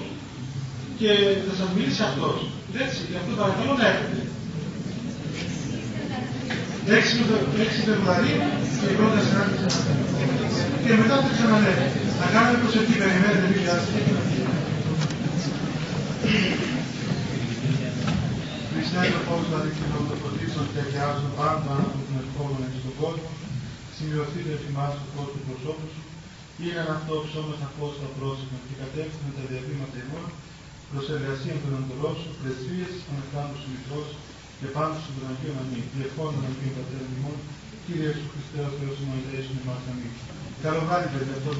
και 1.00 1.10
θα 1.46 1.54
σας 1.60 1.70
μιλήσει 1.76 2.02
αυτός. 2.10 2.38
Έτσι, 2.84 3.00
και 3.08 3.16
αυτό 3.22 3.32
παρακαλώ 3.42 3.74
να 3.82 3.86
έρθετε. 3.92 4.22
6 7.66 7.80
Φεβρουαρίου 7.88 8.40
και 8.80 8.88
η 8.94 8.96
πρώτη 9.00 9.18
συνάντηση 9.28 9.68
και 10.84 10.94
μετά 11.02 11.16
θα 11.24 11.30
ξαναλέμε. 11.36 11.86
Θα 12.20 12.26
κάνουμε 12.34 12.58
προσεκτή, 12.64 12.94
περιμένετε, 13.02 13.46
μην 13.52 13.62
βιάζετε. 16.24 16.68
Χριστιανοί 18.72 19.14
όπως 19.22 19.42
δηλαδή 19.48 19.70
κοινωνικοποιήσεων 19.78 20.66
και 20.72 20.80
αγιάζουν 20.86 21.32
πάντα 21.42 21.74
από 21.88 22.00
την 22.08 22.16
ευχόμενη 22.24 22.78
στον 22.82 22.96
κόσμο, 23.02 23.32
σημειωθείτε 23.96 24.52
εφημάς 24.58 24.92
του 24.98 25.08
κόσμου 25.16 25.40
του 25.42 25.46
προσώπου 25.48 25.88
σου, 25.94 26.04
είναι 26.62 26.80
ένα 26.84 26.94
αυτό 27.00 27.14
ψώμεθα 27.28 27.68
φως 27.76 27.94
στα 27.98 28.10
πρόσωπα 28.18 28.58
και 28.68 28.76
κατεύθυνε 28.82 29.30
τα 29.38 29.44
διαβήματα 29.50 29.98
ημών 30.04 30.28
προς 30.90 31.06
εργασία 31.18 31.56
των 31.64 31.72
αντολών 31.80 32.16
σου, 32.22 32.30
πρεσβείες 32.40 32.92
των 33.06 33.16
εφτάνων 33.22 33.56
σου 33.62 33.68
μητρός 33.74 34.10
και 34.60 34.68
πάνω 34.76 34.94
σου 35.02 35.10
των 35.16 35.24
Αγίων 35.32 35.58
Αμήν. 35.62 35.86
Διευχών 35.96 36.30
των 36.36 36.44
Αγίων 36.50 36.74
Πατέρων 36.78 37.12
ημών, 37.18 37.38
Κύριε 37.86 38.10
Ιησού 38.12 38.28
Χριστέ, 38.32 38.60
ο 38.70 38.72
Θεός 38.78 38.96
ημών, 39.02 39.20
ελέησον 39.26 39.58
εμάς 39.62 39.84
αμήν. 39.92 40.14
Καλό 40.64 40.82
βράδυ, 40.88 41.08
παιδιά, 41.14 41.36
αυτό 41.40 41.52